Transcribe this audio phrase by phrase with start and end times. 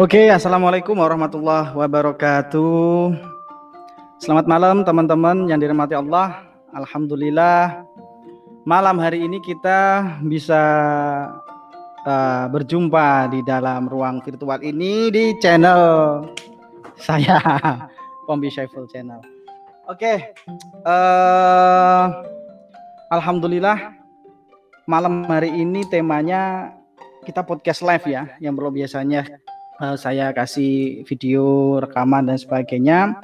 [0.00, 3.12] Oke, assalamualaikum warahmatullahi wabarakatuh.
[4.16, 6.40] Selamat malam teman-teman yang dirahmati Allah.
[6.72, 7.84] Alhamdulillah,
[8.64, 10.62] malam hari ini kita bisa
[12.08, 16.24] uh, berjumpa di dalam ruang virtual ini di channel
[16.96, 17.36] saya,
[18.24, 19.20] Pombi Syaiful Channel.
[19.84, 20.32] Oke,
[20.88, 22.08] uh,
[23.12, 24.00] Alhamdulillah,
[24.88, 26.72] malam hari ini temanya
[27.28, 29.28] kita podcast live ya, yang belum biasanya
[29.80, 33.16] uh, saya kasih video rekaman dan sebagainya.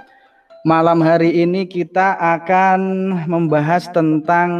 [0.66, 2.80] Malam hari ini kita akan
[3.30, 4.50] membahas tentang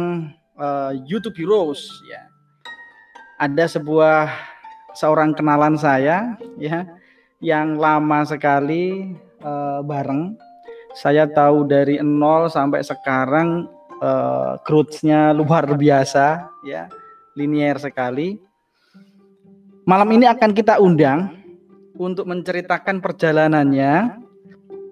[0.55, 2.23] uh, YouTube Heroes ya.
[3.43, 4.31] Ada sebuah
[4.95, 6.87] seorang kenalan saya ya
[7.43, 10.39] yang lama sekali uh, bareng.
[10.95, 13.69] Saya tahu dari nol sampai sekarang
[14.01, 16.89] uh, growth-nya luar biasa ya,
[17.37, 18.39] linier sekali.
[19.85, 21.36] Malam ini akan kita undang
[21.97, 24.23] untuk menceritakan perjalanannya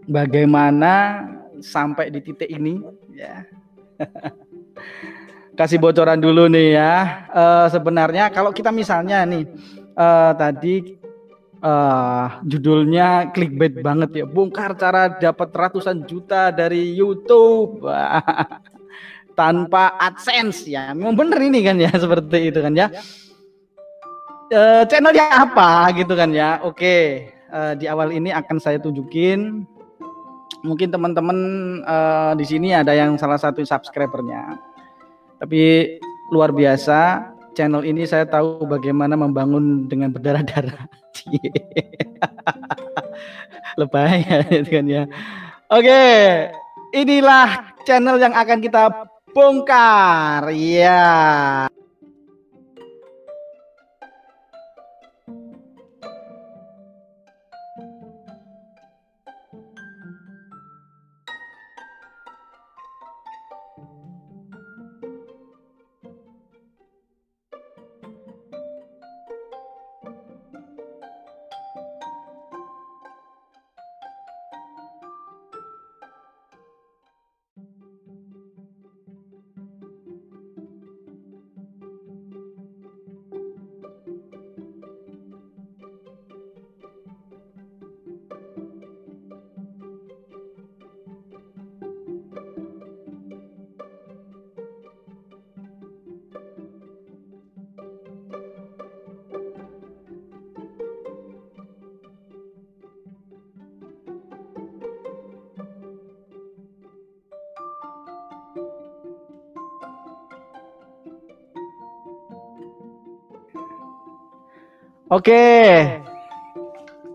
[0.09, 1.23] bagaimana
[1.61, 2.81] sampai di titik ini
[3.13, 3.45] ya.
[5.57, 6.93] Kasih bocoran dulu nih ya.
[7.31, 9.47] Uh, sebenarnya kalau kita misalnya nih
[9.95, 10.99] uh, tadi
[11.63, 14.25] uh, judulnya clickbait banget ya.
[14.27, 17.87] Bongkar cara dapat ratusan juta dari YouTube.
[19.35, 20.95] tanpa AdSense ya.
[20.95, 22.87] Memang bener ini kan ya seperti itu kan ya
[24.51, 26.61] uh, channelnya apa gitu kan ya.
[26.61, 29.65] Oke, uh, di awal ini akan saya tunjukin.
[30.65, 31.37] Mungkin teman-teman
[31.85, 34.57] uh, di sini ada yang salah satu subscribernya.
[35.37, 35.95] Tapi
[36.33, 40.89] luar biasa, channel ini saya tahu bagaimana membangun dengan berdarah-darah.
[43.79, 45.03] Lebay ya gitu kan ya.
[45.71, 46.05] Oke,
[46.93, 48.83] inilah channel yang akan kita
[49.33, 50.53] bongkar.
[50.53, 51.67] Ya.
[115.05, 115.85] Oke.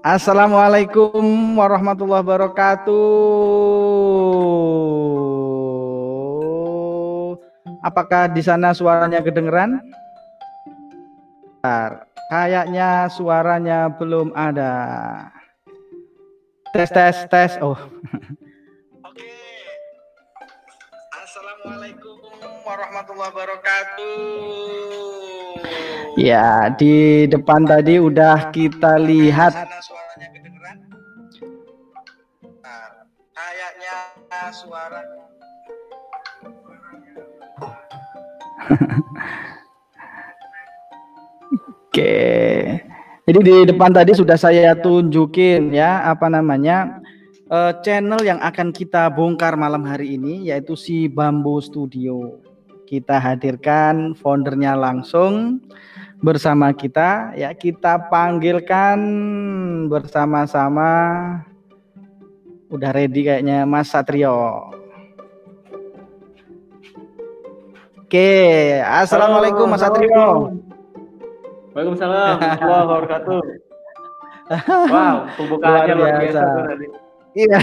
[0.06, 2.94] Assalamualaikum warahmatullahi wabarakatuh.
[7.82, 9.82] Apakah di sana suaranya kedengeran?
[12.30, 14.72] Kayaknya suaranya belum ada.
[16.70, 17.58] Tes tes tes.
[17.58, 17.74] Oh.
[26.20, 29.56] Ya, di depan tadi udah kita lihat.
[33.32, 33.96] Kayaknya
[34.52, 35.00] suara.
[41.88, 42.20] Oke.
[43.24, 47.00] Jadi di depan tadi sudah saya tunjukin ya apa namanya
[47.48, 52.44] uh, channel yang akan kita bongkar malam hari ini yaitu si Bambu Studio.
[52.84, 55.64] Kita hadirkan foundernya langsung
[56.20, 59.00] bersama kita ya kita panggilkan
[59.88, 60.92] bersama-sama
[62.68, 64.68] udah ready kayaknya Mas Satrio
[68.10, 70.50] Oke, Assalamualaikum Mas Satrio.
[71.70, 73.40] Waalaikumsalam warahmatullahi wabarakatuh.
[74.90, 76.42] Wow, pembukaannya luar biasa.
[77.38, 77.62] Iya.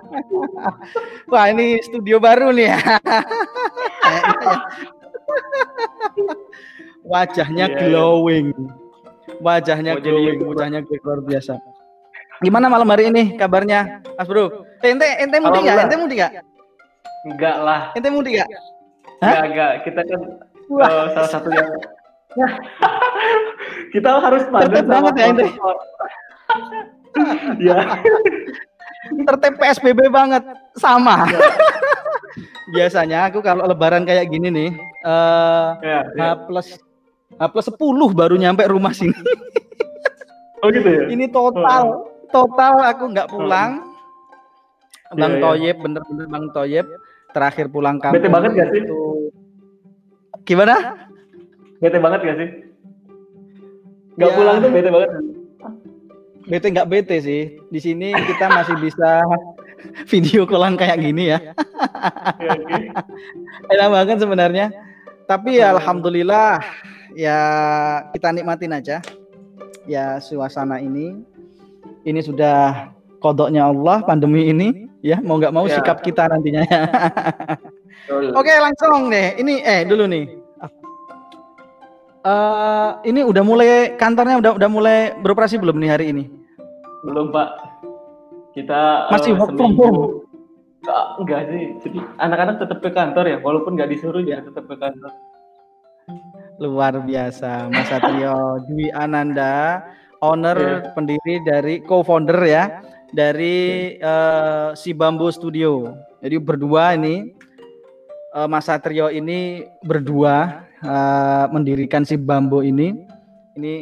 [1.28, 2.80] Wah, ini studio baru nih ya.
[7.04, 7.76] wajahnya yeah.
[7.76, 7.80] Iya.
[7.92, 8.48] glowing.
[9.40, 11.54] Wajahnya Mau glowing, wajahnya luar biasa.
[12.42, 14.64] Gimana malam hari ini kabarnya, Mas Bro?
[14.82, 15.86] Eh, ente ente mudik enggak?
[15.86, 16.32] Ente mudik enggak?
[17.24, 17.80] Enggak lah.
[17.96, 18.50] Ente mudik enggak?
[19.22, 19.72] Enggak, enggak.
[19.86, 20.20] Kita kan
[20.68, 21.68] uh, salah satu yang
[23.94, 25.46] kita harus tertib banget ya ente.
[27.70, 27.76] ya.
[29.24, 30.42] Tertib PSBB banget.
[30.76, 31.24] Sama.
[31.30, 31.40] Ya.
[32.74, 34.70] Biasanya aku kalau lebaran kayak gini nih,
[35.04, 36.32] uh, ya, ya.
[36.48, 36.80] plus
[37.34, 37.78] H plus 10
[38.12, 39.14] baru nyampe rumah sini.
[40.58, 41.12] Oh gitu ya?
[41.12, 43.84] Ini total, total aku nggak pulang.
[45.12, 45.42] Bang Iya, iya.
[45.44, 46.88] Toyib, bener-bener Bang Toyib.
[47.30, 48.16] Terakhir pulang kampung.
[48.16, 48.80] Bete banget gak sih?
[48.80, 49.28] itu-
[50.42, 50.96] Gimana?
[51.76, 52.48] Bete banget gak sih?
[54.16, 54.34] Gak Ya.
[54.34, 55.10] pulang tuh bete banget.
[56.44, 57.42] Bete nggak bete sih.
[57.68, 59.20] Di sini kita masih bisa
[60.10, 61.52] video callan kayak gini ya.
[62.40, 62.88] Oke.
[63.68, 64.72] Enak banget sebenarnya.
[65.24, 66.56] Tapi ya alhamdulillah
[67.14, 67.38] ya
[68.10, 68.98] kita nikmatin aja
[69.86, 71.22] ya suasana ini.
[72.04, 75.80] Ini sudah kodoknya Allah pandemi ini ya mau nggak mau Ya.
[75.80, 76.80] sikap kita nantinya ya.
[78.38, 79.36] Oke langsung deh.
[79.36, 80.24] Ini eh dulu nih.
[82.24, 86.24] Eh ini udah mulai kantornya udah udah mulai beroperasi belum nih hari ini?
[87.04, 87.48] Belum Pak.
[88.54, 90.00] Kita Masih eh, work from seminggu- home?
[90.84, 91.64] Nggak, enggak sih.
[91.80, 95.12] Jadi anak-anak tetap ke kantor ya, walaupun nggak disuruh ya tetap ke kantor.
[96.62, 99.82] Luar biasa, Mas Satrio Dwi Ananda,
[100.22, 100.94] owner Iya.
[100.94, 102.64] pendiri dari co-founder ya
[103.10, 103.56] dari
[103.98, 105.90] eh, si Bambu Studio.
[106.22, 107.34] Jadi berdua ini
[108.32, 112.94] eh, Mas Satrio ini berdua eh, mendirikan si Bambu ini.
[113.58, 113.74] Ini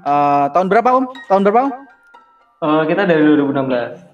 [0.00, 1.04] eh, tahun berapa Om?
[1.28, 1.72] Tahun berapa Om?
[2.60, 4.08] Eh, kita dari 2016.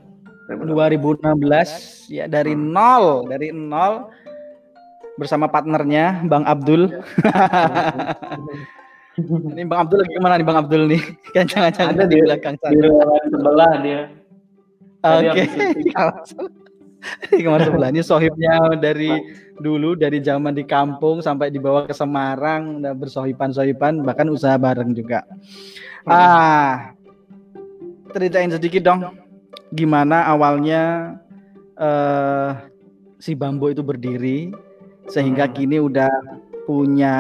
[0.47, 4.07] 2016 ya dari nol, dari nol
[5.17, 6.93] bersama partnernya Bang Abdul.
[9.17, 11.03] Ini Bang Abdul lagi ke mana nih Bang Abdul nih?
[11.35, 12.85] Kan jangan-jangan Ada di di- belakang Di sana.
[12.85, 14.01] ruangan sebelah dia.
[15.03, 15.43] Oke.
[17.31, 19.15] Di kamar sebelah ini sohibnya dari
[19.63, 25.23] dulu dari zaman di kampung sampai dibawa ke Semarang udah bersohipan-sohipan bahkan usaha bareng juga.
[26.03, 26.91] Ah,
[28.11, 29.07] ceritain sedikit dong
[29.71, 31.15] gimana awalnya
[31.79, 32.51] eh
[33.23, 34.51] si Bambo itu berdiri
[35.07, 35.55] sehingga Hmm.
[35.55, 36.11] kini udah
[36.67, 37.15] punya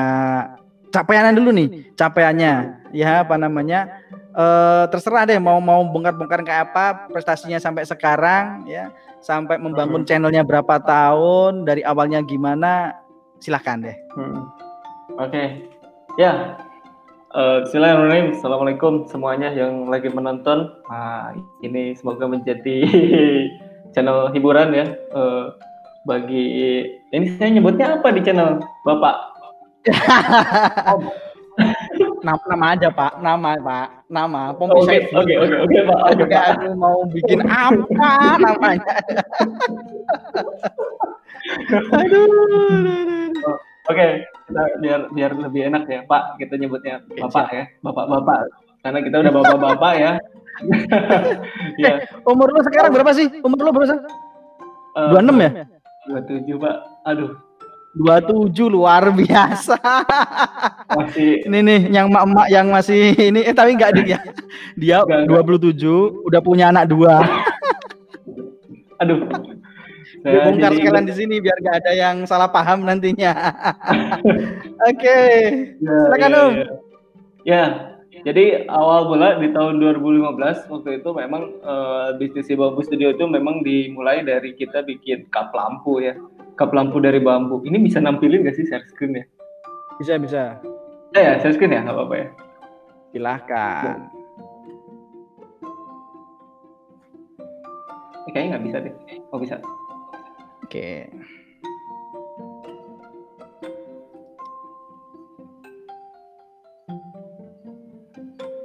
[0.91, 2.53] capaiannya dulu nih capaiannya
[2.91, 4.03] ya apa namanya
[4.33, 8.91] eh terserah deh mau mau bongkar-bongkar kayak apa prestasinya sampai sekarang ya
[9.21, 12.97] sampai membangun channelnya berapa tahun dari awalnya gimana
[13.38, 14.49] silahkan deh Hmm.
[15.17, 15.65] Oke,
[16.17, 16.56] ya.
[17.33, 18.37] Eh, Bismillahirrahmanirrahim.
[18.37, 20.73] Assalamualaikum semuanya yang lagi menonton.
[20.88, 22.85] Nah, ini semoga menjadi
[23.97, 24.85] channel hiburan ya.
[24.93, 25.44] Eh,
[26.06, 26.44] bagi
[27.11, 29.17] ini saya nyebutnya apa di channel Bapak?
[32.26, 35.99] nama, nama aja pak nama pak nama Pom Oke, oke, oke, oke, Pak.
[36.12, 38.94] Oke, aku mau bikin apa namanya
[41.99, 42.26] aduh
[43.87, 46.43] Oke, kita biar biar lebih enak ya, Pak.
[46.43, 48.50] Kita nyebutnya Bapak ya, Bapak-bapak.
[48.82, 50.12] Karena kita udah bapak-bapak ya.
[51.87, 53.94] ya, umur lu sekarang berapa sih umur lu berapa
[54.99, 55.75] eh, 26 ya
[56.06, 56.76] 27, Pak.
[57.06, 57.31] Aduh,
[57.97, 59.81] 27 luar biasa
[60.93, 64.20] masih ini nih yang emak-emak yang masih ini eh tapi enggak dia
[64.76, 65.73] dia Enggak, enggak.
[65.81, 67.25] 27 udah punya anak dua
[69.00, 69.25] aduh.
[70.17, 73.31] Gue Saya bongkar jadi sekalian di sini biar gak ada yang salah paham nantinya.
[74.90, 75.19] Oke,
[75.78, 76.50] Ya, silakan ya, Om.
[76.52, 76.66] ya.
[77.47, 77.62] Ya,
[78.26, 83.62] jadi awal mula di tahun 2015 waktu itu memang eh, bisnis Bambu Studio itu memang
[83.62, 86.18] dimulai dari kita bikin kap lampu ya,
[86.59, 87.62] kap lampu dari bambu.
[87.62, 89.25] Ini bisa nampilin gak sih share screen ya?
[90.02, 90.59] Bisa bisa.
[91.14, 92.28] Ya, ya share screen ya, nggak apa-apa ya.
[93.14, 93.99] Silahkan.
[98.26, 98.95] Eh, kayaknya nggak bisa deh.
[99.30, 99.62] Oh bisa.
[100.66, 101.14] Oke.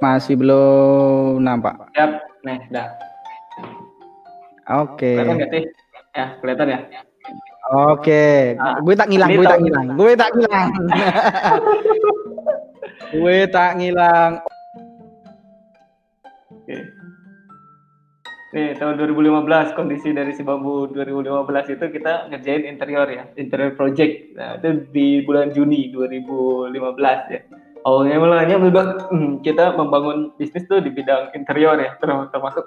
[0.02, 1.78] Masih belum nampak.
[1.94, 2.10] Siap.
[2.42, 2.90] Nih, dah.
[4.82, 5.14] Oke.
[5.14, 5.62] Kelihatan nggak sih?
[6.18, 6.78] Ya, kelihatan ya.
[7.70, 8.58] Oke.
[8.58, 9.86] Ah, Gue tak ngilang, gue tak ngilang.
[9.94, 10.68] Gue tak ngilang.
[13.14, 14.32] gue tak ngilang.
[16.50, 16.76] Oke.
[18.52, 24.34] Nih, tahun 2015 kondisi dari si bambu 2015 itu kita ngerjain interior ya, interior project.
[24.34, 26.74] Nah, itu di bulan Juni 2015
[27.32, 27.40] ya.
[27.82, 32.62] Awalnya mulanya hmm, kita membangun bisnis tuh di bidang interior ya, ter- termasuk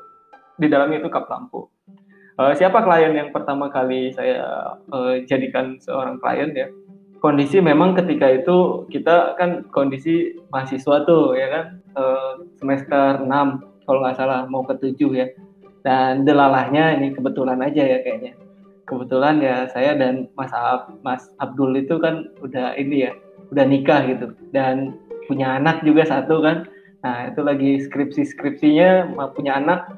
[0.60, 1.72] di dalamnya itu kap lampu.
[2.36, 4.44] Eh, siapa klien yang pertama kali saya
[4.92, 6.68] eh, jadikan seorang klien ya?
[7.24, 14.04] Kondisi memang ketika itu kita kan kondisi mahasiswa tuh ya kan eh, semester 6 kalau
[14.04, 15.28] nggak salah mau ke 7 ya.
[15.86, 18.36] Dan delalahnya ini kebetulan aja ya kayaknya.
[18.84, 23.12] Kebetulan ya saya dan Mas Ab- Mas Abdul itu kan udah ini ya,
[23.54, 26.66] udah nikah gitu dan punya anak juga satu kan.
[27.06, 29.94] Nah, itu lagi skripsi-skripsinya ma- punya anak.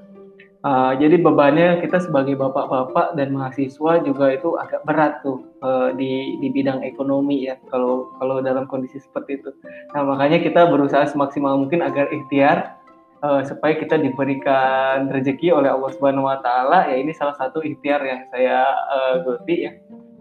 [0.65, 6.35] Uh, jadi bebannya kita sebagai bapak-bapak dan mahasiswa juga itu agak berat tuh uh, di
[6.43, 9.53] di bidang ekonomi ya kalau kalau dalam kondisi seperti itu.
[9.95, 12.75] Nah, makanya kita berusaha semaksimal mungkin agar ikhtiar
[13.23, 18.03] uh, supaya kita diberikan rezeki oleh Allah Subhanahu Wa Taala ya ini salah satu ikhtiar
[18.03, 19.71] yang saya uh, geluti ya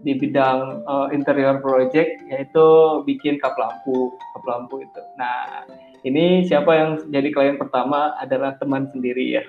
[0.07, 2.67] di bidang uh, interior project yaitu
[3.03, 5.01] bikin kap lampu kap lampu itu.
[5.19, 5.67] Nah
[6.07, 9.43] ini siapa yang jadi klien pertama adalah teman sendiri ya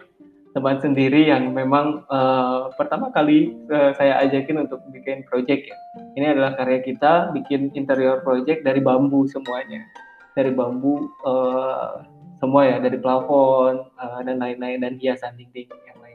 [0.58, 5.76] teman sendiri yang memang uh, pertama kali uh, saya ajakin untuk bikin project ya.
[6.16, 9.84] Ini adalah karya kita bikin interior project dari bambu semuanya,
[10.32, 12.02] dari bambu uh,
[12.40, 16.07] semua ya, dari plafon uh, dan lain-lain dan hiasan dinding yang lain-lain.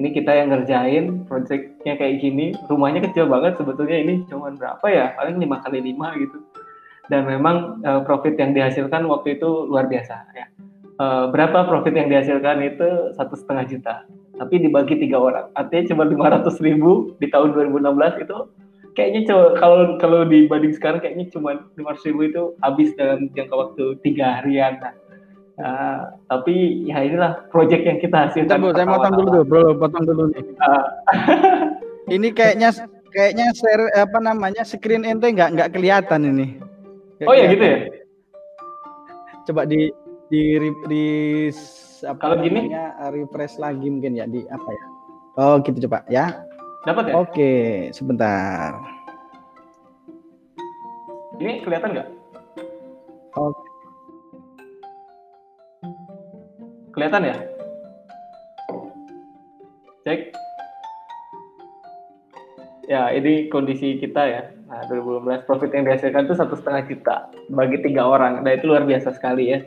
[0.00, 4.00] Ini kita yang ngerjain projectnya kayak gini, rumahnya kecil banget sebetulnya.
[4.00, 6.40] Ini cuma berapa ya, paling lima kali lima gitu.
[7.12, 10.46] Dan memang uh, profit yang dihasilkan waktu itu luar biasa ya.
[10.96, 13.94] Uh, berapa profit yang dihasilkan itu satu setengah juta.
[14.40, 15.46] Tapi dibagi tiga orang.
[15.52, 18.38] Artinya cuma lima ratus ribu di tahun 2016 itu
[18.96, 23.84] kayaknya coba kalau kalau dibanding sekarang kayaknya cuma lima ribu itu habis dalam jangka waktu
[24.04, 24.92] tiga harian nah,
[25.60, 28.56] uh, tapi ya inilah project yang kita hasilkan.
[28.62, 30.44] Bentar, saya potong dulu tuh bro potong dulu nih.
[30.62, 30.84] Uh,
[32.14, 32.72] ini kayaknya
[33.12, 36.46] kayaknya share apa namanya screen ente nggak nggak kelihatan ini.
[37.20, 37.78] Gak oh ya gitu ya?
[39.50, 39.90] Coba di
[40.32, 40.42] di
[40.88, 41.04] di
[42.02, 42.72] apa kalau gini?
[43.12, 44.86] refresh lagi mungkin ya di apa ya?
[45.36, 46.40] Oh gitu coba ya.
[46.82, 47.14] Dapat ya?
[47.20, 47.52] Oke
[47.94, 48.74] sebentar.
[51.38, 52.08] Ini kelihatan nggak?
[53.34, 53.71] Oke
[56.92, 57.36] kelihatan ya?
[60.04, 60.20] Cek.
[62.90, 64.42] Ya ini kondisi kita ya.
[64.68, 67.16] Nah 2015 profit yang dihasilkan itu satu setengah juta.
[67.48, 68.44] Bagi tiga orang.
[68.44, 69.64] Nah itu luar biasa sekali ya.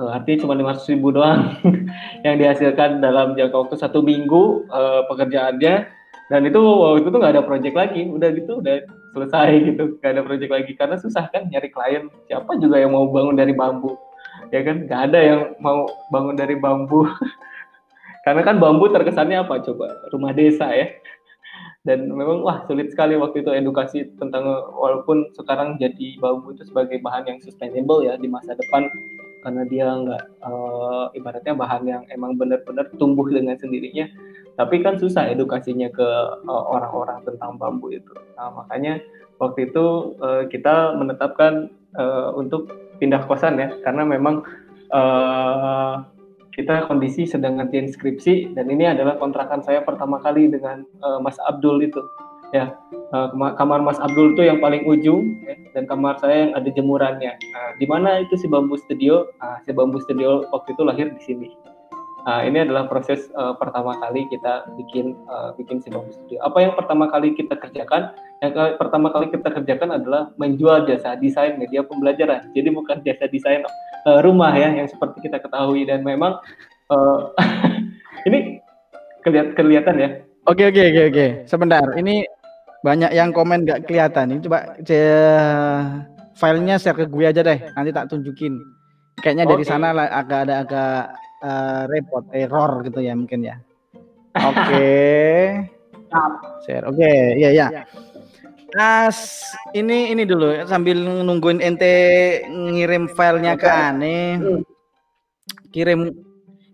[0.00, 1.52] Uh, artinya cuma 500 ribu doang
[2.26, 5.74] yang dihasilkan dalam jangka waktu satu minggu uh, pekerjaannya.
[6.32, 8.02] Dan itu waktu itu tuh nggak ada project lagi.
[8.08, 8.80] Udah gitu udah
[9.12, 10.00] selesai gitu.
[10.00, 10.72] Nggak ada project lagi.
[10.78, 12.08] Karena susah kan nyari klien.
[12.30, 13.98] Siapa juga yang mau bangun dari bambu
[14.52, 14.86] ya kan?
[14.86, 17.08] Nggak ada yang mau bangun dari bambu.
[18.24, 19.64] Karena kan bambu terkesannya apa?
[19.66, 20.92] Coba rumah desa ya.
[21.82, 24.46] Dan memang wah sulit sekali waktu itu edukasi tentang
[24.78, 28.86] walaupun sekarang jadi bambu itu sebagai bahan yang sustainable ya di masa depan.
[29.42, 34.06] Karena dia nggak uh, ibaratnya bahan yang emang benar-benar tumbuh dengan sendirinya.
[34.54, 36.06] Tapi kan susah edukasinya ke
[36.44, 38.14] eh, orang-orang uh, tentang bambu itu.
[38.38, 39.02] Nah makanya
[39.42, 42.70] waktu itu uh, kita menetapkan uh, untuk
[43.02, 44.46] pindah kosan ya karena memang
[44.94, 46.06] uh,
[46.54, 51.34] kita kondisi sedang ngerjain skripsi dan ini adalah kontrakan saya pertama kali dengan uh, Mas
[51.42, 51.98] Abdul itu
[52.54, 52.70] ya
[53.10, 57.32] uh, kamar Mas Abdul itu yang paling ujung ya, dan kamar saya yang ada jemurannya.
[57.32, 59.32] Nah, di mana itu si Bambu Studio?
[59.40, 61.48] Nah, si Bambu Studio waktu itu lahir di sini.
[62.22, 66.38] Nah, ini adalah proses uh, pertama kali kita bikin uh, bikin si Bambu Studio.
[66.46, 68.14] Apa yang pertama kali kita kerjakan?
[68.38, 72.46] Yang ke pertama kali kita kerjakan adalah menjual jasa desain media pembelajaran.
[72.54, 73.66] Jadi bukan jasa desain
[74.06, 76.38] uh, rumah ya yang seperti kita ketahui dan memang
[76.94, 77.34] uh,
[78.30, 78.62] ini
[79.26, 80.10] kelihatan kelihatan ya.
[80.46, 81.26] Oke oke oke oke.
[81.50, 81.82] Sebentar.
[81.98, 82.22] Ini
[82.86, 84.38] banyak yang komen nggak kelihatan.
[84.38, 84.78] Ini coba
[86.38, 87.58] filenya share ke gue aja deh.
[87.74, 88.54] Nanti tak tunjukin.
[89.18, 91.02] Kayaknya dari sana agak ada agak
[91.42, 93.58] uh, repot, error gitu ya mungkin ya.
[94.48, 94.56] Oke.
[94.56, 95.40] Okay.
[96.64, 96.84] share.
[96.88, 97.36] Oke, okay.
[97.36, 97.66] iya ya.
[98.72, 101.92] As ini ini dulu sambil nungguin ente
[102.48, 104.40] ngirim filenya ke Ane.
[105.68, 106.08] Kirim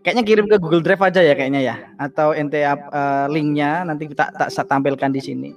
[0.06, 4.30] kayaknya kirim ke Google Drive aja ya kayaknya ya atau ente uh, linknya nanti tak
[4.38, 5.50] tak tampilkan di sini.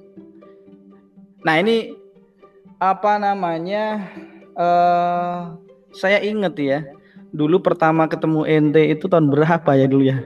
[1.45, 1.93] Nah ini
[2.81, 4.09] apa namanya?
[4.57, 5.55] Uh,
[5.93, 6.79] saya inget ya,
[7.31, 10.17] dulu pertama ketemu ente itu tahun berapa ya dulu ya?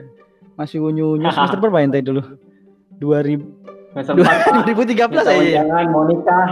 [0.58, 2.22] Masih unyu-unyu semester berapa ente dulu?
[2.98, 5.08] 2000 2013
[5.56, 5.62] ya.
[5.64, 6.46] Jangan mau nikah.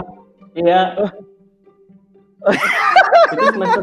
[0.55, 0.81] Iya.
[3.29, 3.81] Itu semester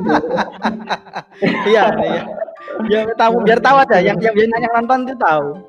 [1.68, 2.22] Iya, iya.
[2.88, 5.60] Ya tahu biar tahu aja yang yang yang nonton itu tahu.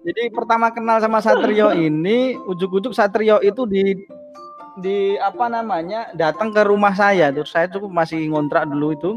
[0.00, 4.00] Jadi pertama kenal sama Satrio ini, ujuk-ujuk Satrio itu di
[4.80, 9.10] di apa namanya datang ke rumah saya terus saya cukup masih ngontrak dulu itu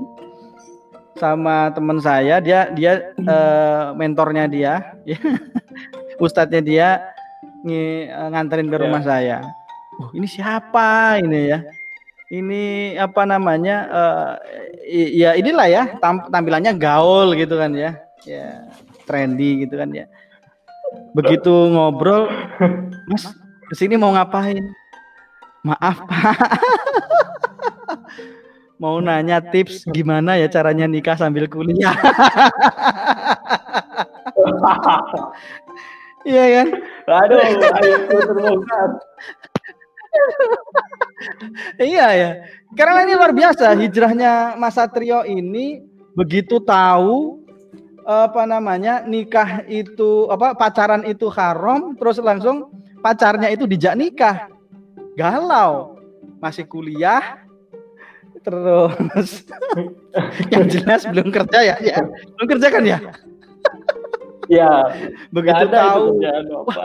[1.17, 4.73] sama teman saya dia dia uh, mentornya dia.
[6.23, 6.87] Ustadznya dia
[7.65, 9.07] ng nganterin ke rumah yeah.
[9.07, 9.37] saya.
[10.01, 11.59] Oh ini siapa ini ya?
[12.33, 12.63] Ini
[12.97, 14.31] apa namanya uh,
[14.89, 17.97] ya inilah ya tam tampilannya gaul gitu kan ya.
[18.25, 18.65] Ya
[19.05, 20.09] trendy gitu kan ya.
[21.13, 22.29] Begitu ngobrol
[23.09, 23.29] mas
[23.69, 24.73] ke sini mau ngapain?
[25.63, 26.37] Maaf Pak.
[28.81, 31.93] Mau nanya tips gimana ya caranya nikah sambil kuliah.
[36.23, 36.67] Iya kan?
[37.03, 38.89] Aduh, ayo terbongkar.
[41.83, 42.29] iya ya.
[42.79, 45.83] Karena ini luar biasa hijrahnya Mas Satrio ini
[46.15, 47.43] begitu tahu
[48.03, 54.51] apa namanya nikah itu apa pacaran itu haram terus langsung pacarnya itu dijak nikah
[55.15, 55.95] galau
[56.43, 57.42] masih kuliah
[58.43, 59.47] terus.
[60.53, 61.97] Yang jelas belum kerja ya, ya.
[62.37, 62.97] Belum kerja kan ya?
[64.51, 64.71] Ya.
[65.31, 66.19] Begitu tahu.
[66.19, 66.83] kerjaan apa.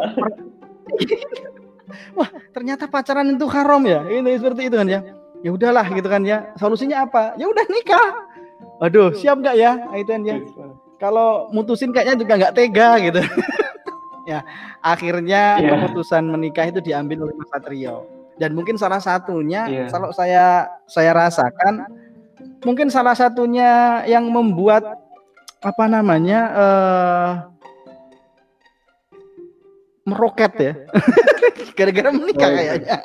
[2.18, 4.06] wah ternyata pacaran itu haram ya?
[4.06, 5.00] Ini seperti itu kan ya?
[5.42, 6.54] Ya udahlah gitu kan ya.
[6.56, 7.34] Solusinya apa?
[7.36, 8.08] Ya udah nikah.
[8.78, 9.72] Aduh siap nggak ya?
[9.90, 10.36] Nah, itu kan ya.
[10.98, 13.20] Kalau mutusin kayaknya juga nggak tega gitu.
[14.28, 14.44] Ya
[14.84, 15.88] akhirnya Iya.
[15.88, 18.04] keputusan menikah itu diambil oleh Mas Satrio
[18.38, 19.86] dan mungkin salah satunya Iya.
[19.90, 21.84] kalau saya saya rasakan
[22.62, 24.82] mungkin salah satunya yang membuat
[25.58, 27.30] apa namanya eh
[30.06, 30.72] meroket ya
[31.76, 32.96] gara-gara menikah kayaknya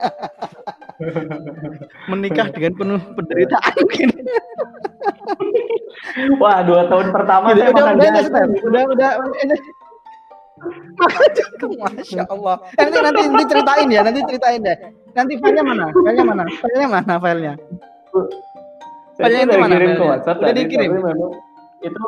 [2.13, 4.09] menikah dengan penuh penderitaan mungkin
[6.39, 8.29] Wah, dua tahun pertama Gitu, saya udah, makan udah, jasa.
[8.31, 9.59] udah, udah, udah, udah.
[11.83, 12.55] Masya Allah.
[12.79, 14.77] Nanti, nanti, nanti ceritain ya, nanti ceritain deh.
[15.13, 15.85] Nanti filenya mana?
[15.93, 16.43] Filenya mana?
[16.49, 17.13] Filenya mana?
[17.21, 17.53] Filenya?
[19.17, 20.03] Filenya itu mana kirim ke?
[20.03, 20.91] WhatsApp Udah dikirim?
[21.83, 22.03] itu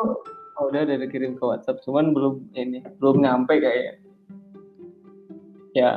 [0.56, 3.94] oh, udah udah dikirim ke WhatsApp, cuman belum ini, belum nyampe kayaknya.
[5.76, 5.90] Ya,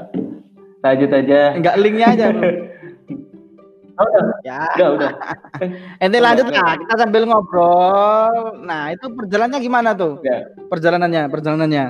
[0.83, 1.55] lanjut aja.
[1.55, 2.25] Enggak linknya aja.
[3.99, 5.11] Oh, udah, Ya, udah, udah.
[6.07, 6.79] ente lanjut lah.
[6.79, 8.63] Kita sambil ngobrol.
[8.63, 10.23] Nah, itu perjalanannya gimana tuh?
[10.23, 10.47] Ya.
[10.71, 11.85] Perjalanannya, perjalanannya.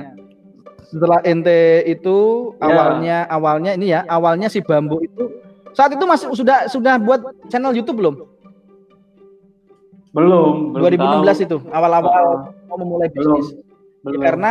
[0.90, 2.16] Setelah ente itu
[2.52, 2.66] Ya.
[2.66, 5.30] awalnya, awalnya ini ya, awalnya si bambu itu
[5.70, 8.14] saat itu masih sudah sudah buat channel YouTube belum?
[10.10, 10.82] Belum, belum
[11.22, 11.46] 2016 tahu.
[11.46, 13.54] itu awal-awal Oh, mau memulai belum, bisnis.
[14.02, 14.20] belum.
[14.20, 14.50] Karena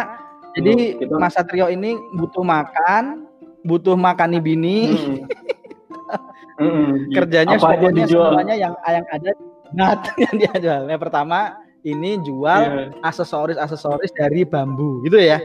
[0.55, 3.27] jadi Kita- Mas Satrio ini butuh makan,
[3.61, 5.17] butuh makani bini, Hmm.
[6.59, 7.07] Hmm.
[7.11, 8.31] kerjanya Apa aja pokoknya dijual.
[8.31, 9.31] semuanya yang yang ada
[9.71, 10.81] nat yang dia jual.
[10.87, 11.39] Yang pertama
[11.81, 15.39] ini jual Iya, aksesoris-aksesoris dari bambu gitu ya.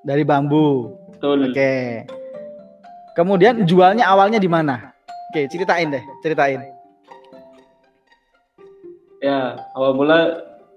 [0.00, 0.96] Dari bambu.
[1.12, 1.52] betul.
[1.52, 2.08] Oke.
[3.12, 4.96] Kemudian jualnya awalnya di mana?
[5.30, 6.64] Oke, ceritain deh, ceritain.
[9.20, 10.18] Ya, awal mula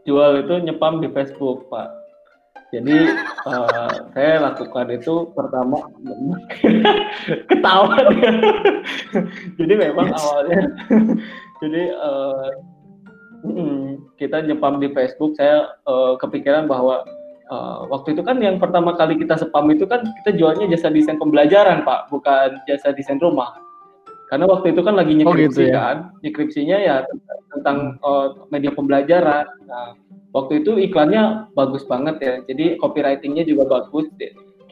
[0.03, 2.03] jual itu nyepam di Facebook, Pak.
[2.73, 2.97] Jadi
[3.53, 5.77] eh, saya lakukan itu pertama
[7.49, 8.33] ketawa dia.
[9.61, 10.73] Jadi memang awalnya
[11.61, 12.47] jadi eh,
[13.45, 15.37] mm, kita nyepam di Facebook.
[15.37, 17.05] Saya eh, kepikiran bahwa
[17.47, 21.19] eh, waktu itu kan yang pertama kali kita spam itu kan kita jualnya jasa desain
[21.19, 23.55] pembelajaran, Pak, bukan jasa desain rumah.
[24.31, 25.73] Karena waktu itu kan lagi Oh, nyekripsi gitu ya.
[25.77, 26.95] kan, nyekripsinya ya
[27.53, 29.45] tentang eh, media pembelajaran.
[29.69, 29.93] Nah,
[30.33, 34.09] waktu itu iklannya bagus banget ya, jadi copywritingnya juga bagus.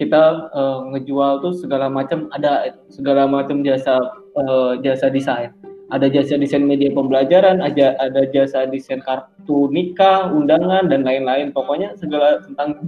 [0.01, 4.01] Kita eh, ngejual tuh segala macam, ada segala macam jasa
[4.33, 5.53] eh, jasa desain.
[5.91, 11.51] Ada jasa desain media pembelajaran, ada ada jasa desain kartu nikah, undangan dan lain-lain.
[11.51, 12.79] Pokoknya segala tentang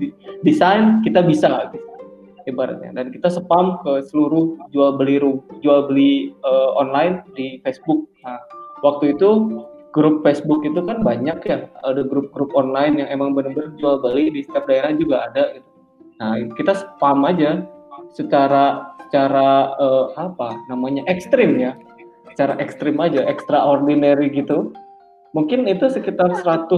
[0.47, 1.67] desain kita bisa
[2.47, 5.19] ibaratnya dan kita spam ke seluruh jual beli
[5.63, 8.07] jual beli eh, online di Facebook.
[8.23, 8.39] Nah,
[8.83, 9.61] waktu itu
[9.93, 14.41] grup Facebook itu kan banyak ya, ada grup-grup online yang emang benar-benar jual beli di
[14.43, 15.69] setiap daerah juga ada gitu.
[16.19, 17.63] Nah, kita spam aja
[18.13, 21.77] secara secara eh, apa namanya ekstrim ya,
[22.34, 24.74] secara ekstrim aja, extraordinary gitu.
[25.34, 26.69] Mungkin itu sekitar 100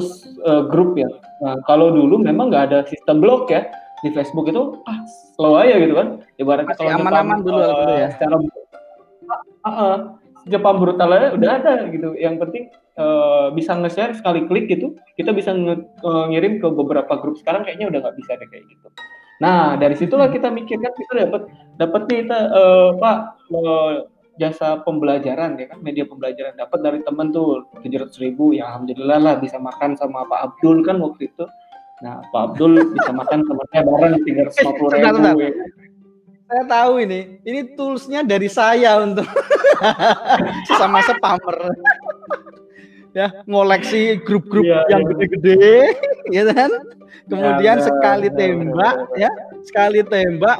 [0.43, 1.07] eh, grup ya.
[1.43, 3.67] Nah, kalau dulu memang nggak ada sistem blok ya
[4.03, 4.99] di Facebook itu ah
[5.35, 6.07] slow aja gitu kan.
[6.39, 8.09] Ibaratnya kalau aman-aman dulu eh, dulu ya.
[8.11, 8.35] Secara
[9.65, 9.95] Ah, ah,
[10.45, 12.13] Jepang brutal aja udah ada gitu.
[12.15, 12.63] Yang penting
[12.95, 15.89] eh, bisa nge-share sekali klik gitu, kita bisa nge-
[16.31, 17.35] ngirim ke beberapa grup.
[17.41, 18.87] Sekarang kayaknya udah nggak bisa deh kayak gitu.
[19.43, 21.41] Nah dari situlah kita mikir kan kita dapat
[21.75, 23.17] dapat nih kita eh, Pak
[23.51, 23.93] eh,
[24.35, 29.19] jasa pembelajaran ya kan media pembelajaran dapat dari temen tuh tujuh ratus ribu ya alhamdulillah
[29.19, 31.47] lah bisa makan sama Pak Abdul kan waktu itu
[32.03, 35.35] nah Pak Abdul bisa makan sama saya bareng tiga ratus lima puluh ribu bentar.
[35.39, 35.51] ya.
[36.45, 37.41] Saya tahu ini.
[37.41, 39.25] Ini toolsnya dari saya untuk
[40.79, 41.57] sama spammer.
[43.17, 45.09] ya, ngoleksi grup-grup Iya, yang iya.
[45.09, 45.73] gede-gede,
[46.37, 46.71] ya kan?
[47.31, 49.31] Kemudian benar, sekali benar, tembak, ya,
[49.65, 50.59] sekali tembak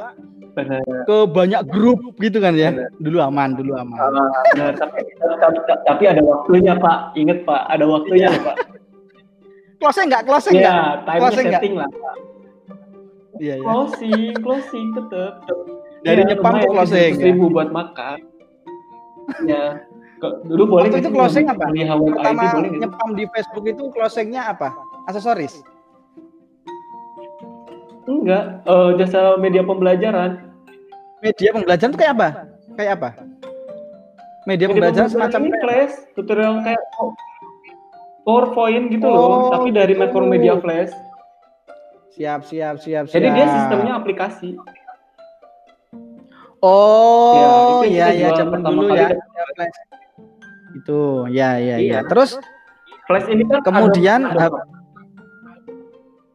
[1.04, 2.72] Ke banyak grup gitu kan ya.
[2.96, 3.98] Dulu aman, dulu aman.
[3.98, 4.08] Ah,
[4.50, 4.72] benar.
[4.72, 5.04] tapi,
[5.36, 8.40] tapi, tapi ada waktunya Pak inget Pak ada waktunya Iya.
[8.40, 8.56] Pak
[9.80, 10.22] Closing nggak?
[10.24, 10.72] Closing nggak?
[10.72, 12.14] ya time Closing setting lah Pak.
[13.36, 13.62] Iya, ya.
[13.62, 15.32] closing closing tetep
[16.00, 17.24] Dari nyepam tuh closing, ya?
[17.26, 18.16] ribu buat makan
[19.44, 19.84] ya
[20.16, 21.68] ke- dulu boleh Waktu itu closing apa?
[21.68, 24.72] Hawaii ID Pertama boleh nyepam di Facebook itu closingnya apa?
[25.04, 25.60] Aksesoris.
[28.06, 30.42] Enggak eh, jasa media pembelajaran
[31.18, 32.28] Media pembelajaran itu kayak apa?
[32.76, 33.10] Kayak apa?
[34.46, 36.82] Media pembelajaran semacam ini flash tutorial kayak
[38.22, 40.02] PowerPoint gitu Oh, loh tapi dari gitu.
[40.06, 40.92] Macromedia Flash
[42.16, 43.16] Siap, siap, siap, siap.
[43.16, 44.56] Jadi dia sistemnya aplikasi.
[46.64, 49.12] Oh, Ya, ya, ya, zaman dulu ya.
[49.12, 49.76] Ya, Flash.
[50.72, 52.00] Itu, ya, ya, Iya.
[52.00, 52.08] ya.
[52.08, 52.40] Terus
[53.04, 54.64] Flash ini kan Kemudian, ada, uh,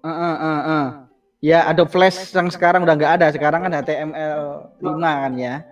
[0.02, 0.88] Eh, eh, eh, eh.
[1.42, 3.28] Ya, ada Flash yang sekarang udah nggak ada.
[3.34, 5.66] Sekarang kan HTML 5 kan ya.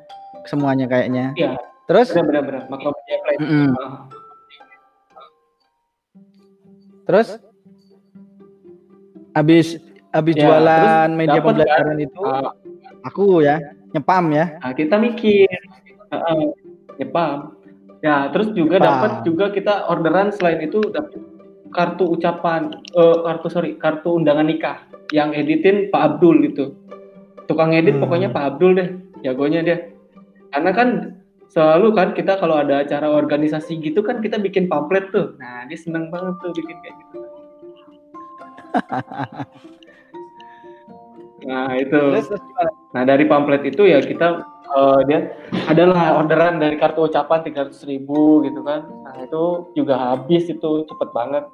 [0.49, 1.37] Semuanya kayaknya.
[1.37, 1.61] Iya.
[1.85, 3.39] Terus benar benar Makromedia Flash.
[3.39, 3.69] Mm-mm.
[3.77, 3.97] Ah.
[7.09, 7.41] terus
[9.33, 9.81] habis
[10.13, 12.53] habis Ya, jualan terus media dapet pembelajaran itu Ah,
[13.01, 13.57] aku ya
[13.97, 14.45] nyepam ya.
[14.61, 15.49] Nah, kita mikir,
[16.13, 16.53] uh,
[17.09, 17.57] paham.
[18.05, 21.17] Ya, terus juga dapat juga kita orderan selain itu dapat
[21.73, 26.77] kartu ucapan, eh, kartu sorry, kartu undangan nikah yang editin Pak Abdul itu.
[27.49, 28.03] Tukang edit Hmm.
[28.05, 28.89] pokoknya Pak Abdul deh,
[29.25, 29.77] jagonya dia.
[30.53, 30.89] Karena kan
[31.49, 35.33] selalu kan kita kalau ada acara organisasi gitu kan kita bikin pamflet tuh.
[35.41, 37.19] Nah, dia seneng banget tuh bikin kayak gitu.
[41.49, 42.01] nah, itu.
[42.93, 45.19] Nah dari pamflet itu ya kita eh, dia
[45.69, 48.85] adalah orderan dari kartu ucapan 300 ribu gitu kan.
[49.05, 51.45] Nah itu juga habis itu cepet banget.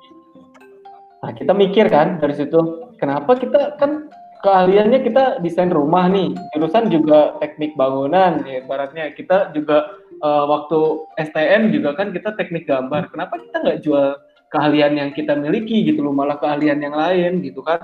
[1.23, 4.07] Nah kita mikir kan dari situ, kenapa kita kan
[4.43, 9.89] keahliannya kita desain rumah nih, jurusan juga teknik bangunan, ya ibaratnya kita juga
[10.21, 10.79] eh, waktu
[11.17, 13.09] STM juga kan kita teknik gambar.
[13.09, 14.15] Kenapa kita nggak jual
[14.53, 17.81] keahlian yang kita miliki gitu loh, malah keahlian yang lain gitu kan?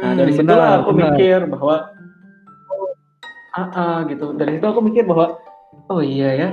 [0.00, 1.16] Nah, dari Hmm, situ benar, aku benar.
[1.16, 1.76] mikir bahwa
[2.68, 2.88] oh,
[3.56, 4.36] ah, ah, gitu.
[4.36, 5.40] Dari situ aku mikir bahwa
[5.88, 6.48] oh iya ya.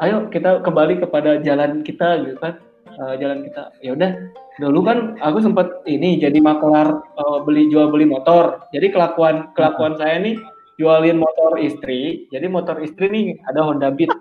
[0.00, 2.56] Ayo kita kembali kepada jalan kita gitu kan.
[3.00, 3.72] Eh, jalan kita.
[3.80, 4.12] Ya udah.
[4.60, 8.60] Dulu kan aku sempat ini jadi makelar eh, beli jual beli motor.
[8.76, 10.36] Jadi kelakuan kelakuan saya nih
[10.76, 12.28] jualin motor istri.
[12.28, 14.12] Jadi motor istri nih ada Honda Beat.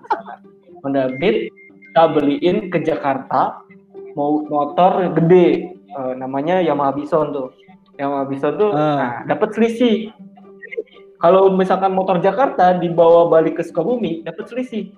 [0.80, 1.52] Honda Beat
[1.92, 3.60] kita beliin ke Jakarta
[4.16, 7.52] mau motor gede eh, namanya Yamaha Bison tuh.
[8.00, 8.96] Yamaha Bison tuh Ah.
[8.96, 10.16] nah, dapat selisih.
[11.20, 14.96] Kalau misalkan motor Jakarta dibawa balik ke Sukabumi dapat selisih.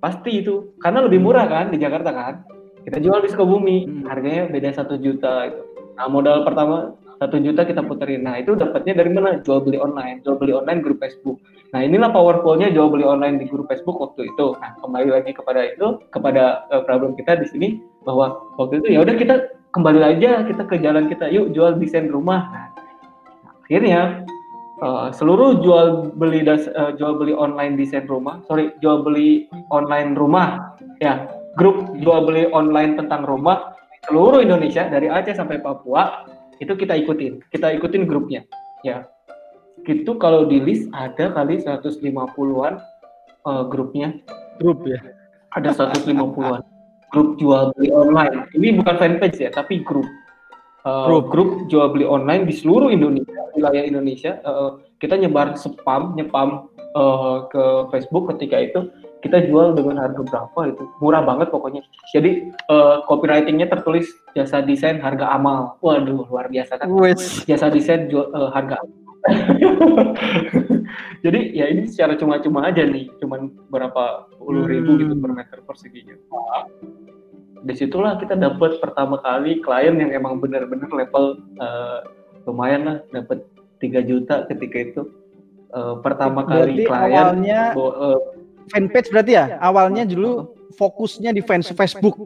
[0.00, 2.48] Pasti itu karena lebih murah kan di Jakarta kan.
[2.86, 4.04] Kita jual di Sukabumi, Hmm.
[4.06, 5.62] harganya beda satu juta itu.
[5.98, 8.22] Nah modal pertama satu juta kita puterin.
[8.22, 9.42] Nah itu dapatnya dari mana?
[9.42, 11.42] Jual beli online, jual beli online grup Facebook.
[11.74, 14.54] Nah inilah powerfulnya jual beli online di grup Facebook waktu itu.
[14.62, 17.68] Nah kembali lagi kepada itu, kepada eh, problem kita di sini
[18.06, 19.34] bahwa waktu itu ya udah kita
[19.74, 22.46] kembali aja kita ke jalan kita, yuk jual desain rumah.
[22.54, 22.66] Nah,
[23.66, 24.22] akhirnya
[24.78, 30.14] eh, seluruh jual beli das, eh, jual beli online desain rumah, sorry jual beli online
[30.14, 31.26] rumah, ya
[31.58, 33.74] grup jual beli online tentang rumah
[34.06, 36.24] seluruh Indonesia dari Aceh sampai Papua
[36.62, 38.46] itu kita ikutin, kita ikutin grupnya,
[38.86, 39.06] ya.
[39.86, 42.74] Itu kalau di list ada kali 150-an
[43.46, 44.14] eh, grupnya,
[44.58, 44.98] grup ya.
[45.54, 46.62] ada 150-an
[47.12, 48.48] grup jual beli online.
[48.52, 50.06] Ini bukan fanpage ya, tapi grup.
[50.86, 51.24] Eh, Grup.
[51.32, 54.38] grup jual beli online di seluruh Indonesia, wilayah Indonesia.
[54.40, 54.70] Eh,
[55.02, 58.80] kita nyebar spam, nyepam eh, ke Facebook ketika itu
[59.18, 61.82] kita jual dengan harga berapa itu murah banget pokoknya.
[62.10, 65.74] Jadi eh, copywritingnya tertulis jasa desain harga amal.
[65.80, 67.42] Waduh luar biasa kan Wes.
[67.44, 68.78] jasa desain jual eh, harga.
[71.18, 75.20] Jadi ya ini secara cuma-cuma aja nih, cuman berapa puluh ribu gitu Hmm.
[75.20, 76.14] per meter perseginya.
[77.58, 81.24] Di situlah kita dapat pertama kali klien yang emang benar-benar level
[81.58, 81.98] eh,
[82.46, 83.42] lumayan lah, dapat
[83.78, 85.02] 3 juta ketika itu.
[85.68, 88.18] Eh, pertama kali Berarti klien awalnya bo- eh,
[88.68, 89.56] fanpage berarti ya?
[89.58, 92.16] Awalnya dulu fokusnya di fans Facebook.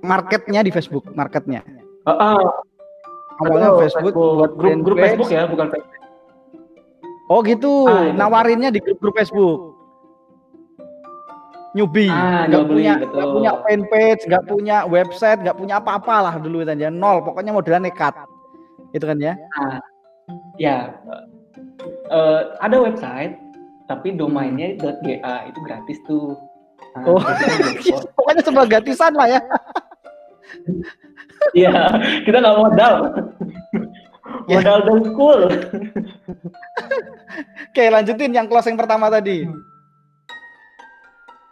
[0.00, 1.60] Marketnya di Facebook, marketnya.
[2.08, 2.40] ah, ah,
[3.44, 4.96] Awalnya betul, Facebook, buat grup grup.
[4.96, 5.98] Facebook ya, bukan Facebook.
[7.30, 9.76] Oh gitu, Ah, nawarinnya di grup-grup Facebook.
[11.70, 16.66] Newbie, Ah, nggak punya, nggak punya fanpage, nggak punya website, nggak punya apa-apa lah dulu
[16.66, 17.22] kan ya, nol.
[17.22, 18.10] Pokoknya modalnya nekat,
[18.90, 19.38] itu kan ya.
[20.58, 20.76] Ya,
[22.10, 23.38] eh, ada website,
[23.90, 26.38] tapi domainnya .ga itu gratis tuh.
[26.94, 27.18] Nah, Oh.
[28.16, 29.40] Pokoknya sebuah gratisan lah ya.
[31.54, 31.74] Iya,
[32.22, 32.94] kita nggak modal.
[34.46, 34.62] Ya.
[34.62, 35.40] modal dengkul.
[37.70, 39.46] Oke, lanjutin yang closing pertama tadi.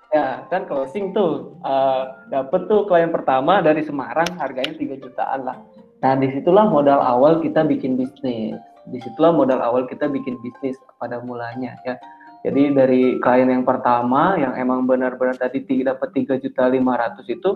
[0.08, 1.58] Ya, kan closing tuh.
[1.62, 5.58] eh, dapet tuh klien pertama dari Semarang, harganya 3 jutaan lah.
[5.98, 8.58] Nah, di situlah modal awal kita bikin bisnis.
[8.88, 11.98] Di situlah modal awal kita bikin bisnis pada mulanya ya.
[12.48, 17.50] Jadi dari klien yang pertama yang emang benar-benar tadi dapat 3 juta 500 itu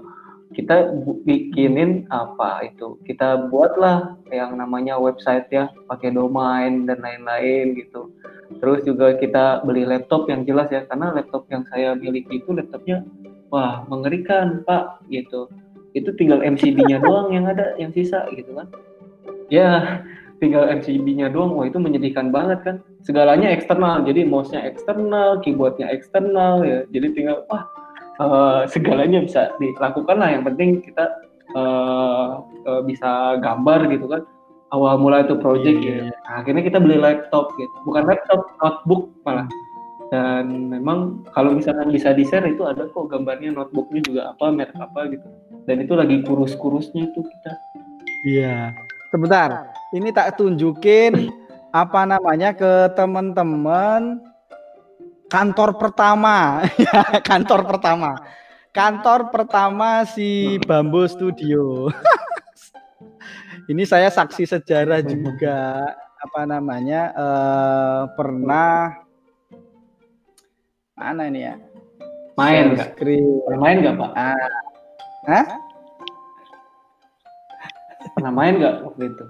[0.53, 0.93] kita
[1.25, 8.13] bikinin apa itu kita buatlah yang namanya website ya pakai domain dan lain-lain gitu.
[8.61, 13.01] Terus juga kita beli laptop yang jelas ya karena laptop yang saya miliki itu laptopnya
[13.49, 15.49] wah mengerikan pak gitu.
[15.97, 18.69] Itu tinggal MCB-nya doang yang ada yang sisa gitu kan.
[19.49, 20.05] Ya
[20.37, 22.77] tinggal MCB-nya doang, wah itu menyedihkan banget kan.
[23.03, 26.87] Segalanya eksternal, jadi mouse-nya eksternal, keyboard-nya eksternal ya.
[26.95, 27.67] Jadi tinggal wah
[28.23, 30.31] uh, segalanya bisa dilakukan lah.
[30.31, 31.05] Yang penting kita
[31.59, 34.23] uh, uh, bisa gambar gitu kan.
[34.73, 35.85] Awal mulai itu project yeah.
[35.85, 36.01] gitu.
[36.09, 37.77] Nah, akhirnya kita beli laptop gitu.
[37.85, 39.51] Bukan laptop, notebook malah.
[40.15, 45.11] Dan memang kalau misalkan bisa di-share itu ada kok gambarnya notebooknya juga apa, merek apa
[45.11, 45.27] gitu.
[45.67, 47.53] Dan itu lagi kurus-kurusnya itu kita.
[48.31, 48.77] Iya.
[49.13, 51.29] Sebentar ini tak tunjukin
[51.73, 52.53] apa namanya?
[52.53, 54.21] Ke teman-teman
[55.33, 56.69] kantor pertama.
[56.79, 58.21] Ya kantor pertama.
[58.73, 61.91] Kantor pertama si Bambu Studio.
[63.73, 65.89] Ini saya saksi sejarah juga.
[66.23, 67.11] Apa namanya?
[67.19, 68.95] Uh, pernah
[70.95, 71.59] mana ini ya?
[72.39, 72.95] Main nggak?
[73.59, 74.11] Main nggak pak?
[74.15, 74.47] Ah.
[75.27, 75.47] Hah?
[78.15, 79.25] pernah main nggak waktu itu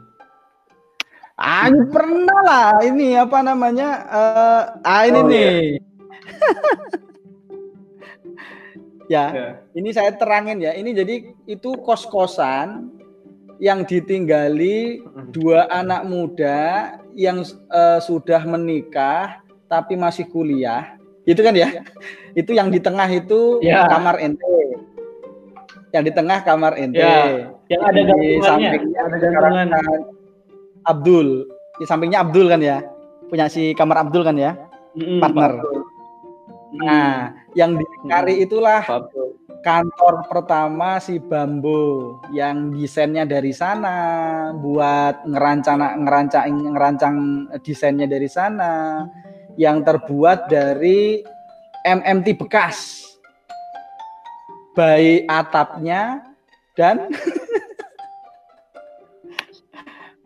[1.37, 3.89] Ah, pernah lah ini apa namanya?
[4.09, 5.53] Uh, ah ini oh, nih.
[9.13, 10.77] ya, ya, ini saya terangin ya.
[10.77, 11.15] Ini jadi
[11.49, 12.93] itu kos-kosan
[13.63, 19.41] yang ditinggali dua anak muda yang uh, sudah menikah
[19.71, 20.99] tapi masih kuliah.
[21.23, 21.87] Itu kan ya?
[22.35, 23.87] Itu yang di tengah itu ya.
[23.87, 24.83] kamar ente.
[25.95, 26.99] Yang di tengah kamar ente.
[26.99, 27.55] Ya.
[27.71, 28.71] Yang ada gabungannya.
[28.99, 29.69] Ada gabungan
[30.87, 31.47] Abdul.
[31.81, 32.83] Di sampingnya Abdul kan ya.
[33.29, 34.57] Punya si kamar Abdul kan ya.
[34.93, 35.53] Mm, partner.
[36.73, 38.85] Nah, yang di Kari itulah
[39.63, 47.17] kantor pertama si Bambu yang desainnya dari sana, buat ngerancang ngerancang ngerancang
[47.63, 49.07] desainnya dari sana,
[49.57, 51.23] yang terbuat dari
[51.85, 53.07] MMT bekas,
[54.75, 56.25] baik atapnya
[56.73, 57.09] dan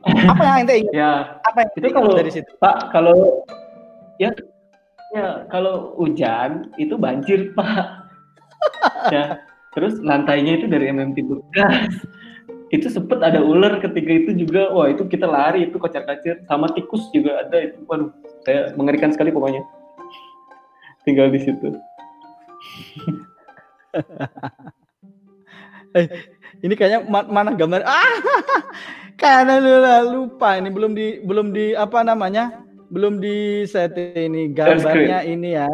[0.07, 0.95] apa yang ente ingat?
[0.95, 1.13] Ya.
[1.43, 2.51] Apa yang itu kalau dari situ?
[2.63, 3.43] Pak, kalau
[4.23, 4.31] ya
[5.15, 8.07] ya kalau hujan itu banjir, Pak.
[9.15, 9.43] ya.
[9.77, 11.93] Terus lantainya itu dari MMT bekas.
[12.75, 14.73] itu sempet ada ular ketika itu juga.
[14.73, 17.79] Wah, itu kita lari itu kocar-kacir sama tikus juga ada itu.
[17.87, 18.11] Waduh,
[18.43, 19.63] saya mengerikan sekali pokoknya.
[21.05, 21.69] Tinggal di situ.
[25.97, 26.07] eh,
[26.65, 28.17] ini kayaknya mana gambar ah
[29.17, 29.59] karena
[30.05, 30.61] lupa.
[30.61, 32.63] Ini belum di belum di apa namanya?
[32.93, 35.69] Belum di set ini gambarnya ini ya.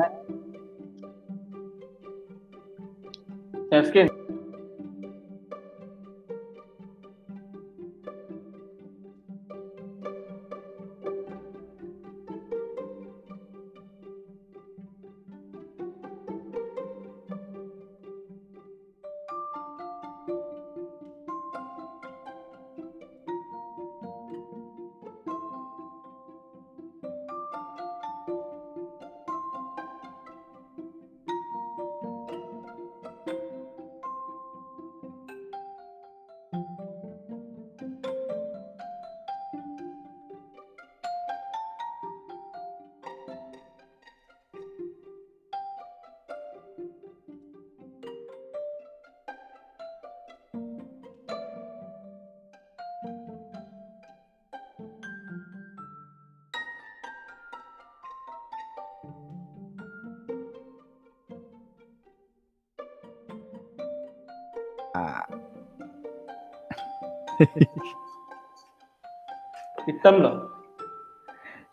[3.72, 4.21] Share hitam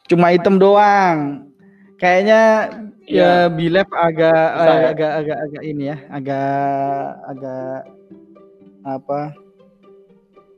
[0.09, 1.45] Cuma hitam doang.
[2.01, 2.73] Kayaknya
[3.05, 7.85] ya, ya Bilep agak uh, agak agak agak ini ya, agak agak
[8.81, 9.37] apa?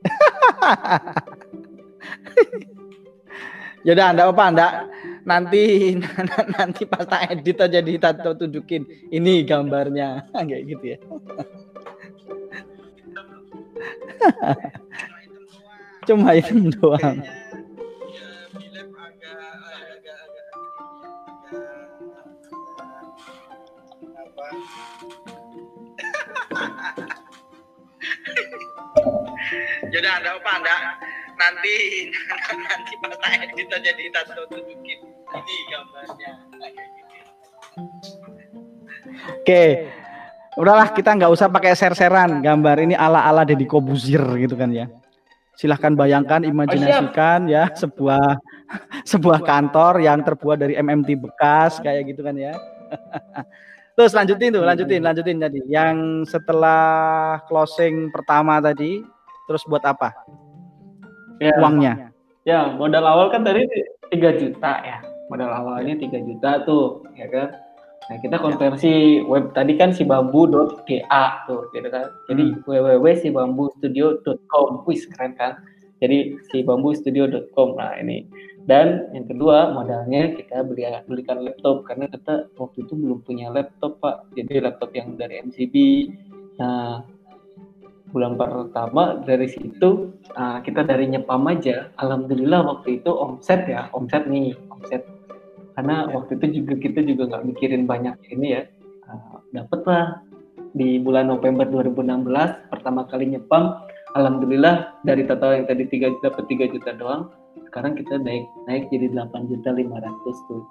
[3.84, 4.86] ya udah anda apa anda
[5.26, 5.90] nanti
[6.56, 8.88] nanti pas tak edit aja di tunjukin.
[9.12, 10.98] Ini gambarnya kayak gitu ya.
[16.08, 17.20] Cuma itu doang.
[29.92, 30.76] Jadi ada apa anda?
[31.36, 31.74] Nanti
[32.54, 33.16] nanti pas
[33.52, 36.30] kita jadi tato tunjukin ini gambarnya.
[39.42, 39.64] Oke,
[40.56, 42.40] udahlah kita nggak usah pakai ser-seran.
[42.40, 44.88] Gambar ini ala-ala Deddy Kobuzir gitu kan ya.
[45.52, 48.40] Silahkan bayangkan, imajinasikan ya sebuah
[49.04, 52.56] sebuah kantor yang terbuat dari MMT bekas kayak gitu kan ya.
[53.92, 55.60] Terus lanjutin tuh, lanjutin, lanjutin tadi.
[55.68, 59.04] Yang setelah closing pertama tadi,
[59.44, 60.16] terus buat apa?
[61.42, 61.52] Ya.
[61.60, 62.08] Uangnya.
[62.48, 63.68] Ya, modal awal kan tadi
[64.10, 64.98] 3 juta ya.
[65.28, 67.52] Modal awalnya 3 juta tuh, ya kan?
[68.10, 72.10] Nah, kita konversi web tadi kan si bambu.ga tuh, gitu kan.
[72.26, 72.66] Jadi Hmm.
[72.66, 74.82] www.sibambustudio.com.
[74.88, 75.62] Wis keren kan?
[76.02, 77.78] Jadi si bambustudio.com.
[77.78, 78.26] Nah, ini.
[78.62, 83.98] Dan yang kedua, modalnya kita beli belikan laptop karena kita waktu itu belum punya laptop,
[83.98, 84.30] Pak.
[84.38, 85.74] Jadi laptop yang dari MCB.
[86.62, 87.02] Nah,
[88.12, 94.28] bulan pertama dari situ uh, kita dari nyepam aja alhamdulillah waktu itu omset ya omset
[94.28, 95.02] nih omset
[95.72, 96.20] karena Ya.
[96.20, 98.62] waktu itu juga kita juga nggak mikirin banyak ini ya
[99.08, 100.20] uh, dapet lah
[100.76, 103.80] di bulan November 2016 pertama kali nyepam
[104.12, 107.32] alhamdulillah dari total yang tadi tiga dapat 3 juta doang
[107.72, 109.88] sekarang kita naik naik jadi 8 juta 500
[110.44, 110.62] tuh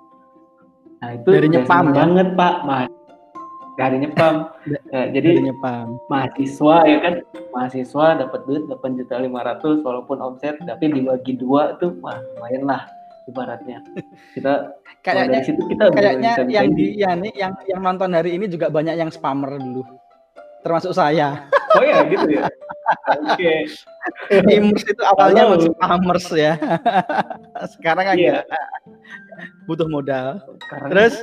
[1.01, 1.93] nah itu Dari nyepam ya?
[1.97, 2.89] banget pak Mas
[3.73, 4.35] dari nyepam
[4.91, 5.97] Ya, jadi Jadinya paham.
[6.05, 7.13] mahasiswa ya kan
[7.49, 12.85] mahasiswa dapat duit 8 juta 500 walaupun omset tapi dibagi dua tuh wah lumayan lah
[13.25, 13.81] ibaratnya
[14.37, 14.53] kita
[15.01, 18.45] Kayaknya dari situ kita kayaknya bisa yang di ya nih yang yang nonton hari ini
[18.45, 19.81] juga banyak yang spammer dulu.
[20.61, 21.49] Termasuk saya.
[21.73, 22.45] oh ya gitu ya
[23.08, 23.54] oke
[24.30, 25.97] Timers itu awalnya Halo.
[26.01, 26.58] masuk ya.
[27.77, 28.41] Sekarang Iya.
[28.41, 28.45] enggak.
[29.65, 30.41] butuh modal.
[30.60, 31.15] Sekarang- Terus.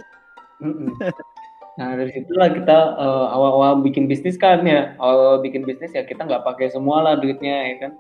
[1.79, 6.27] Nah dari situlah kita eh, awal-awal bikin bisnis kan ya, awal bikin bisnis ya kita
[6.27, 7.93] nggak pakai semua lah duitnya ya kan.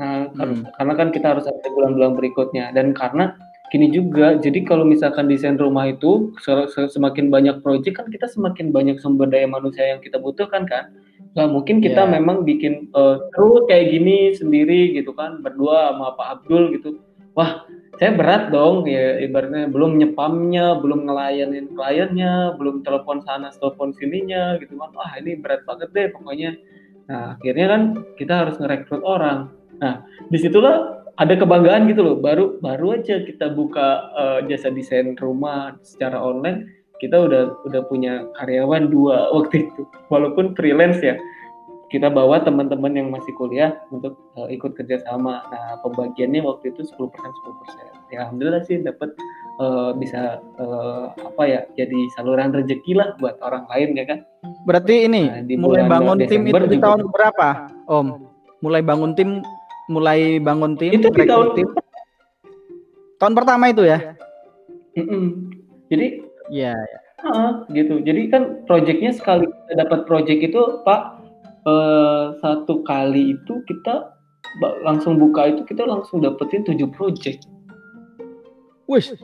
[0.00, 0.66] Nah Hmm.
[0.74, 3.36] karena kan kita harus ada bulan-bulan berikutnya dan karena
[3.70, 8.26] gini juga, jadi kalau misalkan desain rumah itu se- se- semakin banyak proyek kan kita
[8.26, 10.90] semakin banyak sumber daya manusia yang kita butuhkan kan.
[11.30, 12.12] Nah mungkin kita Iya.
[12.18, 16.98] memang bikin eh, terus kayak gini sendiri gitu kan, berdua sama Pak Abdul gitu.
[17.38, 17.62] Wah
[18.00, 24.58] saya berat dong ya ibaratnya belum nyepamnya belum ngelayanin kliennya belum telepon sana telepon sininya
[24.58, 24.90] gitu kan.
[24.96, 26.58] Wah ini berat banget deh pokoknya.
[27.06, 27.82] Nah akhirnya kan
[28.18, 29.54] kita harus ngerekrut orang.
[29.78, 32.16] Nah di situlah ada kebanggaan gitu loh.
[32.18, 38.28] Baru baru aja kita buka eh, jasa desain rumah secara online kita udah udah punya
[38.38, 39.82] karyawan dua waktu itu
[40.12, 41.16] walaupun freelance ya
[41.90, 45.42] kita bawa teman-teman yang masih kuliah untuk eh, ikut kerjasama.
[45.50, 48.14] Nah, pembagiannya waktu itu 10% 10%.
[48.14, 49.10] Ya, alhamdulillah sih dapat
[49.58, 54.22] eh, bisa eh, apa ya jadi saluran rezeki lah buat orang lain ya kan.
[54.70, 56.84] berarti ini Nah, di mulai bangun tim Desember itu di juga.
[56.86, 57.48] tahun berapa,
[57.90, 58.06] Om?
[58.62, 59.30] Mulai bangun tim
[59.90, 61.68] mulai bangun tim Itu di tahun tim.
[63.18, 64.14] tahun pertama itu ya?
[64.94, 65.50] Mm-mm.
[65.90, 66.74] Jadi Iya.
[67.22, 68.02] ah, gitu.
[68.02, 71.00] Jadi kan proyeknya sekali kita dapat proyek itu Pak
[71.64, 74.10] eh, satu kali itu kita
[74.82, 77.38] langsung buka itu kita langsung dapetin tujuh proyek.
[78.90, 79.14] Wis.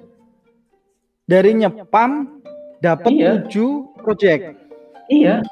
[1.26, 2.38] Dari nyepam
[2.78, 3.42] dapat Iya.
[3.50, 4.54] 7 project.
[5.10, 5.42] Iya,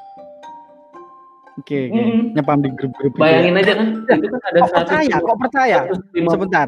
[1.55, 1.95] Oke, oke.
[1.95, 2.35] Mm-mm.
[2.35, 3.15] nyepam di grup-grup.
[3.15, 3.19] ya.
[3.19, 5.15] bayangin aja kan itu kan ada Kok percaya?
[5.23, 5.77] Kok percaya?
[5.87, 6.67] 150 Sebentar.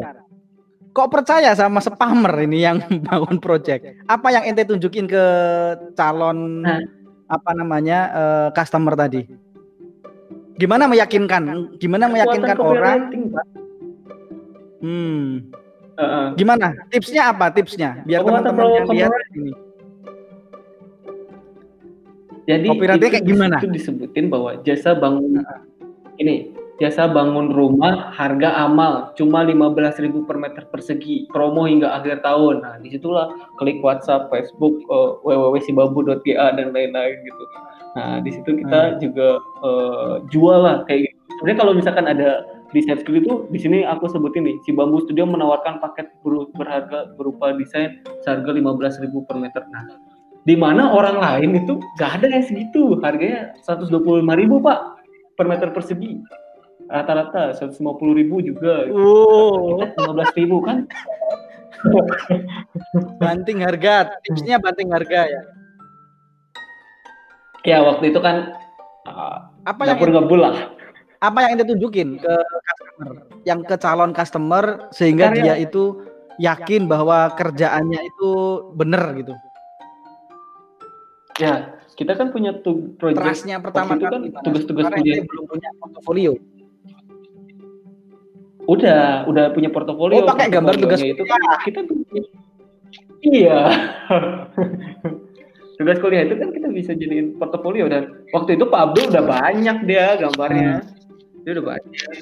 [0.97, 4.01] Kok percaya sama spammer ini yang bangun project?
[4.09, 5.23] Apa yang ente tunjukin ke
[5.93, 6.81] calon Nah.
[7.29, 9.29] apa namanya eh, customer tadi?
[10.57, 11.77] Gimana meyakinkan?
[11.77, 13.13] Gimana meyakinkan orang?
[14.81, 15.53] Hmm.
[16.01, 16.25] Heeh.
[16.33, 16.73] Gimana?
[16.89, 17.53] Tipsnya apa?
[17.53, 19.53] Tipsnya biar teman-teman yang lihat ini.
[22.47, 23.57] Jadi Copywriting itu kayak gimana?
[23.59, 25.45] situ disebutin bahwa jasa bangun
[26.17, 32.61] ini jasa bangun rumah harga amal cuma 15.000 per meter persegi promo hingga akhir tahun.
[32.61, 37.43] Nah di situlah klik WhatsApp, Facebook, eh, www.sibabu.ga dan lain-lain gitu.
[37.97, 41.17] Nah di situ kita juga eh, jual lah kayak gitu.
[41.41, 42.29] Sebenarnya kalau misalkan ada
[42.75, 46.51] di set skill itu di sini aku sebutin nih si Bambu Studio menawarkan paket ber-
[46.53, 49.63] berharga berupa desain seharga 15.000 per meter.
[49.71, 49.87] Nah,
[50.43, 54.23] di mana orang lain itu gak ada yang segitu harganya 125.000
[54.63, 54.79] pak
[55.35, 56.23] per meter persegi
[56.87, 57.79] rata-rata 150.000
[58.43, 60.77] juga Oh, kita 15.000 kan
[63.17, 64.17] banting harga.
[64.23, 65.41] Tipsnya banting harga ya.
[67.63, 68.55] ya waktu itu kan
[69.05, 70.55] uh, Apa yang dapur ngebul lah
[71.17, 73.09] apa yang ente tunjukin ke customer,
[73.41, 75.41] yang ke calon customer sehingga Karya.
[75.41, 76.05] dia itu
[76.37, 78.29] yakin bahwa kerjaannya itu
[78.77, 79.33] bener gitu.
[81.41, 84.45] ya kita kan punya tu project Trustnya pertama itu kan gimana?
[84.45, 86.31] tugas-tugas punya- belum punya portofolio.
[88.67, 91.79] Udah udah punya portofolio Oh, pakai gambar tugas itu kan kita
[93.23, 93.59] iya.
[95.77, 99.77] Tugas kuliah itu kan kita bisa jadiin portofolio dan waktu itu Pak Abdul udah banyak
[99.85, 100.81] dia gambarnya.
[101.45, 102.13] Dia udah banyak.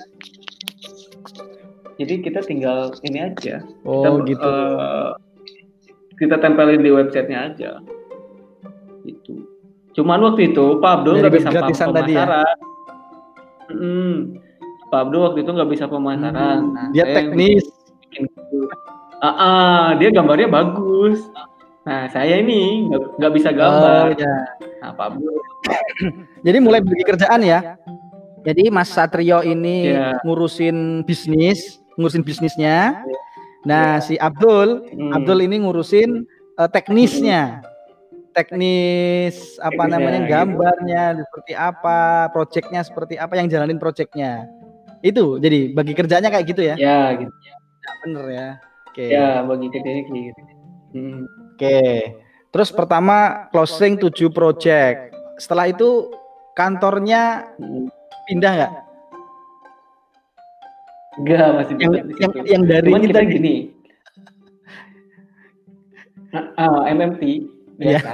[1.96, 3.64] Jadi kita tinggal ini aja.
[3.88, 4.50] Oh kita, gitu.
[4.52, 5.12] eh,
[6.20, 7.72] kita tempelin di websitenya aja.
[9.08, 9.48] Itu
[9.96, 12.28] cuman waktu itu Pak Abdul nggak bisa pem- gratisan tadi ya?
[12.28, 12.58] pemasaran.
[13.72, 14.45] Mm-mm.
[14.86, 17.66] Pak Abdul waktu itu nggak bisa pemasaran Hmm, Nah, dia teknis.
[18.04, 18.30] bikin
[19.18, 21.24] Ah, ah, dia gambarnya bagus.
[21.82, 24.12] Nah, saya ini nggak bisa gambar.
[24.12, 24.36] Oh, ya.
[24.80, 25.34] Nah, Pak Abdul.
[26.46, 27.80] Jadi mulai bagi kerjaan ya.
[28.42, 30.22] Jadi Mas Satrio ini Ya.
[30.22, 33.02] ngurusin bisnis, ngurusin bisnisnya.
[33.66, 35.10] Nah, si Abdul, Hmm.
[35.12, 36.22] Abdul ini ngurusin
[36.56, 37.66] eh, teknisnya.
[38.32, 40.30] Teknis apa Teknisnya, namanya gitu.
[40.30, 44.44] gambarnya seperti apa, proyeknya seperti apa yang jalanin proyeknya.
[45.06, 46.74] Itu jadi bagi kerjanya kayak gitu ya.
[46.82, 47.30] Ya, gitu.
[48.02, 48.48] Bener ya.
[48.90, 49.06] Oke.
[49.06, 50.42] Ya, bagi kerjanya kayak gitu.
[50.98, 51.22] Hmm.
[51.54, 51.80] Oke.
[52.50, 55.14] Terus pertama closing 7 project.
[55.38, 56.10] Setelah itu
[56.58, 57.54] kantornya
[58.26, 58.74] pindah nggak?
[61.16, 63.56] Enggak, masih Yang yang, yang dari Cuman kita kita gini.
[66.36, 67.24] Ah, ah, MMT
[67.80, 68.00] Iya.
[68.00, 68.14] biasa.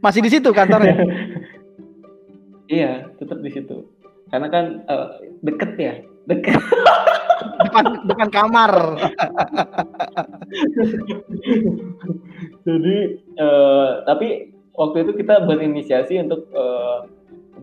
[0.00, 0.94] masih di situ kantornya.
[2.66, 3.86] Iya, tetap di situ.
[4.30, 5.08] Karena kan eh,
[5.46, 5.94] deket ya,
[6.26, 6.58] deket.
[7.56, 8.72] depan depan kamar.
[12.66, 14.28] Jadi, eh, tapi
[14.74, 16.98] waktu itu kita berinisiasi untuk eh,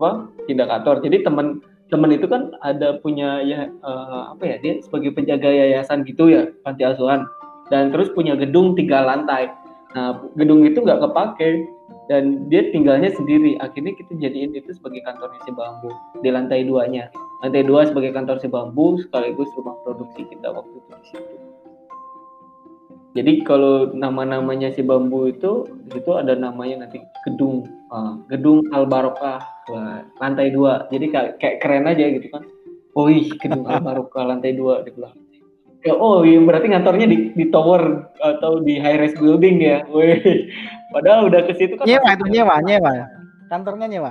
[0.00, 0.32] apa?
[0.48, 1.04] Pindah kantor.
[1.04, 1.60] Jadi teman
[1.92, 4.56] teman itu kan ada punya ya eh, apa ya?
[4.64, 7.28] Dia sebagai penjaga yayasan gitu ya, panti asuhan.
[7.68, 9.48] Dan terus punya gedung tiga lantai.
[9.94, 11.64] Nah, gedung itu nggak kepake
[12.08, 13.56] dan dia tinggalnya sendiri.
[13.60, 15.90] Akhirnya kita jadiin itu sebagai kantornya si bambu
[16.20, 17.08] di lantai duanya.
[17.40, 21.34] Lantai dua sebagai kantor si bambu sekaligus rumah produksi kita waktu itu di situ.
[23.14, 27.62] Jadi kalau nama-namanya si bambu itu di situ ada namanya nanti gedung
[27.94, 30.84] ah, gedung Al Barokah Wah, lantai dua.
[30.92, 32.44] Jadi kayak, keren aja gitu kan.
[32.92, 35.23] Oh ih gedung Al Barokah lantai dua di belakang.
[35.84, 39.84] Ya, oh iya berarti ngantornya di, di tower atau di high rise building ya.
[39.92, 40.48] Wih.
[40.88, 42.92] Padahal udah ke situ kan Nyewa itu nyewa, nyewa.
[43.46, 44.10] Kantornya nyewa.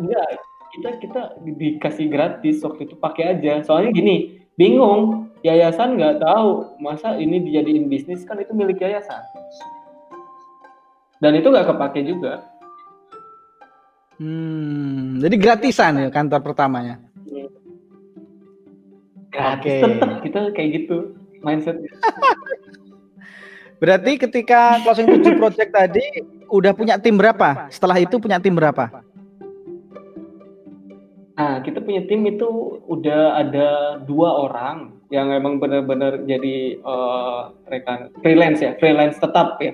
[0.00, 0.24] enggak
[0.70, 4.16] kita kita di- dikasih gratis waktu itu pakai aja soalnya gini
[4.56, 9.20] bingung yayasan nggak tahu masa ini dijadiin bisnis kan itu milik yayasan
[11.18, 12.48] dan itu nggak kepake juga
[14.20, 17.00] Hmm, jadi gratisan ya kantor pertamanya.
[19.30, 19.94] Gratis Oke.
[19.96, 20.96] tetap kita kayak gitu
[21.40, 21.78] mindset
[23.80, 26.04] Berarti ketika closing 7 project tadi
[26.52, 27.72] udah punya tim berapa?
[27.72, 28.92] Setelah itu punya tim berapa?
[31.40, 37.40] nah kita punya tim itu udah ada dua orang yang emang benar-benar jadi eh,
[37.72, 39.72] rekan freelance ya freelance tetap ya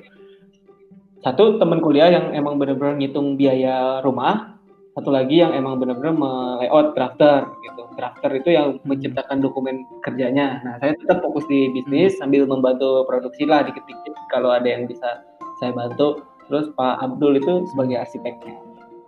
[1.27, 4.63] satu teman kuliah yang emang benar-benar ngitung biaya rumah
[4.95, 10.76] satu lagi yang emang benar-benar me-layout drafter gitu drafter itu yang menciptakan dokumen kerjanya nah
[10.78, 15.24] saya tetap fokus di bisnis sambil membantu produksi lah dikit-dikit kalau ada yang bisa
[15.59, 18.57] saya bantu terus Pak Abdul itu sebagai arsiteknya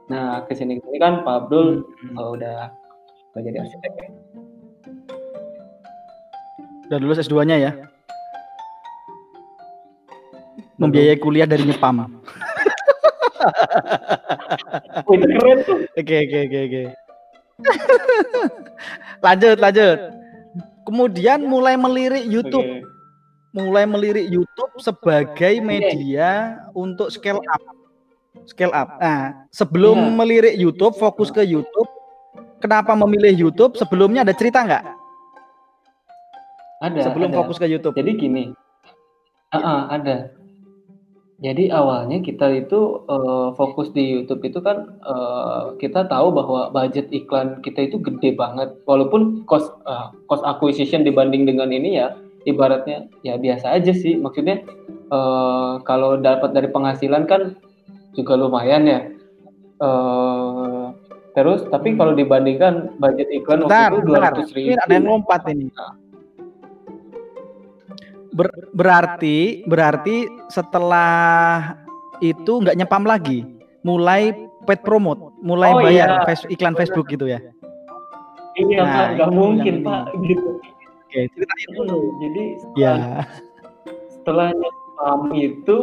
[0.09, 1.85] nah ke sini ke sini kan Pak Abdul
[2.17, 2.73] oh, udah
[3.37, 4.09] udah jadi arsitek ya.
[6.89, 7.77] Udah lulus S2-nya ya?
[10.81, 12.01] Membiayai kuliah dari Nyepam.
[15.13, 16.83] Itu keren tuh Oke oke oke oke.
[19.21, 19.99] lanjut lanjut.
[20.89, 22.65] Kemudian mulai melirik YouTube,
[23.53, 27.63] mulai melirik YouTube sebagai media untuk scale up.
[28.49, 28.97] Scale up.
[28.97, 30.15] Nah, sebelum Iya.
[30.17, 31.89] melirik YouTube, fokus ke YouTube.
[32.59, 33.77] Kenapa memilih YouTube?
[33.77, 34.85] Sebelumnya ada cerita nggak?
[36.79, 37.39] ada Sebelum ada.
[37.43, 37.95] fokus ke YouTube.
[37.99, 38.45] Jadi gini,
[39.49, 40.29] Ah, ah, ada.
[41.39, 47.07] Jadi awalnya kita itu eh, fokus di YouTube itu kan eh, kita tahu bahwa budget
[47.15, 53.07] iklan kita itu gede banget, walaupun cost eh, cost acquisition dibanding dengan ini ya ibaratnya
[53.23, 54.19] ya biasa aja sih.
[54.19, 54.67] Maksudnya
[55.15, 57.55] eh, kalau dapat dari penghasilan kan
[58.19, 59.01] juga lumayan ya.
[59.79, 60.85] Eh,
[61.39, 64.33] terus tapi kalau dibandingkan budget iklan Bentar, waktu itu bentar.
[64.43, 64.69] 200 ribu.
[64.75, 65.71] Ini ada yang lompat ini.
[68.39, 70.17] Ber- berarti berarti
[70.47, 71.75] setelah
[72.21, 73.43] itu nggak nyepam lagi,
[73.83, 74.31] mulai
[74.63, 76.25] paid promote, mulai Oh, bayar iya.
[76.25, 77.43] face- iklan Facebook gitu ya.
[78.55, 80.59] Iya Nah, Pak, nggak mungkin Pak gitu.
[81.09, 81.99] Oke, ceritain dulu.
[82.21, 82.95] Jadi setelah, Ya.
[84.09, 85.77] setelah nyepam itu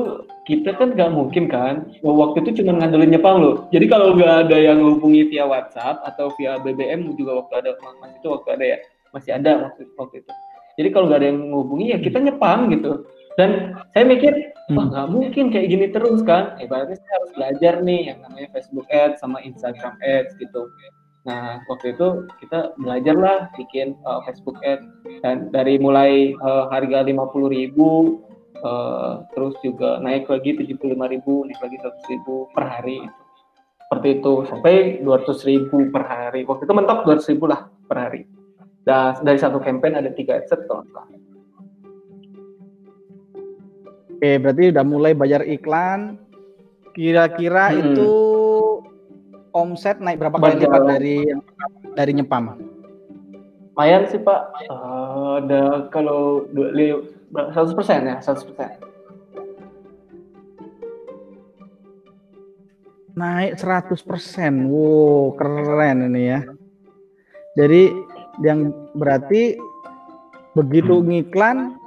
[0.45, 3.55] kita kan nggak mungkin kan waktu itu cuma ngandelin nyepam loh.
[3.71, 8.15] Jadi kalau nggak ada yang hubungi via WhatsApp atau via BBM juga waktu ada masih
[8.15, 8.77] itu waktu ada ya
[9.11, 10.31] masih ada waktu waktu itu.
[10.75, 13.07] Jadi kalau nggak ada yang menghubungi ya kita nyepam gitu.
[13.35, 14.31] Dan saya mikir
[14.73, 14.89] wah Hmm.
[14.89, 16.57] nggak mungkin kayak gini terus kan.
[16.57, 20.71] Ibaratnya saya harus belajar nih yang namanya Facebook Ads sama Instagram Ads gitu.
[21.25, 24.85] Nah, waktu itu kita belajar lah bikin uh, Facebook Ads
[25.25, 27.73] dan dari mulai uh, harga 50.000
[28.61, 30.85] uh, terus juga naik lagi 75.000,
[31.49, 32.99] naik lagi 100.000 per hari.
[33.85, 36.41] Seperti itu sampai 200.000 per hari.
[36.45, 38.21] Waktu itu mentok 200.000 lah per hari.
[38.85, 41.09] Dan dari satu campaign ada tiga adset kalau nggak salah.
[44.15, 46.21] Oke, berarti udah mulai bayar iklan.
[46.93, 47.79] Kira-kira Hmm.
[47.81, 48.07] itu
[49.51, 51.17] omset naik berapa kali lipat dari
[51.91, 52.55] dari nyepam?
[53.75, 57.03] Lumayan sih Pak, Eh, ada kalau dua- li-
[57.51, 58.71] 100% ya, 100%.
[63.15, 64.67] Naik 100%.
[64.67, 66.39] Wow, keren ini ya.
[67.55, 67.91] Jadi
[68.43, 69.55] yang berarti
[70.55, 71.79] begitu ngiklan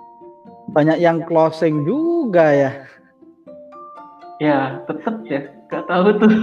[0.72, 2.72] banyak yang closing juga ya.
[4.38, 6.30] Ya, tetep ya, gak tahu tuh.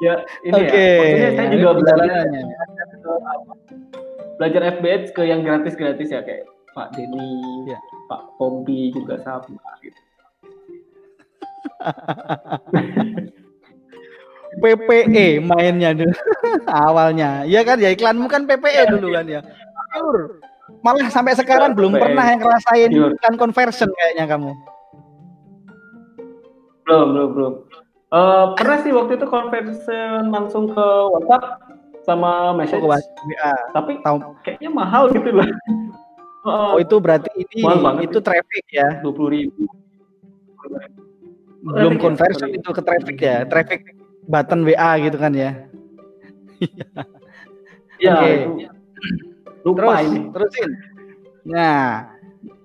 [0.00, 0.72] ya, ini Oke.
[0.72, 2.24] ya, maksudnya saya juga ini belajar,
[4.40, 7.76] belajar FBH ke yang gratis-gratis ya, kayak Pak Denny, Ya.
[8.08, 9.44] Pak Pompi juga sama
[9.84, 10.00] gitu.
[14.60, 16.14] PPE mainnya dulu
[16.86, 17.42] awalnya.
[17.48, 19.40] Iya kan ya iklanmu kan PPE dulu kan ya.
[19.94, 20.42] Pure.
[20.84, 24.52] Malah sampai sekarang belum pernah yang ngerasain iklan conversion kayaknya kamu.
[26.84, 27.54] Belum, belum, belum.
[28.14, 31.44] Eh, pernah sih waktu itu conversion langsung ke WhatsApp
[32.04, 33.52] sama Oh, message, ke WA.
[33.72, 34.18] tapi Tahu.
[34.44, 35.46] kayaknya mahal gitu loh.
[36.44, 37.64] Oh itu berarti ini
[38.04, 39.00] itu traffic ya.
[39.00, 39.64] dua puluh ribu.
[41.64, 43.48] Belum ya, conversion itu ke traffic ya.
[43.48, 43.80] Traffic
[44.26, 45.52] button WA gitu kan ya.
[48.02, 48.30] Ya, Oke.
[48.32, 48.50] itu.
[49.64, 50.20] Lupa Terus ini.
[50.34, 50.70] terusin.
[51.44, 52.10] Nah,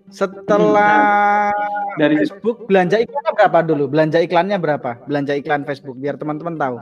[0.10, 1.51] setelah
[1.99, 3.84] Dari Facebook belanja iklannya berapa dulu?
[3.91, 4.91] Belanja iklannya berapa?
[5.05, 6.78] Belanja iklan Facebook biar teman-teman tahu.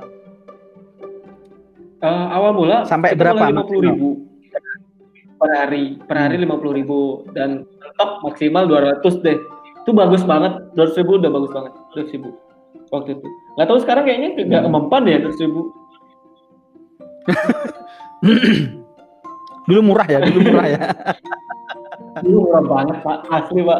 [1.97, 4.09] eh, awal mula Sampai berapa lima puluh ribu
[5.37, 7.65] per hari, per hari lima puluh ribu dan
[7.97, 9.37] top maksimal 200 deh.
[9.85, 12.29] Itu bagus banget, 200 ribu udah bagus banget, 200 ribu
[12.89, 13.27] waktu itu.
[13.55, 14.73] Nggak tahu sekarang kayaknya nggak Hmm.
[14.73, 15.61] mempan ya 200 ribu.
[19.67, 20.79] Dulu murah ya, dulu murah ya.
[22.23, 23.79] Dulu murah banget pak, asli pak.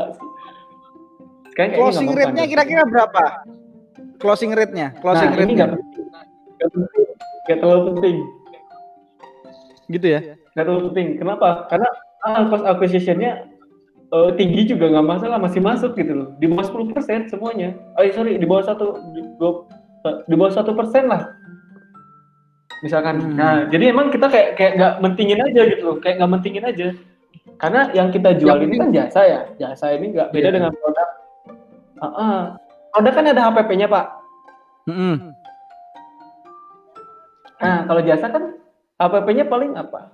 [1.50, 2.52] Sekarang kayaknya Closing rate-nya mempan.
[2.54, 3.24] kira-kira berapa?
[4.18, 6.06] Closing rate-nya, closing nah, ini rate-nya nggak penting.
[6.54, 7.06] Nggak penting.
[7.48, 8.18] Nggak terlalu penting.
[9.88, 10.20] gitu ya.
[10.54, 11.08] Nggak terlalu penting.
[11.18, 11.48] Kenapa?
[11.66, 11.88] Karena
[12.22, 13.32] ah, cost acquisition-nya
[14.08, 16.30] eh, tinggi juga nggak masalah, masih masuk gitu loh.
[16.40, 17.76] Di bawah 10% semuanya.
[18.00, 19.68] Oh sorry, di bawah satu, di bawah,
[20.26, 21.32] di bawah satu persen lah.
[22.86, 23.18] Misalkan.
[23.20, 23.36] Hmm.
[23.36, 26.88] Nah, jadi emang kita kayak kayak nggak mentingin aja gitu loh, kayak nggak mentingin aja.
[27.58, 30.56] Karena yang kita jual Yang ini kan jasa ya, jasa ini nggak beda Iya.
[30.62, 31.10] dengan produk.
[31.98, 32.40] Ah, ah.
[32.94, 34.06] Produk kan ada HPP-nya pak.
[34.88, 35.16] Mm-mm.
[37.58, 38.44] Nah, kalau jasa kan
[39.02, 40.14] HPP-nya paling apa?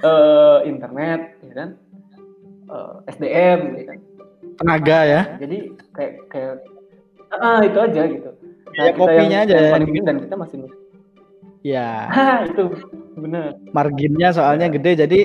[0.00, 1.68] Eh, internet, ya kan?
[2.70, 3.98] Eh, SDM, ya kan?
[4.62, 5.20] Tenaga ya.
[5.42, 5.58] Jadi
[5.90, 6.52] kayak kayak
[7.34, 8.30] ah itu aja gitu.
[8.78, 9.72] Ya, kopinya aja yang ya.
[9.74, 10.58] paling dan kita masih
[11.60, 12.08] Ya,
[12.48, 12.72] itu
[13.18, 13.52] benar.
[13.76, 15.20] marginnya soalnya gede jadi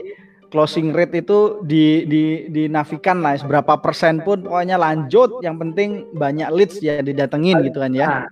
[0.52, 6.50] closing rate itu di di dinafikan lah seberapa persen pun pokoknya lanjut yang penting banyak
[6.52, 8.08] leads ya didatengin gitu kan ya.
[8.08, 8.26] Nah,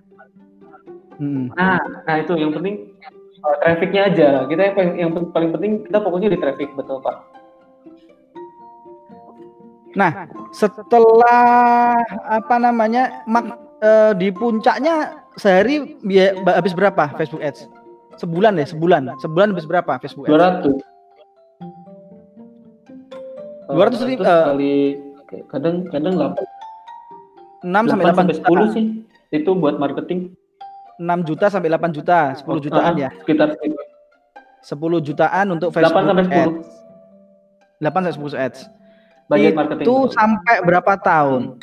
[1.14, 1.54] Mm.
[1.54, 1.78] nah,
[2.10, 2.90] nah itu yang penting
[3.38, 4.28] eh, trafficnya aja.
[4.50, 7.33] Kita yang yang paling penting kita fokusnya di traffic betul pak.
[9.94, 10.10] Nah,
[10.50, 13.46] setelah apa namanya mak,
[13.78, 14.94] eh, di puncaknya
[15.34, 17.70] sehari bia- ba- habis berapa Facebook Ads?
[18.16, 19.06] Sebulan deh, sebulan.
[19.18, 20.34] Sebulan habis berapa Facebook Ads?
[20.66, 20.82] 200.
[23.66, 24.74] 200 ribu, 200 eh, kali
[25.48, 26.42] kadang kadang 8
[27.64, 28.48] 6 sampai 8 sampai juta.
[28.50, 28.84] 10 sih.
[29.32, 30.20] Itu buat marketing.
[30.96, 33.10] 6 juta sampai 8 juta, 10 jutaan Ah, ya.
[33.20, 33.48] Sekitar
[34.60, 36.68] 10 jutaan untuk 8 Facebook sampai 10 Ads.
[37.80, 38.60] 8 sampai 10 ads.
[39.28, 39.84] Budget marketing.
[39.86, 41.58] Itu sampai berapa tahun?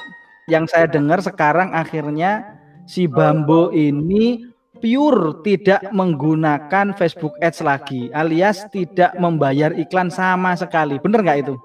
[0.50, 2.58] Yang saya dengar sekarang akhirnya
[2.90, 4.52] si Bambo ini
[4.82, 10.98] pure tidak menggunakan Facebook Ads lagi, alias tidak membayar iklan sama sekali.
[10.98, 11.56] Bener nggak itu?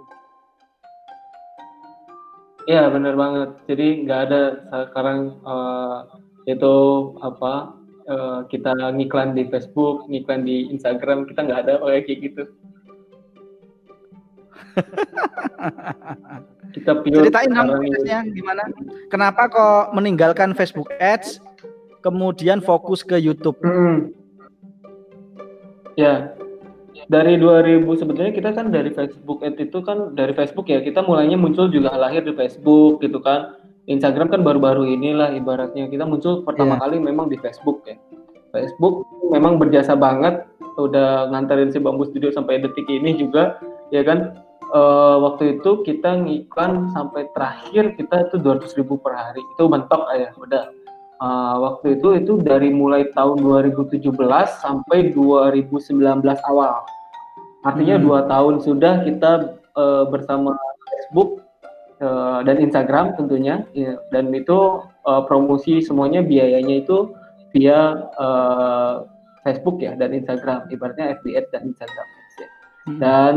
[2.67, 3.51] Iya benar banget.
[3.71, 4.43] Jadi nggak ada
[4.93, 5.99] sekarang eh,
[6.53, 6.75] itu
[7.25, 7.75] apa
[8.07, 12.45] eh, kita ngiklan di Facebook, ngiklan di Instagram kita nggak ada kayak gitu.
[16.77, 18.63] Kita Ceritain dong prosesnya gimana?
[19.09, 21.41] Kenapa kok meninggalkan Facebook Ads,
[22.05, 23.57] kemudian fokus ke YouTube?
[23.65, 24.13] Mm.
[25.97, 26.37] Ya,
[27.09, 31.39] dari 2000 sebetulnya kita kan dari Facebook Ad itu kan dari Facebook ya kita mulainya
[31.39, 33.57] muncul juga lahir di Facebook gitu kan.
[33.87, 36.83] Instagram kan baru-baru inilah ibaratnya kita muncul pertama Iya.
[36.83, 37.95] kali memang di Facebook ya.
[38.51, 40.43] Facebook memang berjasa banget
[40.77, 43.63] udah nganterin si Bambu Studio sampai detik ini juga
[43.95, 44.35] ya kan.
[44.67, 50.07] Eh, waktu itu kita ngiklan sampai terakhir kita itu 200.000 ribu per hari itu mentok
[50.11, 50.67] aja udah
[51.17, 54.05] Uh, waktu itu itu dari mulai tahun 2017
[54.61, 55.97] sampai 2019
[56.45, 56.85] awal.
[57.65, 58.05] Artinya Hmm.
[58.05, 60.53] dua tahun sudah kita uh, bersama
[60.85, 61.41] Facebook
[62.05, 67.17] uh, dan Instagram tentunya ya, dan itu uh, promosi semuanya biayanya itu
[67.57, 69.09] via uh,
[69.41, 72.49] Facebook ya dan Instagram ibaratnya FB dan Instagram ya.
[72.93, 72.99] hmm.
[73.01, 73.33] dan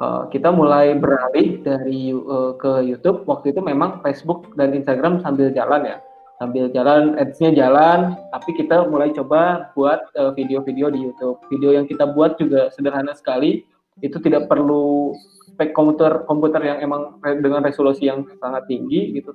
[0.00, 3.24] uh, kita mulai beralih dari uh, ke YouTube.
[3.24, 5.98] Waktu itu memang Facebook dan Instagram sambil jalan ya.
[6.36, 11.40] Sambil jalan ads-nya jalan tapi kita mulai coba buat eh, video-video uh, di YouTube.
[11.48, 13.64] Video yang kita buat juga sederhana sekali.
[14.04, 15.16] Itu tidak perlu
[15.48, 19.32] spek komputer komputer yang emang dengan resolusi yang sangat tinggi gitu.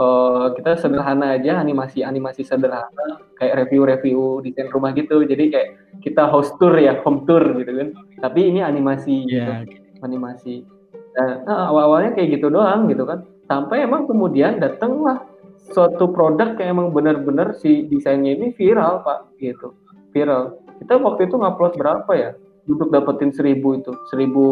[0.00, 5.28] Uh, kita sederhana aja animasi animasi sederhana kayak review-review desain rumah gitu.
[5.28, 7.92] Jadi kayak kita host tour ya home tour gitu kan.
[8.24, 9.68] Tapi ini animasi yeah.
[9.68, 10.66] gitu animasi.
[11.16, 13.24] Nah, awal-awalnya kayak gitu doang gitu kan.
[13.46, 15.24] Sampai emang kemudian datanglah
[15.70, 19.76] suatu produk yang emang benar-benar si desainnya ini viral pak gitu.
[20.10, 20.58] Viral.
[20.82, 22.30] Kita waktu itu ngupload berapa ya?
[22.66, 23.92] Untuk dapetin seribu itu.
[24.10, 24.44] Seribu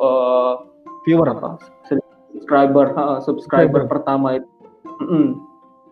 [0.00, 0.54] uh,
[1.04, 1.60] viewer apa?
[2.36, 4.48] subscriber uh, subscriber pertama itu.
[4.96, 5.26] Mm -mm.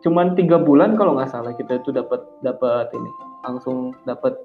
[0.05, 3.11] cuman tiga bulan kalau nggak salah kita itu dapat dapat ini.
[3.45, 4.37] Langsung dapat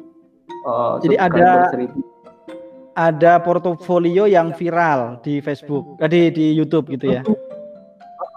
[0.64, 2.00] uh, jadi ada seribu.
[2.94, 7.22] Ada portofolio yang viral di Facebook, uh, di di YouTube gitu ya.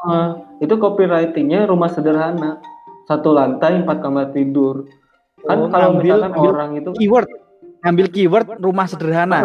[0.03, 2.59] Uh, itu copywritingnya rumah sederhana.
[3.07, 4.87] Satu lantai empat kamar tidur.
[5.43, 7.29] Kan oh, kalau misalkan ambil orang itu keyword
[7.83, 9.41] ngambil keyword rumah sederhana.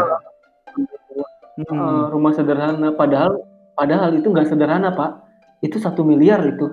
[1.58, 1.74] Hmm.
[1.74, 2.93] uh, rumah sederhana.
[2.93, 3.41] Padahal
[3.74, 5.26] padahal itu nggak sederhana pak.
[5.66, 6.70] Itu satu miliar itu.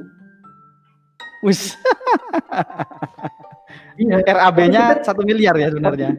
[1.45, 1.77] Wis.
[3.95, 4.27] Iya.
[4.27, 6.19] RAB-nya satu miliar ya sebenarnya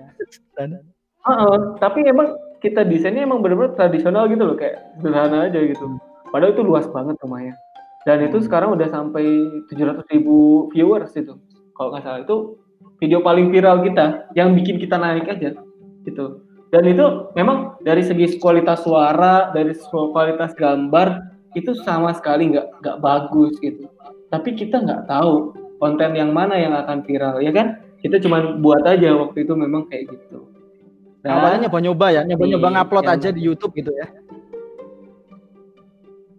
[1.26, 5.86] uh, uh, tapi emang kita desainnya emang benar-benar tradisional gitu loh kayak sederhana aja gitu
[6.36, 7.56] Padahal itu luas banget rumahnya.
[8.04, 8.46] Dan itu hmm.
[8.52, 9.24] sekarang udah sampai
[9.72, 11.40] 700 ribu viewers itu.
[11.80, 12.60] Kalau nggak salah itu
[13.00, 15.56] video paling viral kita yang bikin kita naik aja
[16.04, 16.26] gitu.
[16.76, 21.24] Dan itu memang dari segi kualitas suara, dari kualitas gambar
[21.56, 23.88] itu sama sekali nggak nggak bagus gitu.
[24.28, 27.80] Tapi kita nggak tahu konten yang mana yang akan viral ya kan?
[28.04, 30.52] Kita cuma buat aja waktu itu memang kayak gitu.
[31.26, 34.06] Dan, Awalnya nyoba-nyoba ya, nyoba-nyoba ngupload aja di YouTube gitu ya.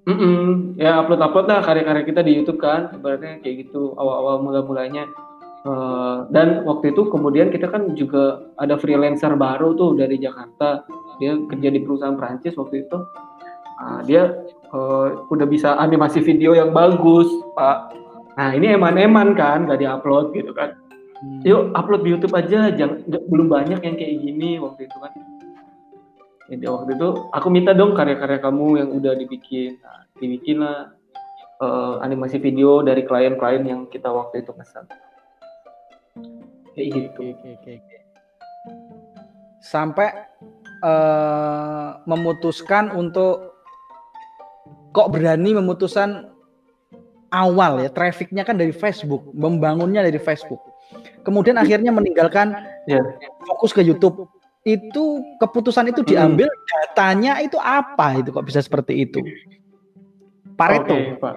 [0.07, 0.47] Mm -mm.
[0.79, 5.11] Ya upload-upload lah karya-karya kita di YouTube kan, ibaratnya kayak gitu awal-awal mula-mulanya.
[5.67, 10.87] Uh, dan waktu itu kemudian kita kan juga ada freelancer baru tuh dari Jakarta,
[11.19, 13.03] dia kerja di perusahaan Prancis waktu itu.
[13.83, 14.39] Uh, dia
[14.71, 17.27] uh, udah bisa animasi video yang bagus,
[17.59, 17.91] Pak.
[18.39, 20.79] Nah ini eman-eman kan, gak diupload gitu kan.
[21.17, 21.41] Hmm.
[21.45, 25.13] Yuk upload di YouTube aja, jangan belum banyak yang kayak gini waktu itu kan.
[26.47, 29.81] Jadi waktu itu aku minta dong karya-karya kamu yang udah dibikin.
[29.83, 30.95] Nah, dibikin lah
[31.61, 34.85] uh, animasi video dari klien-klien yang kita waktu itu pesan
[36.77, 37.21] kayak gitu.
[37.33, 37.97] Oke, oke, oke.
[39.63, 40.09] sampai
[40.85, 43.57] uh, memutuskan untuk
[44.93, 46.31] kok berani memutuskan
[47.35, 50.63] awal ya trafficnya kan dari Facebook membangunnya dari Facebook
[51.27, 52.55] kemudian akhirnya meninggalkan
[52.87, 53.03] yeah.
[53.43, 54.31] fokus ke YouTube.
[54.67, 56.63] Itu keputusan itu diambil hmm.
[56.67, 59.23] datanya itu apa itu kok bisa seperti itu?
[60.59, 61.37] Pareto okay, Pak.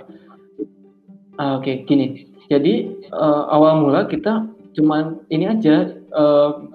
[1.38, 2.26] Uh, oke okay, gini.
[2.50, 6.66] Jadi uh, awal mula kita cuman ini aja uh,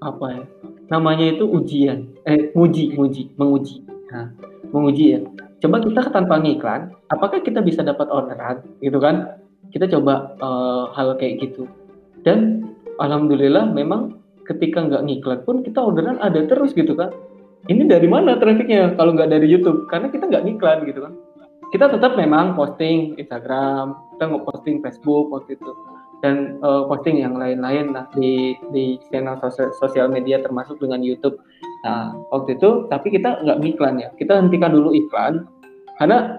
[0.00, 0.42] apa ya
[0.88, 2.08] namanya itu ujian.
[2.24, 3.84] Eh nguji nguji menguji.
[4.08, 4.32] Nah
[4.72, 5.20] menguji ya.
[5.60, 9.36] Coba kita tanpa ngiklan apakah kita bisa dapat orderan gitu kan?
[9.68, 11.68] Kita coba uh, hal kayak gitu
[12.24, 12.64] dan
[12.98, 14.18] alhamdulillah memang
[14.48, 17.12] ketika nggak ngiklan pun kita orderan ada terus gitu kan
[17.64, 19.88] ini dari mana trafficnya kalau nggak dari YouTube?
[19.88, 21.12] Karena kita nggak ngiklan gitu kan.
[21.72, 25.72] Kita tetap memang posting Instagram kita nggak posting Facebook waktu itu.
[26.20, 31.40] Dan uh, posting yang lain-lain lah di di channel sosial, sosial media termasuk dengan YouTube.
[31.88, 34.08] Nah waktu itu tapi kita nggak ngiklan ya.
[34.20, 35.48] Kita hentikan dulu iklan.
[35.96, 36.36] Karena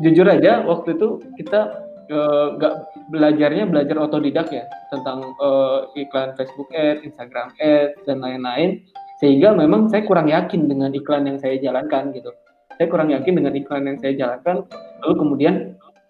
[0.00, 1.68] jujur aja waktu itu kita
[2.08, 2.82] nggak uh,
[3.12, 8.82] belajarnya belajar otodidak ya tentang uh, iklan Facebook Ads, Instagram Ads dan lain-lain
[9.22, 12.34] sehingga memang saya kurang yakin dengan iklan yang saya jalankan gitu.
[12.74, 14.66] Saya kurang yakin dengan iklan yang saya jalankan.
[15.06, 15.54] Lalu kemudian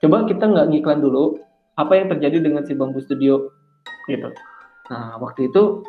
[0.01, 1.37] coba kita nggak ngiklan dulu
[1.77, 3.53] apa yang terjadi dengan si Bambu Studio
[4.09, 4.29] gitu.
[4.89, 5.85] Nah waktu itu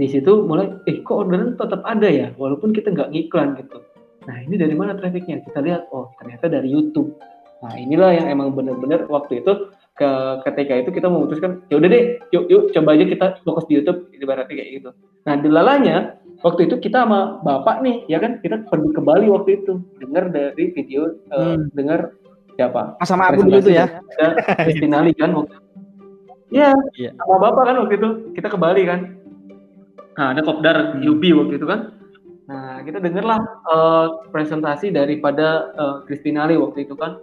[0.00, 3.78] di situ mulai eh kok orderan tetap ada ya walaupun kita nggak ngiklan gitu.
[4.24, 5.44] Nah ini dari mana trafficnya?
[5.44, 7.12] Kita lihat oh ternyata dari YouTube
[7.62, 10.10] Nah inilah yang emang benar-benar waktu itu ke
[10.48, 14.10] ketika itu kita memutuskan ya udah deh yuk yuk coba aja kita fokus di YouTube
[14.18, 14.90] ibaratnya kayak gitu.
[15.28, 15.96] Nah delalanya
[16.42, 20.32] waktu itu kita sama bapak nih ya kan kita pergi ke Bali waktu itu dengar
[20.34, 21.38] dari video eh, hmm.
[21.38, 22.00] uh, dengar
[22.58, 23.86] siapa sama aku dulu itu ya
[24.66, 25.62] Kristinali kan waktu
[26.52, 27.12] Iya, yeah.
[27.16, 29.16] sama bapak kan waktu itu kita ke Bali kan.
[30.20, 31.00] Nah ada kopdar hmm.
[31.00, 31.96] Yubi waktu itu kan.
[32.44, 33.40] Nah kita dengarlah
[33.72, 37.16] uh, presentasi daripada uh, Christina Lee waktu itu kan.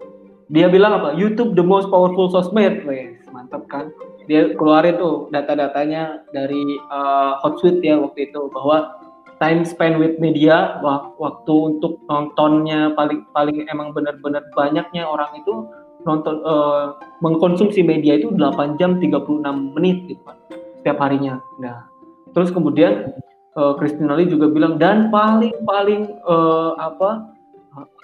[0.50, 1.14] Dia bilang apa?
[1.14, 2.82] YouTube the most powerful sosmed.
[2.90, 3.94] Wes, mantap kan?
[4.26, 8.98] Dia keluarin tuh data-datanya dari uh, Hotsuite ya waktu itu bahwa
[9.38, 10.82] time spend with media
[11.22, 15.70] waktu untuk nontonnya paling paling emang benar-benar banyaknya orang itu
[16.04, 19.46] nonton uh, mengkonsumsi media itu 8 jam 36
[19.78, 20.38] menit gitu kan
[20.82, 21.38] setiap harinya.
[21.62, 21.86] Nah,
[22.34, 23.14] terus kemudian
[23.54, 27.38] uh, Christina Lee juga bilang dan paling paling uh, apa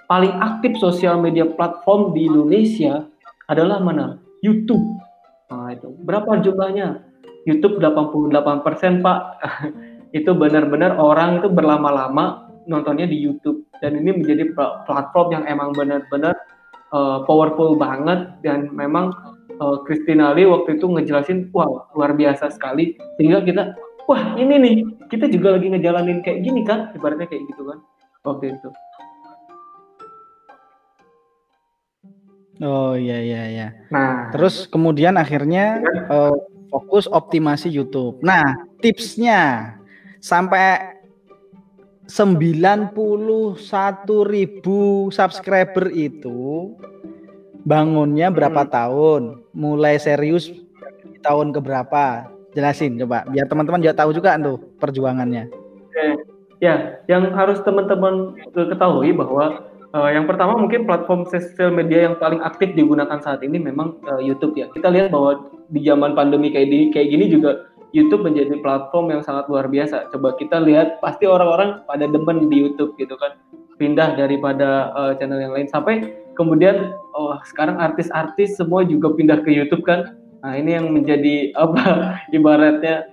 [0.06, 3.06] paling aktif sosial media platform di Indonesia
[3.50, 4.18] adalah mana?
[4.42, 4.82] YouTube.
[5.50, 5.90] Nah, itu.
[6.02, 7.02] Berapa jumlahnya?
[7.46, 9.20] YouTube 88% Pak.
[10.18, 14.54] itu benar-benar orang itu berlama-lama nontonnya di YouTube dan ini menjadi
[14.88, 16.34] platform yang emang benar-benar
[16.94, 19.12] uh, powerful banget dan memang
[19.60, 23.76] uh, Christina Lee waktu itu ngejelasin wah luar biasa sekali sehingga kita
[24.08, 24.74] wah ini nih
[25.10, 27.78] kita juga lagi ngejalanin kayak gini kan ibaratnya kayak gitu kan
[28.26, 28.68] waktu itu
[32.60, 33.68] Oh iya iya iya.
[33.92, 36.32] Nah, terus kemudian akhirnya uh,
[36.72, 38.16] fokus optimasi YouTube.
[38.24, 39.74] Nah, tipsnya
[40.24, 40.96] sampai
[42.08, 42.94] 91
[44.24, 46.72] ribu subscriber itu
[47.66, 48.72] bangunnya berapa hmm.
[48.72, 49.22] tahun?
[49.52, 50.48] Mulai serius
[51.20, 52.32] tahun ke berapa?
[52.56, 55.52] Jelasin coba biar teman-teman juga tahu juga tuh perjuangannya.
[55.52, 56.06] Oke.
[56.56, 62.42] Ya, yang harus teman-teman ketahui bahwa uh, yang pertama mungkin platform sosial media yang paling
[62.42, 64.66] aktif digunakan saat ini memang uh, YouTube ya.
[64.72, 69.22] Kita lihat bahwa di zaman pandemi kayak di kayak gini juga YouTube menjadi platform yang
[69.22, 70.10] sangat luar biasa.
[70.10, 73.38] Coba kita lihat pasti orang-orang pada demen di YouTube gitu kan.
[73.76, 79.52] Pindah daripada uh, channel yang lain sampai kemudian oh sekarang artis-artis semua juga pindah ke
[79.52, 80.16] YouTube kan
[80.46, 81.82] Nah, ini yang menjadi apa
[82.30, 83.10] ibaratnya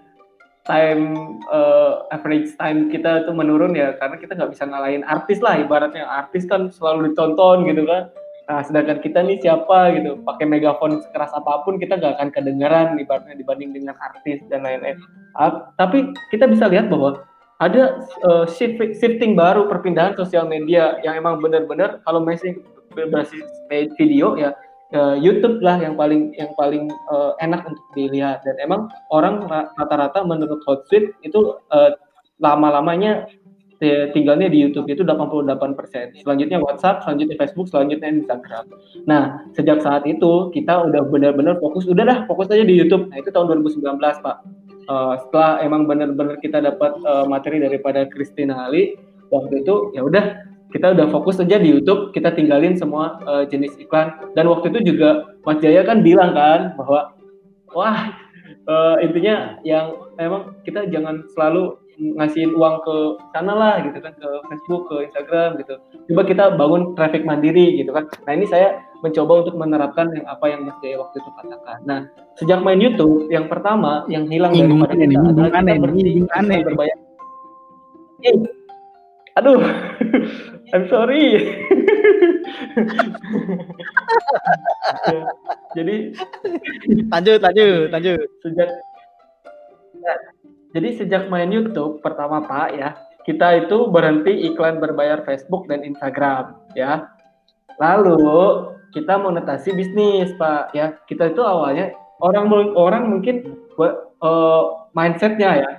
[0.64, 5.60] time uh, average time kita itu menurun ya karena kita nggak bisa ngalahin artis lah
[5.60, 6.08] ibaratnya.
[6.08, 8.08] Artis kan selalu ditonton gitu kan.
[8.44, 12.96] Nah sedangkan kita nih siapa gitu pakai megafon sekeras apa pun kita nggak akan kedengaran
[13.00, 15.00] ibaratnya dibanding dengan artis dan lain-lain.
[15.36, 17.24] Uh, tapi kita bisa lihat bahwa
[17.60, 22.60] ada uh, shifting baru perpindahan sosial media yang emang benar-benar kalau masih
[22.92, 24.52] berbasis video ya
[24.94, 30.24] uh, YouTube lah yang paling yang paling uh, enak untuk dilihat dan emang orang rata-rata
[30.24, 31.92] menurut Hotsuite itu uh,
[32.42, 33.28] lama-lamanya
[34.16, 36.24] tinggalnya di YouTube itu 88%.
[36.24, 38.72] Selanjutnya WhatsApp, selanjutnya Facebook, selanjutnya Instagram.
[39.04, 43.12] Nah, sejak saat itu kita udah benar-benar fokus, udah dah fokus aja di YouTube.
[43.12, 44.38] Nah, itu tahun 2019, Pak.
[44.88, 48.96] Uh, setelah emang benar-benar kita dapat uh, materi daripada Christina Ali,
[49.32, 53.78] waktu itu ya udah kita udah fokus aja di YouTube, kita tinggalin semua uh, jenis
[53.78, 54.10] iklan.
[54.34, 57.14] Dan waktu itu juga Mas Jaya kan bilang kan bahwa
[57.78, 58.10] wah
[58.66, 62.96] uh, intinya yang emang kita jangan selalu ngasihin uang ke
[63.38, 65.78] sana lah gitu kan ke Facebook, ke Instagram gitu.
[66.10, 68.10] Coba kita bangun traffic mandiri gitu kan.
[68.26, 71.80] Nah ini saya mencoba untuk menerapkan yang apa yang Mas Jaya waktu itu katakan.
[71.86, 72.00] Nah
[72.42, 76.98] sejak main YouTube yang pertama yang hilang daripada kita adalah kita berhenti berbayar.
[79.34, 79.66] Aduh,
[80.74, 81.26] I'm sorry.
[85.78, 86.14] jadi
[87.10, 88.30] lanjut, lanjut, lanjut.
[88.46, 88.70] Sejak
[89.98, 90.14] ya,
[90.78, 92.94] jadi sejak main YouTube pertama Pak ya,
[93.26, 97.10] kita itu berhenti iklan berbayar Facebook dan Instagram ya.
[97.82, 100.94] Lalu kita monetasi bisnis Pak ya.
[101.10, 101.90] Kita itu awalnya
[102.22, 103.66] orang orang mungkin
[104.22, 104.64] uh,
[104.94, 105.72] mindsetnya ya,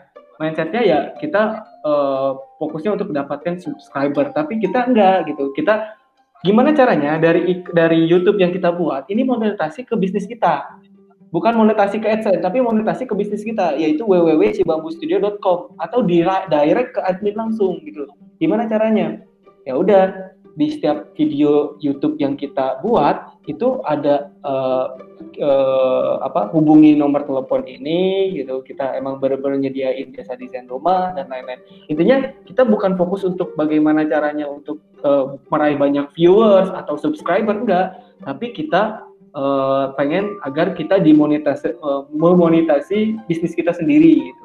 [0.43, 2.35] mindsetnya ya kita uh,
[2.65, 5.53] fokusnya untuk mendapatkan subscriber tapi kita enggak gitu.
[5.53, 6.01] Kita
[6.41, 10.81] gimana caranya dari dari YouTube yang kita buat ini monetasi ke bisnis kita.
[11.29, 17.01] Bukan monetasi ke AdSense tapi monetasi ke bisnis kita yaitu www.cibambustudio.com atau di direct ke
[17.05, 18.09] admin langsung gitu.
[18.41, 19.21] Gimana caranya?
[19.69, 24.97] Ya udah di setiap video YouTube yang kita buat itu ada uh,
[25.43, 28.63] uh, apa hubungi nomor telepon ini gitu.
[28.63, 31.61] Kita emang benar-benar nyediain jasa desain rumah dan lain-lain.
[31.91, 37.99] Intinya kita bukan fokus untuk bagaimana caranya untuk uh, meraih banyak viewers atau subscriber enggak.
[38.23, 44.45] Tapi kita uh, pengen agar kita dimonetasi uh, memonetasi bisnis kita sendiri gitu.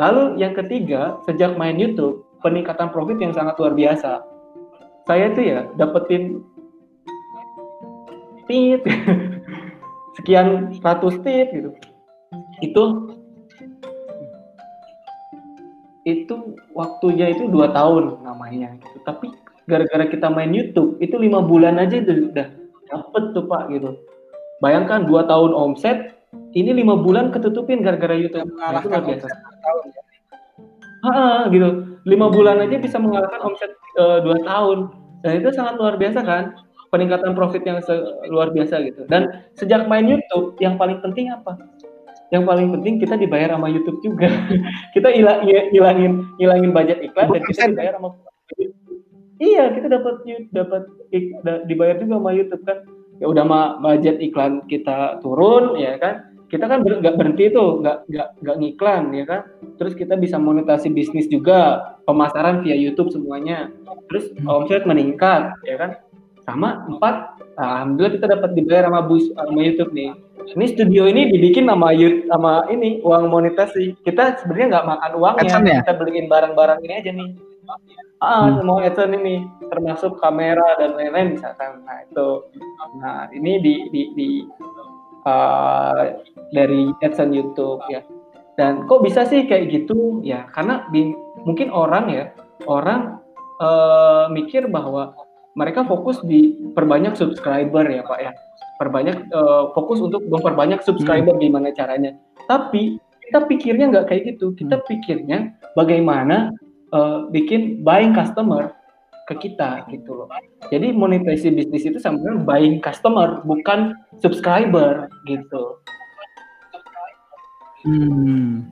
[0.00, 4.31] Lalu yang ketiga sejak main YouTube peningkatan profit yang sangat luar biasa
[5.06, 6.42] saya tuh ya dapetin
[8.46, 8.82] tit
[10.18, 11.70] sekian ratus tit gitu.
[12.62, 12.84] Itu
[16.02, 16.34] itu
[16.74, 18.98] waktunya itu dua tahun namanya gitu.
[19.06, 19.30] Tapi
[19.66, 22.46] gara-gara kita main YouTube itu lima bulan aja itu udah
[22.90, 23.98] dapet tuh pak gitu.
[24.62, 26.14] Bayangkan dua tahun omset
[26.54, 28.46] ini lima bulan ketutupin gara-gara YouTube.
[28.54, 29.26] Nah, itu luar biasa.
[31.02, 31.98] Ah, gitu.
[32.06, 34.78] Lima bulan aja bisa mengalahkan omset uh, dua tahun.
[35.22, 36.44] Dan itu sangat luar biasa kan?
[36.92, 37.80] Peningkatan profit yang
[38.28, 39.08] luar biasa gitu.
[39.08, 41.56] Dan sejak main YouTube, yang paling penting apa?
[42.32, 44.28] Yang paling penting kita dibayar sama YouTube juga.
[44.96, 48.08] kita ilang, ilangin ilangin budget iklan dan kita dibayar sama
[49.42, 50.22] Iya, kita dapat
[50.54, 50.82] dapat
[51.66, 52.78] dibayar juga sama YouTube kan.
[53.18, 53.44] Ya udah
[53.80, 59.02] budget iklan kita turun ya kan kita kan nggak berhenti tuh nggak nggak nggak ngiklan
[59.16, 59.40] ya kan?
[59.80, 63.72] Terus kita bisa monetasi bisnis juga pemasaran via YouTube semuanya.
[64.12, 64.52] Terus hmm.
[64.52, 65.90] omset meningkat ya kan?
[66.44, 70.12] Sama empat alhamdulillah kita dapat dibayar sama bus sama YouTube nih.
[70.52, 73.96] Ini studio ini dibikin sama YouTube sama ini uang monetasi.
[74.04, 75.56] Kita sebenarnya nggak makan uangnya.
[75.64, 75.80] Ya?
[75.80, 77.30] kita beliin barang-barang ini aja nih.
[78.20, 78.60] Ah hmm.
[78.60, 81.80] semua AdSense ini termasuk kamera dan lain-lain misalkan.
[81.88, 82.28] Nah itu.
[83.00, 84.28] Nah ini di di, di
[85.26, 86.18] uh,
[86.50, 88.02] dari AdSense YouTube ya.
[88.60, 90.20] Dan kok bisa sih kayak gitu?
[90.20, 90.84] Ya karena
[91.48, 92.24] mungkin orang ya
[92.68, 93.18] orang
[93.58, 95.16] uh, mikir bahwa
[95.56, 98.32] mereka fokus di perbanyak subscriber ya Pak ya.
[98.80, 101.42] Perbanyak uh, fokus untuk memperbanyak subscriber hmm.
[101.42, 102.12] gimana caranya.
[102.48, 102.98] Tapi
[103.28, 104.52] kita pikirnya nggak kayak gitu.
[104.58, 104.86] Kita hmm.
[104.88, 105.38] pikirnya
[105.78, 106.52] bagaimana
[106.92, 108.76] uh, bikin buying customer
[109.30, 110.28] ke kita gitu loh.
[110.68, 115.82] Jadi monetasi bisnis itu dengan buying customer bukan subscriber gitu.
[117.82, 118.62] Hmm.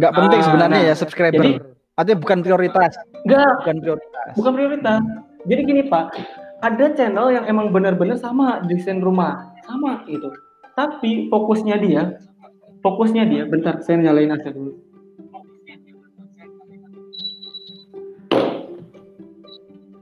[0.00, 1.44] Nggak penting ah, sebenarnya nah, ya subscriber.
[1.44, 1.52] Jadi,
[1.94, 2.92] Artinya bukan prioritas.
[3.22, 3.54] Enggak.
[3.62, 4.32] Bukan prioritas.
[4.34, 5.00] Bukan prioritas.
[5.44, 6.04] Jadi gini Pak,
[6.64, 10.32] ada channel yang emang benar-benar sama desain rumah, sama gitu.
[10.74, 12.18] Tapi fokusnya dia,
[12.82, 14.84] fokusnya dia, bentar saya nyalain aja dulu.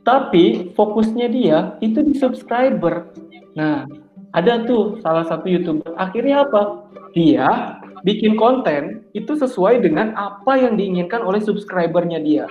[0.03, 3.14] tapi fokusnya dia itu di subscriber.
[3.55, 3.87] Nah,
[4.33, 5.93] ada tuh salah satu youtuber.
[5.97, 6.89] Akhirnya apa?
[7.12, 12.47] Dia bikin konten itu sesuai dengan apa yang diinginkan oleh subscribernya dia.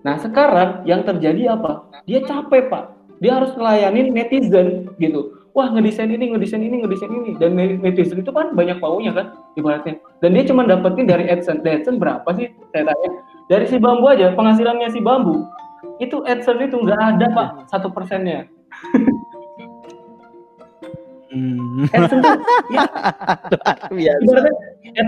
[0.00, 1.84] Nah, sekarang yang terjadi apa?
[2.08, 2.84] Dia capek, Pak.
[3.20, 5.36] Dia harus ngelayanin netizen gitu.
[5.52, 7.36] Wah, ngedesain ini, ngedesain ini, ngedesain ini.
[7.36, 10.00] Dan netizen itu kan banyak maunya kan, ibaratnya.
[10.24, 11.60] Dan dia cuma dapetin dari AdSense.
[11.60, 12.48] AdSense berapa sih?
[12.72, 13.10] Saya tanya
[13.50, 15.42] dari si bambu aja penghasilannya si bambu
[15.98, 18.46] itu AdSense itu nggak ada pak satu persennya
[21.34, 21.86] hmm.
[21.94, 22.36] AdSense tuh
[24.06, 25.04] ya ibaratnya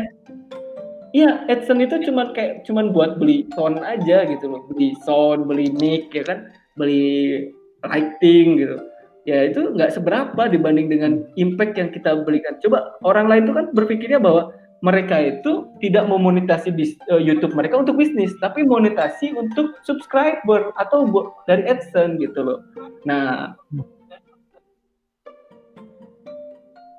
[1.13, 5.69] Iya, AdSense itu cuman kayak cuman buat beli sound aja gitu loh, beli sound, beli
[5.77, 7.53] mic ya kan, beli
[7.85, 8.81] lighting gitu.
[9.29, 12.57] Ya itu nggak seberapa dibanding dengan impact yang kita belikan.
[12.65, 17.79] Coba orang lain itu kan berpikirnya bahwa mereka itu tidak memonetasi bis, uh, YouTube mereka
[17.79, 21.07] untuk bisnis, tapi monetasi untuk subscriber atau
[21.47, 22.59] dari AdSense gitu loh.
[23.03, 23.59] Nah,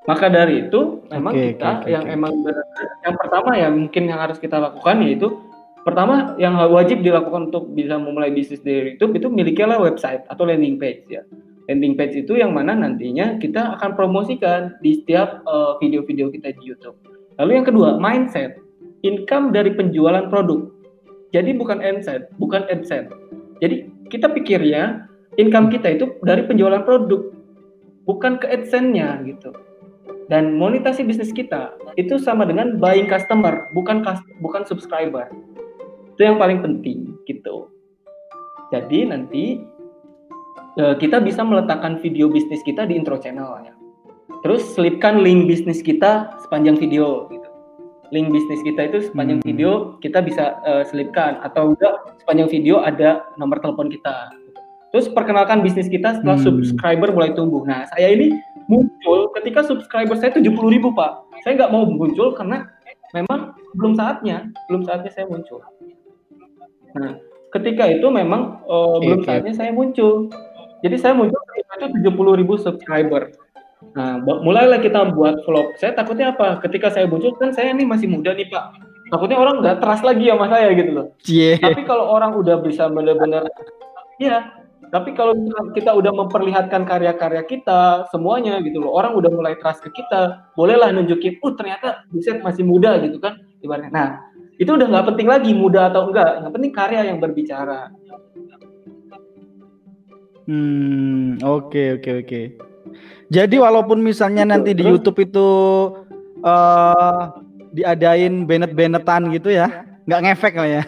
[0.03, 2.15] maka dari itu memang okay, kita okay, yang okay.
[2.15, 2.33] emang
[3.07, 5.31] yang pertama ya mungkin yang harus kita lakukan yaitu
[5.87, 10.75] pertama yang wajib dilakukan untuk bisa memulai bisnis dari YouTube itu milikilah website atau landing
[10.79, 11.23] page ya.
[11.71, 16.51] Landing page itu yang mana nantinya kita akan promosikan di setiap eh, video-video uh, kita
[16.59, 16.99] di YouTube.
[17.39, 18.59] Lalu yang kedua, mindset.
[19.03, 20.71] Income dari penjualan produk.
[21.35, 23.11] Jadi bukan adsense, bukan adsense.
[23.59, 25.07] Jadi kita pikirnya
[25.37, 27.33] income kita itu dari penjualan produk,
[28.05, 29.53] bukan ke adsense-nya gitu.
[30.31, 34.01] Dan monetasi bisnis kita itu sama dengan buying customer, bukan
[34.39, 35.27] bukan subscriber.
[36.15, 37.69] Itu yang paling penting gitu.
[38.71, 39.61] Jadi nanti
[40.79, 43.73] eh, kita bisa meletakkan video bisnis kita di intro channel ya.
[44.43, 47.47] Terus selipkan link bisnis kita sepanjang video gitu.
[48.11, 49.47] Link bisnis kita itu sepanjang hmm.
[49.47, 49.71] video
[50.03, 54.42] kita bisa uh, selipkan atau enggak sepanjang video ada nomor telepon kita.
[54.93, 56.45] Terus perkenalkan bisnis kita setelah hmm.
[56.45, 57.65] subscriber mulai tumbuh.
[57.65, 58.37] Nah, saya ini
[58.69, 61.33] muncul ketika subscriber saya 70 ribu Pak.
[61.41, 62.69] Saya nggak mau muncul karena
[63.17, 65.65] memang belum saatnya, belum saatnya saya muncul.
[66.93, 67.17] Nah,
[67.49, 70.29] ketika itu memang uh, okay, belum saatnya saya muncul.
[70.85, 73.33] Jadi saya muncul ketika itu 70 ribu subscriber.
[73.97, 75.73] Nah, mulailah kita buat vlog.
[75.81, 76.61] Saya takutnya apa?
[76.61, 78.77] Ketika saya muncul kan saya ini masih muda nih Pak.
[79.09, 81.07] Takutnya orang nggak trust lagi sama saya gitu loh.
[81.25, 81.57] Yeah.
[81.57, 83.49] Tapi kalau orang udah bisa benar-benar,
[84.21, 84.62] ya.
[84.93, 85.33] Tapi kalau
[85.73, 90.93] kita udah memperlihatkan karya-karya kita semuanya gitu loh, orang udah mulai trust ke kita, bolehlah
[90.93, 93.89] nunjukin, uh ternyata Buset masih muda gitu kan, ibaratnya.
[93.89, 94.09] Nah,
[94.61, 97.89] itu udah nggak penting lagi muda atau enggak, yang penting karya yang berbicara.
[100.45, 102.27] Hmm, oke okay, oke okay, oke.
[102.29, 102.45] Okay.
[103.33, 105.49] Jadi walaupun misalnya nanti di YouTube itu
[106.45, 107.33] uh,
[107.73, 110.83] diadain benet-benetan gitu ya, nggak ngefek lah ya.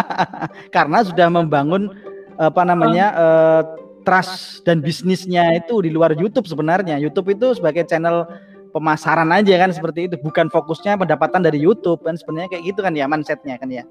[0.74, 2.05] Karena sudah membangun
[2.36, 3.62] apa namanya uh,
[4.06, 6.96] trust dan bisnisnya itu di luar YouTube sebenarnya.
[7.02, 8.24] YouTube itu sebagai channel
[8.70, 12.92] pemasaran aja kan seperti itu, bukan fokusnya pendapatan dari YouTube kan sebenarnya kayak gitu kan
[12.94, 13.84] ya mindsetnya kan ya.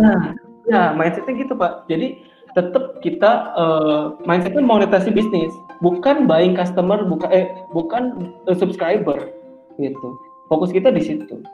[0.00, 0.34] Nah,
[0.66, 1.86] ya mindsetnya gitu Pak.
[1.86, 2.18] Jadi
[2.56, 5.52] tetap kita uh, mindsetnya monetasi bisnis,
[5.84, 9.30] bukan buying customer, bukan eh bukan uh, subscriber
[9.76, 10.08] gitu.
[10.48, 11.44] Fokus kita di situ.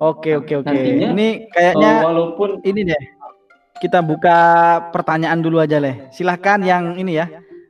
[0.00, 0.72] Oke oke oke.
[0.72, 3.02] Ini kayaknya uh, walaupun ini deh
[3.78, 4.38] kita buka
[4.94, 6.10] pertanyaan dulu aja leh.
[6.14, 7.26] Silahkan yang ini ya,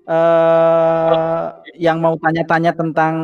[0.09, 3.15] uh, yang mau tanya-tanya tentang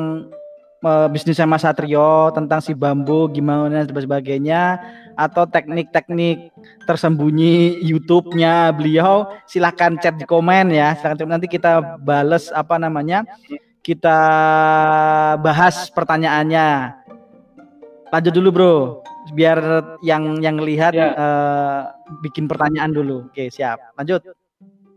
[0.85, 4.81] uh, bisnisnya Mas Satrio, tentang si bambu gimana dan sebagainya,
[5.17, 6.53] atau teknik-teknik
[6.89, 10.97] tersembunyi YouTube-nya beliau, silahkan chat di komen ya.
[10.97, 13.25] Silahkan nanti kita bales apa namanya,
[13.85, 14.19] kita
[15.45, 16.97] bahas pertanyaannya
[18.09, 19.04] lanjut dulu bro
[19.35, 19.59] biar
[20.01, 21.13] yang yang lihat ya.
[21.15, 21.83] uh,
[22.23, 23.29] bikin pertanyaan dulu.
[23.29, 23.83] Oke siap.
[23.99, 24.23] Lanjut.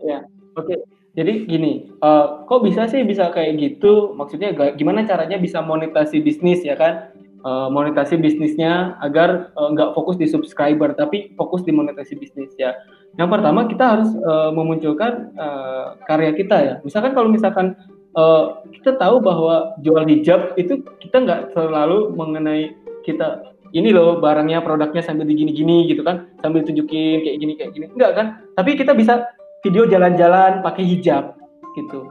[0.05, 0.23] Ya
[0.53, 0.77] oke.
[1.17, 4.13] Jadi gini uh, kok bisa sih bisa kayak gitu?
[4.13, 7.09] Maksudnya gimana caranya bisa monetasi bisnis ya kan?
[7.45, 12.77] Uh, monetasi bisnisnya agar nggak uh, fokus di subscriber tapi fokus di monetasi bisnis ya.
[13.17, 16.73] Yang pertama kita harus uh, memunculkan uh, karya kita ya.
[16.85, 17.73] Misalkan kalau misalkan
[18.13, 22.73] uh, kita tahu bahwa jual hijab itu kita nggak selalu mengenai
[23.05, 27.86] kita ini loh barangnya produknya sambil digini-gini gitu kan sambil tunjukin kayak gini kayak gini.
[27.91, 28.26] Enggak kan?
[28.55, 29.28] Tapi kita bisa
[29.65, 31.36] video jalan-jalan pakai hijab
[31.76, 32.07] gitu.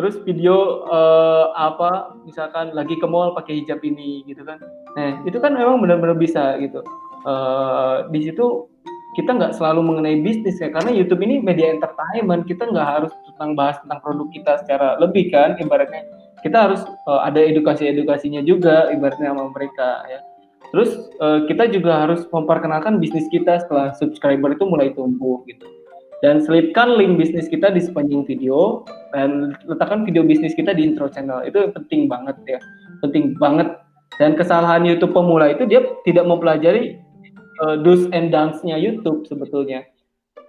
[0.00, 4.56] Terus video uh, apa misalkan lagi ke mall pakai hijab ini gitu kan.
[4.96, 6.80] Nah itu kan memang benar-benar bisa gitu.
[7.28, 8.64] Uh, di situ
[9.18, 12.48] kita nggak selalu mengenai bisnis ya karena YouTube ini media entertainment.
[12.48, 16.06] Kita nggak harus tentang bahas tentang produk kita secara lebih kan ibaratnya.
[16.40, 20.20] Kita harus uh, ada edukasi-edukasinya juga ibaratnya sama mereka ya.
[20.70, 25.66] Terus uh, kita juga harus memperkenalkan bisnis kita setelah subscriber itu mulai tumbuh gitu.
[26.20, 31.08] Dan selipkan link bisnis kita di sepanjang video dan letakkan video bisnis kita di intro
[31.08, 31.42] channel.
[31.42, 32.58] Itu penting banget ya.
[33.00, 33.80] Penting banget.
[34.20, 37.00] Dan kesalahan YouTube pemula itu dia tidak mempelajari
[37.64, 39.88] uh, do's and don'ts-nya YouTube sebetulnya.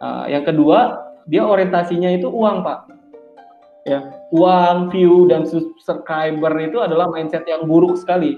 [0.03, 2.79] Uh, yang kedua, dia orientasinya itu uang, Pak.
[3.87, 8.37] Ya, uang, view, dan subscriber itu adalah mindset yang buruk sekali.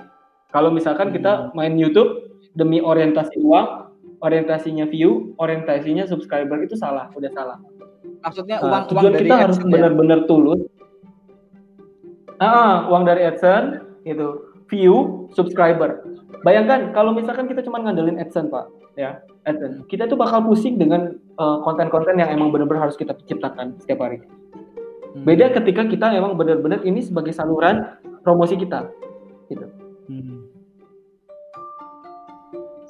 [0.54, 1.58] Kalau misalkan kita hmm.
[1.58, 3.90] main YouTube demi orientasi uang,
[4.22, 7.58] orientasinya view, orientasinya subscriber itu salah, udah salah.
[8.24, 9.68] Maksudnya uang uang dari kita harus ya?
[9.68, 10.62] benar-benar tulus.
[12.38, 16.06] Ah, uang dari AdSense itu, view, subscriber.
[16.46, 19.84] Bayangkan kalau misalkan kita cuma ngandelin AdSense, Pak, ya, AdSense.
[19.90, 24.06] Kita tuh bakal pusing dengan eh, konten-konten uh, yang emang benar-benar harus kita ciptakan setiap
[24.06, 24.24] hari
[25.14, 25.30] Hmm.
[25.30, 27.86] Beda ketika kita emang benar-benar ini sebagai saluran
[28.26, 28.90] promosi kita,
[29.46, 29.70] gitu.
[30.10, 30.43] Hmm.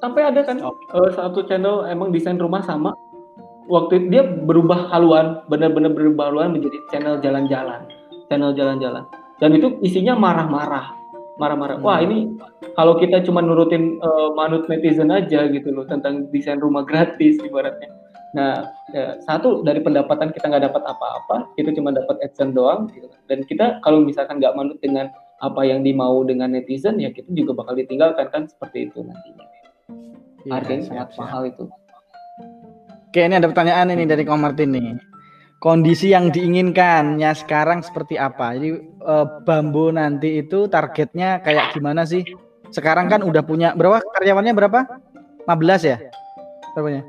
[0.04, 0.76] Sampai ada kan oh.
[0.91, 2.91] uh, satu channel emang desain rumah sama,
[3.72, 7.88] waktu itu dia berubah haluan, benar-benar berubah haluan menjadi channel jalan-jalan,
[8.28, 9.08] channel jalan-jalan.
[9.39, 10.91] Dan itu isinya marah-marah,
[11.39, 11.80] marah-marah.
[11.80, 11.88] Hmm.
[11.88, 12.36] Wah ini
[12.76, 18.04] kalau kita cuma nurutin uh, manut netizen aja gitu loh tentang desain rumah gratis ibaratnya
[18.34, 22.89] Nah, ya, satu dari pendapatan kita nggak dapat apa-apa, itu cuma dapat adsense doang.
[22.89, 23.06] Gitu.
[23.30, 27.54] Dan kita kalau misalkan nggak manut dengan apa yang dimau dengan netizen, ya kita juga
[27.54, 29.53] bakal ditinggalkan kan seperti itu nantinya.
[30.43, 31.19] Ya, Harganya sangat siap.
[31.23, 31.65] mahal itu.
[33.09, 34.97] Oke, ini ada pertanyaan ini dari Kong Martin nih.
[35.63, 38.51] Kondisi yang diinginkannya sekarang seperti apa?
[38.57, 42.27] Jadi eh, bambu nanti itu targetnya kayak gimana sih?
[42.73, 44.79] Sekarang kan udah punya berapa karyawannya berapa?
[45.47, 45.97] 15 ya?
[46.75, 47.05] Berapanya?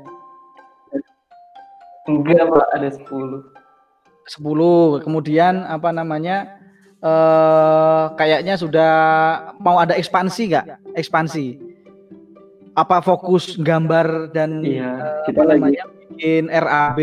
[2.05, 3.49] Enggak, Pak, ada 10.
[4.29, 5.03] 10.
[5.03, 6.61] Kemudian apa namanya?
[7.01, 8.93] Eh kayaknya sudah
[9.57, 10.65] mau ada ekspansi nggak?
[10.95, 11.64] Ekspansi.
[12.75, 15.79] Apa fokus gambar dan iya, uh, kita lagi
[16.11, 16.99] bikin RAB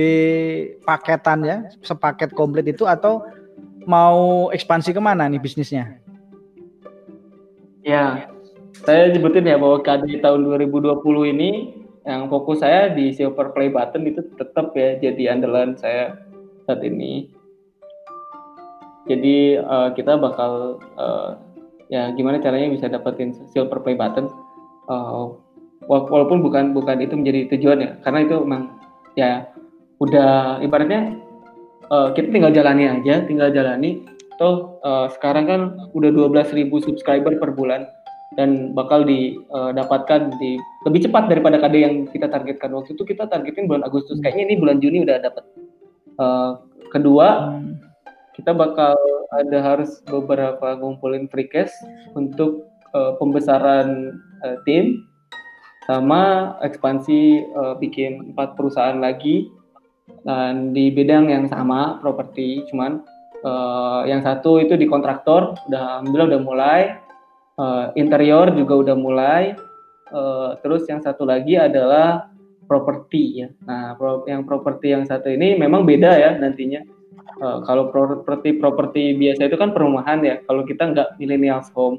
[0.84, 3.24] paketan ya, sepaket komplit itu atau
[3.88, 5.96] mau ekspansi ke mana nih bisnisnya?
[7.82, 8.30] Ya,
[8.84, 11.50] saya sebutin ya bahwa KD tahun 2020 ini
[12.02, 16.18] yang fokus saya di silver play button itu tetap ya jadi andalan saya
[16.66, 17.30] saat ini.
[19.10, 21.34] Jadi uh, kita bakal uh,
[21.90, 24.30] ya gimana caranya bisa dapetin silver play button
[24.86, 25.34] uh,
[25.88, 28.62] walaupun bukan bukan itu menjadi tujuan ya karena itu memang
[29.18, 29.50] ya
[30.02, 31.18] udah ibaratnya
[31.90, 34.02] uh, kita tinggal jalani aja tinggal jalani
[34.40, 35.60] toh uh, sekarang kan
[35.94, 37.86] udah 12.000 subscriber per bulan
[38.32, 40.56] dan bakal didapatkan uh, di
[40.88, 44.24] lebih cepat daripada KD yang kita targetkan waktu itu kita targetin bulan Agustus hmm.
[44.24, 45.44] kayaknya ini bulan Juni udah dapat
[46.16, 46.52] uh,
[46.88, 47.76] kedua hmm.
[48.34, 48.96] kita bakal
[49.32, 51.72] ada harus beberapa ngumpulin free cash
[52.16, 55.04] untuk uh, pembesaran uh, tim
[55.88, 59.50] sama ekspansi uh, bikin empat perusahaan lagi
[60.22, 63.02] dan di bidang yang sama properti cuman
[63.42, 66.80] Uh, yang satu itu di kontraktor, udah alhamdulillah udah mulai.
[67.58, 69.58] Uh, interior juga udah mulai.
[70.14, 72.30] Uh, terus yang satu lagi adalah
[72.70, 73.48] properti ya.
[73.66, 76.86] Nah, pro yang properti yang satu ini memang beda ya nantinya.
[77.42, 80.38] Uh, kalau properti properti biasa itu kan perumahan ya.
[80.46, 81.98] Kalau kita nggak millennials home.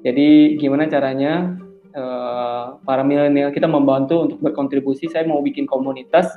[0.00, 1.60] Jadi gimana caranya
[1.96, 5.08] uh, para milenial kita membantu untuk berkontribusi?
[5.08, 6.34] Saya mau bikin komunitas.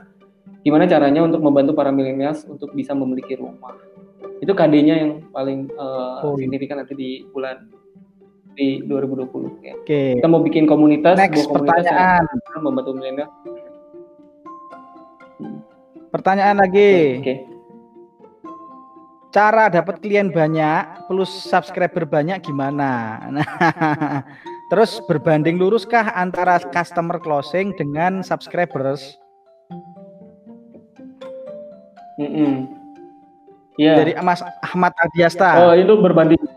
[0.64, 3.76] Gimana caranya untuk membantu para milenials untuk bisa memiliki rumah?
[4.42, 6.38] itu KD-nya yang paling uh, oh.
[6.38, 7.70] signifikan nanti di bulan
[8.58, 9.74] di 2020 ya.
[9.78, 9.86] Oke.
[9.86, 10.10] Okay.
[10.18, 12.24] Kita mau bikin komunitas, Next, komunitas pertanyaan.
[12.26, 13.30] yang membantu milenial.
[16.10, 16.94] Pertanyaan lagi.
[17.22, 17.26] Oke.
[17.26, 17.38] Okay.
[19.28, 22.90] Cara dapat klien banyak plus subscriber banyak gimana?
[23.38, 23.46] Nah,
[24.68, 29.16] terus berbanding luruskah antara customer closing dengan subscribers?
[32.18, 32.54] Mm -mm.
[33.78, 34.02] Yeah.
[34.02, 35.70] Dari Mas Ahmad Adiasta.
[35.70, 36.42] Oh, itu berbanding.
[36.42, 36.52] Oke.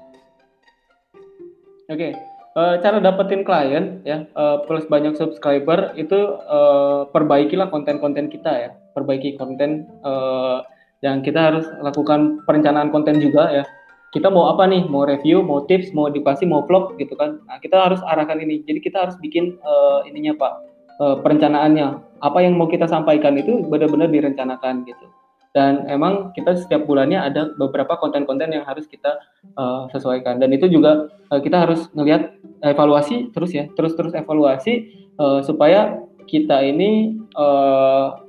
[1.92, 2.12] Okay.
[2.50, 6.18] Uh, eh, cara dapetin klien ya uh, plus banyak subscriber itu
[6.50, 10.58] uh, perbaikilah konten-konten kita ya perbaiki konten uh,
[10.98, 13.64] yang kita harus lakukan perencanaan konten juga ya
[14.11, 14.86] kita mau apa nih?
[14.90, 17.38] Mau review mau tips mau edukasi mau vlog gitu kan?
[17.46, 18.62] Nah kita harus arahkan ini.
[18.66, 20.52] Jadi kita harus bikin uh, ininya pak
[20.98, 22.18] uh, perencanaannya.
[22.20, 25.06] Apa yang mau kita sampaikan itu benar-benar direncanakan gitu.
[25.50, 29.18] Dan emang kita setiap bulannya ada beberapa konten-konten yang harus kita
[29.54, 30.42] uh, sesuaikan.
[30.42, 32.34] Dan itu juga uh, kita harus melihat
[32.66, 34.90] evaluasi terus ya terus-terus evaluasi
[35.22, 38.22] uh, supaya kita ini uh,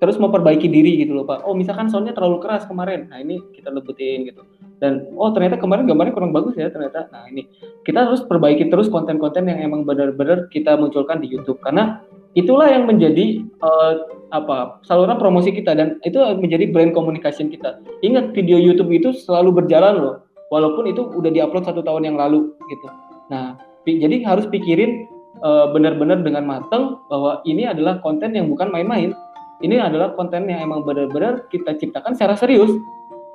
[0.00, 1.44] terus memperbaiki diri gitu loh pak.
[1.44, 3.12] Oh misalkan soundnya terlalu keras kemarin.
[3.12, 4.44] Nah ini kita lebutin gitu
[4.78, 7.46] dan oh ternyata kemarin gambarnya kurang bagus ya ternyata nah ini
[7.82, 12.02] kita harus perbaiki terus konten-konten yang emang benar-benar kita munculkan di YouTube karena
[12.38, 17.80] itulah yang menjadi uh, apa saluran promosi kita dan itu menjadi brand communication kita.
[18.04, 20.16] Ingat video YouTube itu selalu berjalan loh,
[20.52, 22.88] walaupun itu udah diupload satu tahun yang lalu gitu.
[23.32, 23.56] Nah,
[23.88, 25.08] jadi harus pikirin
[25.40, 29.16] uh, benar-benar dengan matang bahwa ini adalah konten yang bukan main-main.
[29.58, 32.70] Ini adalah konten yang emang benar-benar kita ciptakan secara serius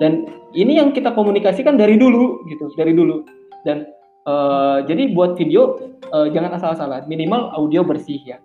[0.02, 3.22] dan ini yang kita komunikasikan dari dulu gitu, dari dulu.
[3.64, 3.88] Dan
[4.28, 5.78] uh, jadi buat video
[6.12, 8.38] uh, jangan asal-asalan, minimal audio bersih ya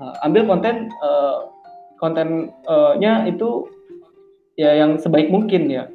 [0.00, 1.48] uh, ambil konten uh,
[1.96, 3.68] kontennya itu
[4.56, 5.88] ya yang sebaik mungkin ya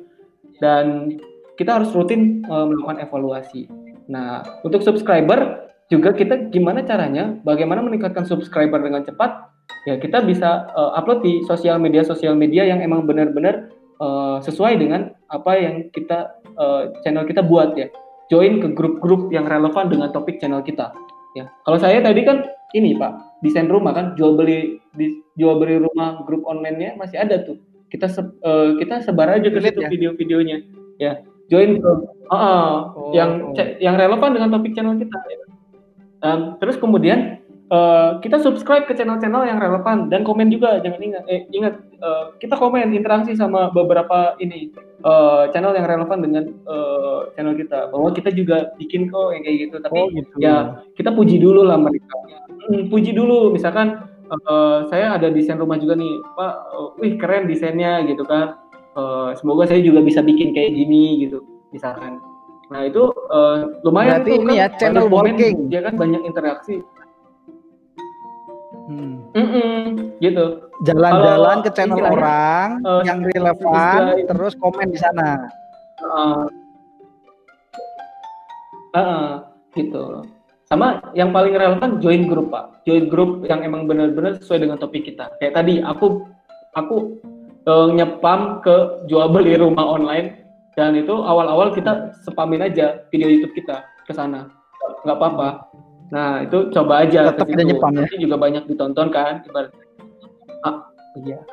[0.62, 1.18] dan
[1.58, 3.70] kita harus rutin uh, melakukan evaluasi.
[4.10, 9.52] Nah untuk subscriber juga kita gimana caranya, bagaimana meningkatkan subscriber dengan cepat?
[9.84, 13.70] Ya kita bisa uh, upload di sosial media sosial media yang emang benar-benar
[14.02, 17.88] uh, sesuai dengan apa yang kita uh, channel kita buat ya.
[18.34, 20.90] Join ke grup-grup yang relevan dengan topik channel kita.
[21.38, 22.44] Ya kalau saya tadi kan
[22.76, 27.44] ini Pak desain rumah kan jual beli di, jual beli rumah grup online-nya masih ada
[27.44, 27.60] tuh
[27.92, 29.90] kita se, uh, kita sebar aja ke situ ya?
[29.92, 30.58] video-videonya
[31.02, 31.20] ya
[31.52, 31.92] join ke
[32.32, 33.76] uh, uh, oh, yang oh.
[33.84, 35.38] yang relevan dengan topik channel kita ya.
[36.24, 37.41] um, terus kemudian
[37.72, 42.36] uh, kita subscribe ke channel-channel yang relevan dan komen juga jangan ingat eh, ingat uh,
[42.38, 44.70] kita komen interaksi sama beberapa ini
[45.08, 47.90] uh, channel yang relevan dengan uh, channel kita.
[47.90, 50.36] Bahwa kita juga bikin kok yang kayak gitu tapi oh, gitu.
[50.38, 52.16] ya kita puji dulu lah mereka.
[52.68, 53.56] Hmm, puji dulu.
[53.56, 58.60] Misalkan uh, saya ada desain rumah juga nih pak uh, wih keren desainnya gitu kan.
[58.92, 61.40] Uh, semoga saya juga bisa bikin kayak gini gitu
[61.72, 62.20] misalkan.
[62.68, 65.56] Nah itu uh, lumayan Berarti tuh ini kan, ya channel working.
[65.72, 66.84] dia kan banyak interaksi
[68.90, 69.14] hmm.
[69.38, 69.80] Mm -mm,
[70.22, 70.46] gitu.
[70.88, 75.50] Jalan-jalan ke channel orang uh, yang relevan terus komen di sana.
[76.02, 76.46] Uh,
[78.96, 79.28] uh, uh,
[79.78, 80.26] gitu.
[80.66, 82.82] Sama yang paling relevan join grup pak.
[82.88, 85.30] Join grup yang emang benar-benar sesuai dengan topik kita.
[85.38, 86.26] Kayak tadi aku
[86.74, 87.20] aku
[87.68, 90.40] uh, nyepam ke jual beli rumah online.
[90.72, 94.48] Dan itu awal-awal kita spamin aja video YouTube kita ke sana.
[95.04, 95.50] Nggak apa-apa
[96.12, 99.72] nah itu coba aja tetap ada nyepam ya juga banyak ditonton kan ibarat
[100.68, 101.40] ah iya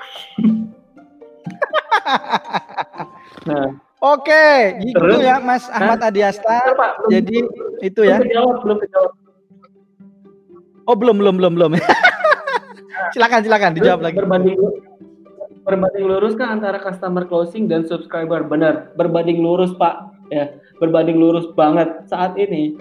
[3.48, 3.68] nah
[3.98, 6.70] Oke, gitu Terus, ya Mas Ahmad Adiasta.
[7.10, 7.43] Jadi
[7.82, 8.22] itu ya.
[8.22, 9.12] Belum kejawab, belum kejawab.
[10.86, 11.70] Oh belum belum belum belum.
[13.12, 14.22] silakan silakan dijawab lagi.
[14.22, 14.55] Berbanding
[15.68, 21.44] berbanding lurus kan antara customer closing dan subscriber benar berbanding lurus pak ya berbanding lurus
[21.52, 22.72] banget saat ini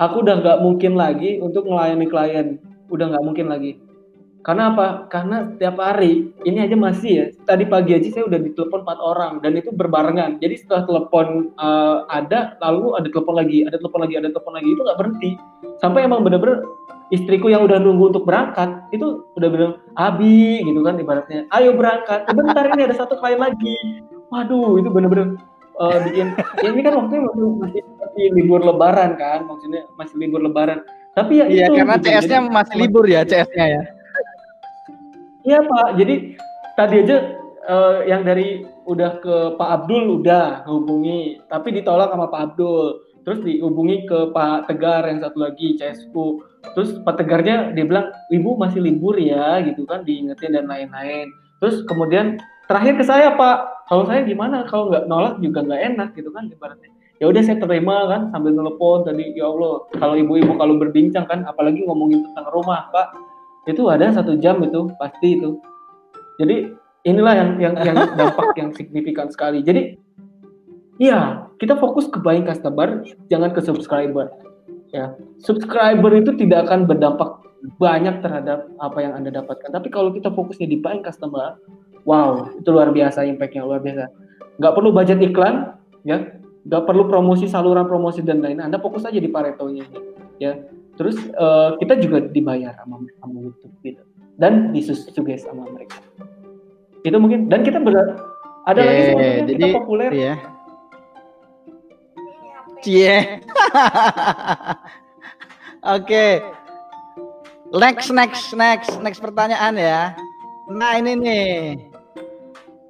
[0.00, 2.46] aku udah nggak mungkin lagi untuk melayani klien
[2.92, 3.80] udah nggak mungkin lagi
[4.42, 5.06] karena apa?
[5.06, 7.26] Karena setiap hari ini aja masih ya.
[7.46, 10.42] Tadi pagi aja saya udah ditelepon empat orang dan itu berbarengan.
[10.42, 14.68] Jadi setelah telepon uh, ada, lalu ada telepon lagi, ada telepon lagi, ada telepon lagi
[14.74, 15.30] itu nggak berhenti.
[15.78, 16.66] Sampai emang bener-bener
[17.14, 21.46] istriku yang udah nunggu untuk berangkat itu udah bener abi gitu kan ibaratnya.
[21.54, 22.26] Ayo berangkat.
[22.26, 23.78] Sebentar ini ada satu klien lagi.
[24.34, 25.38] Waduh, itu bener-bener
[25.78, 30.40] uh, bikin ya ini kan waktunya masih, masih, masih libur lebaran kan maksudnya masih libur
[30.42, 32.06] lebaran tapi ya iya itu, karena gitu.
[32.08, 33.82] CS-nya masih libur ya CS-nya ya
[35.42, 36.38] Iya Pak, jadi
[36.78, 37.18] tadi aja
[37.66, 43.02] eh, yang dari udah ke Pak Abdul udah hubungi, tapi ditolak sama Pak Abdul.
[43.22, 46.42] Terus dihubungi ke Pak Tegar yang satu lagi CSU.
[46.74, 51.30] Terus Pak Tegarnya dia bilang ibu masih libur ya gitu kan diingetin dan lain-lain.
[51.62, 52.42] Terus kemudian
[52.72, 54.64] terakhir ke saya Pak, kalau saya gimana?
[54.64, 56.88] Kalau nggak nolak juga nggak enak gitu kan ibaratnya.
[57.20, 59.84] Ya udah saya terima kan sambil telepon tadi ya Allah.
[59.94, 63.32] Kalau ibu-ibu kalau berbincang kan, apalagi ngomongin tentang rumah Pak,
[63.66, 65.62] itu ada satu jam itu pasti itu
[66.40, 66.74] jadi
[67.06, 69.94] inilah yang yang yang dampak yang signifikan sekali jadi
[70.98, 74.34] iya kita fokus ke buying customer jangan ke subscriber
[74.90, 77.38] ya subscriber itu tidak akan berdampak
[77.78, 81.54] banyak terhadap apa yang anda dapatkan tapi kalau kita fokusnya di buying customer
[82.02, 84.10] wow itu luar biasa impactnya luar biasa.
[84.58, 85.76] Nggak perlu budget iklan
[86.06, 86.38] ya.
[86.62, 89.86] Nggak perlu promosi saluran promosi dan lain anda fokus aja di paretonya
[90.38, 90.58] ya.
[90.98, 94.02] Terus uh, kita juga dibayar sama sama YouTube gitu.
[94.36, 95.98] Dan disuges sama mereka.
[97.02, 98.18] Itu mungkin dan kita ber
[98.62, 100.10] ada Oke, lagi sebetulnya jadi, kita populer.
[100.14, 100.34] Iya.
[102.82, 103.16] Cie.
[105.98, 106.26] Oke.
[107.72, 110.00] Next, next, next, next pertanyaan ya.
[110.70, 111.48] Nah ini nih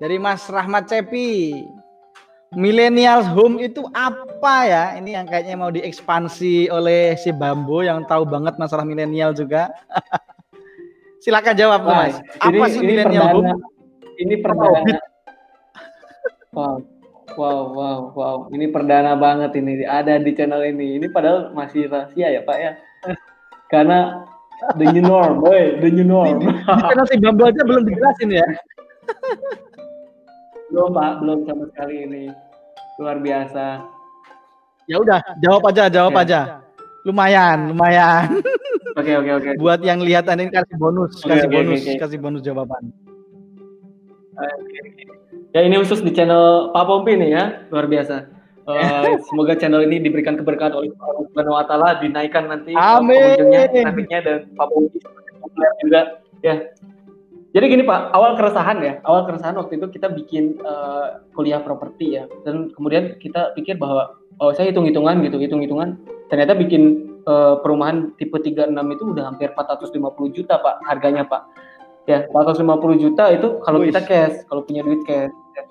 [0.02, 1.62] dari Mas Rahmat Cepi.
[2.52, 4.84] Millennials home itu apa ya?
[4.98, 9.70] Ini yang kayaknya mau diekspansi oleh si Bambo yang tahu banget masalah milenial juga.
[11.22, 12.18] Silakan jawab Mas.
[12.42, 13.62] Apa ini, sih millennial perdana, home?
[14.18, 14.80] Ini perdana.
[16.52, 16.76] Wow,
[17.38, 18.36] wow, wow, wow.
[18.52, 19.86] Ini perdana banget ini.
[19.86, 20.98] Ada di channel ini.
[21.00, 22.72] Ini padahal masih rahasia ya Pak ya.
[23.70, 24.28] Karena
[24.76, 26.42] the new norm, boy, the new norm.
[26.42, 28.44] Di channel si Bambo aja belum dijelasin ya.
[30.72, 32.24] belum Pak, belum sama sekali ini.
[32.96, 33.84] Luar biasa.
[34.88, 36.22] Ya udah, jawab aja, jawab Oke.
[36.24, 36.40] aja.
[37.04, 38.40] Lumayan, lumayan.
[38.98, 39.50] Oke, oke, oke.
[39.56, 42.00] Buat yang lihat ini kasih bonus, Oke, kasih oke, bonus, oke, oke.
[42.04, 42.92] kasih bonus jawaban.
[45.56, 48.16] Ya ini khusus di channel Pak Pompi nih ya, luar biasa.
[48.62, 53.10] Eh, semoga channel ini diberikan keberkahan oleh Allah Subhanahu wa taala, dinaikkan nanti Amin.
[53.10, 54.98] pengunjungnya, trafiknya dan Pak Pompi
[55.82, 56.00] juga
[56.46, 56.54] ya.
[57.52, 61.06] Jadi gini Pak, awal keresahan ya, awal keresahan waktu itu kita bikin eh,
[61.36, 66.00] kuliah properti ya, dan kemudian kita pikir bahwa oh saya hitung-hitungan gitu, hitung-hitungan,
[66.32, 71.42] ternyata bikin eh, perumahan tipe 36 itu udah hampir 450 juta Pak harganya Pak.
[72.08, 72.64] Ya, 450
[72.98, 75.30] juta itu kalau kita cash, kalau punya duit cash.
[75.54, 75.62] ya.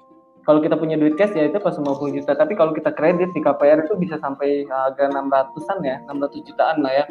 [0.46, 3.42] Kalau kita punya duit cash ya itu pas 50 juta, tapi kalau kita kredit di
[3.42, 7.06] KPR itu bisa sampai harga 600-an ya, 600 jutaan lah ya.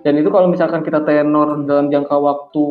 [0.00, 2.64] Dan itu kalau misalkan kita tenor dalam jangka waktu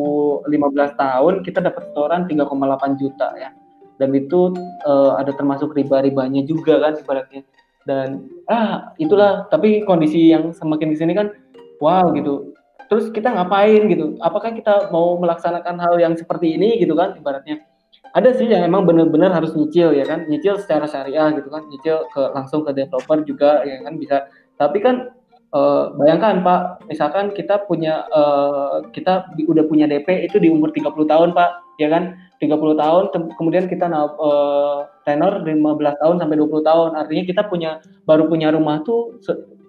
[0.50, 3.54] 15 tahun, kita dapat setoran 3,8 juta ya.
[4.02, 7.46] Dan itu eh, ada termasuk riba-ribanya juga kan ibaratnya.
[7.86, 11.30] Dan ah itulah, tapi kondisi yang semakin di sini kan
[11.78, 12.50] wow gitu.
[12.90, 14.18] Terus kita ngapain gitu?
[14.18, 17.62] Apakah kita mau melaksanakan hal yang seperti ini gitu kan ibaratnya?
[18.10, 22.10] Ada sih yang emang benar-benar harus nyicil ya kan, nyicil secara syariah gitu kan, nyicil
[22.10, 24.26] ke langsung ke developer juga ya kan bisa.
[24.58, 25.14] Tapi kan
[25.54, 26.60] eh, bayangkan Pak,
[26.90, 31.50] misalkan kita punya eh, kita udah punya DP itu di umur 30 tahun Pak,
[31.82, 32.16] ya kan?
[32.40, 33.04] 30 tahun
[33.36, 36.90] kemudian kita eh, tenor 15 tahun sampai 20 tahun.
[36.96, 39.20] Artinya kita punya baru punya rumah tuh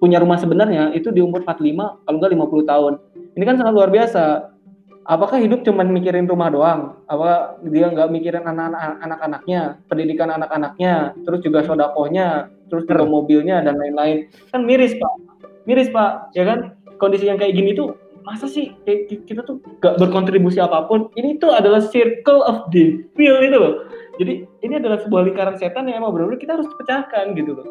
[0.01, 2.93] punya rumah sebenarnya itu di umur 45 kalau enggak 50 tahun.
[3.37, 4.49] Ini kan sangat luar biasa.
[5.01, 6.81] Apakah hidup cuma mikirin rumah doang?
[7.09, 13.81] Apa dia nggak mikirin anak-anak anak-anaknya, pendidikan anak-anaknya, terus juga sodakohnya, terus juga mobilnya dan
[13.81, 14.29] lain-lain?
[14.53, 15.13] Kan miris pak,
[15.65, 16.75] miris pak, ya kan?
[16.97, 18.69] Kondisi yang kayak gini tuh masa sih
[19.25, 21.09] kita tuh gak berkontribusi apa pun?
[21.17, 23.75] Ini tuh adalah circle of devil itu loh.
[24.21, 27.67] Jadi ini adalah sebuah lingkaran setan yang emang benar-benar kita harus pecahkan gitu loh.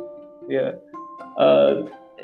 [0.51, 0.75] Ya,
[1.39, 1.73] Eh,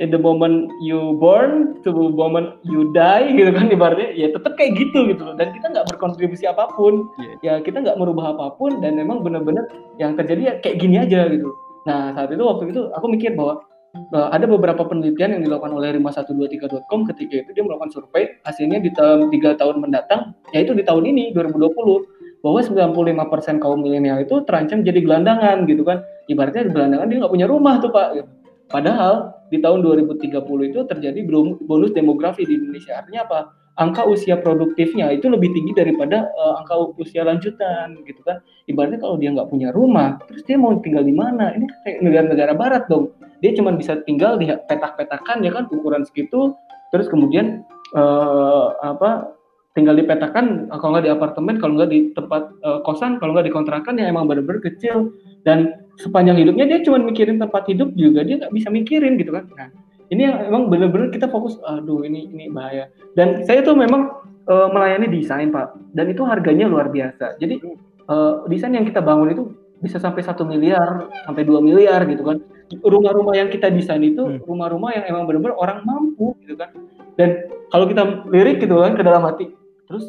[0.01, 4.53] in the moment you born to the moment you die gitu kan ibaratnya ya tetap
[4.61, 7.33] kayak gitu gitu loh dan kita nggak berkontribusi apa pun Iya.
[7.41, 9.65] ya kita nggak merubah apa pun dan memang benar-benar
[9.97, 11.49] yang terjadi ya kayak gini aja gitu
[11.89, 13.65] nah saat itu waktu itu aku mikir bahwa
[14.13, 18.91] eh, ada beberapa penelitian yang dilakukan oleh 5123.com ketika itu dia melakukan survei hasilnya di
[18.93, 24.87] tahun tiga tahun mendatang yaitu di tahun ini 2020 bahwa 95% kaum milenial itu terancam
[24.87, 28.31] jadi gelandangan gitu kan ibaratnya gelandangan dia nggak punya rumah tuh pak gitu.
[28.67, 30.43] Padahal di tahun 2030
[30.75, 31.21] itu terjadi
[31.63, 32.99] bonus demografi di Indonesia.
[32.99, 33.41] Artinya apa?
[33.77, 38.41] Angka usia produktifnya itu lebih tinggi daripada eh, angka usia lanjutan gitu kan.
[38.67, 41.53] Ibaratnya kalau dia nggak punya rumah, terus dia mau tinggal di mana?
[41.55, 43.13] Ini kan kayak negara-negara barat dong.
[43.41, 46.57] Dia cuma bisa tinggal di petak-petakan ya kan ukuran segitu.
[46.91, 49.37] Terus kemudian eh, apa?
[49.77, 53.53] tinggal dipetakan kalau nggak di apartemen, kalau nggak di tempat eh, kosan, kalau nggak di
[53.53, 55.13] kontrakan ya emang benar-benar kecil.
[55.45, 59.45] Dan sepanjang hidupnya dia cuma mikirin tempat hidup juga dia nggak bisa mikirin gitu kan.
[59.53, 59.69] Nah
[60.09, 62.89] ini yang emang bener-bener kita fokus aduh ini ini bahaya.
[63.13, 64.17] Dan saya tuh memang
[64.49, 65.77] uh, melayani desain pak.
[65.93, 67.37] Dan itu harganya luar biasa.
[67.37, 67.61] Jadi
[68.09, 69.45] uh, desain yang kita bangun itu
[69.81, 72.41] bisa sampai satu miliar sampai dua miliar gitu kan
[72.83, 74.43] rumah-rumah yang kita desain itu hmm.
[74.47, 76.75] rumah-rumah yang emang bener-bener orang mampu gitu kan
[77.15, 79.55] dan kalau kita lirik gitu kan ke dalam hati
[79.87, 80.05] terus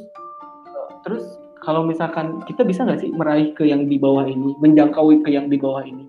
[0.73, 1.23] uh, terus
[1.67, 5.51] kalau misalkan kita bisa nggak sih meraih ke yang di bawah ini, menjangkau ke yang
[5.51, 6.07] di bawah ini?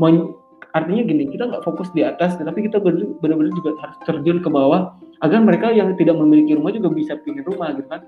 [0.00, 0.32] Men
[0.72, 4.96] artinya gini, kita nggak fokus di atas, tetapi kita benar-benar juga harus terjun ke bawah
[5.20, 8.00] agar mereka yang tidak memiliki rumah juga bisa punya rumah gitu kan.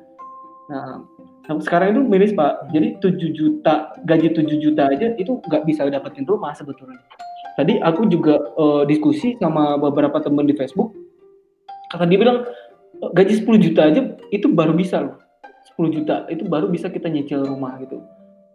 [0.73, 1.05] Nah,
[1.61, 6.25] sekarang itu miris Pak, jadi 7 juta, gaji 7 juta aja itu nggak bisa dapetin
[6.25, 6.99] rumah sebetulnya.
[7.57, 10.93] Tadi aku juga uh, diskusi sama beberapa teman di Facebook,
[11.89, 12.45] kata dia bilang
[13.17, 14.01] gaji 10 juta aja
[14.33, 15.17] itu baru bisa loh
[15.77, 18.01] 10 juta itu baru bisa kita nyicil rumah gitu.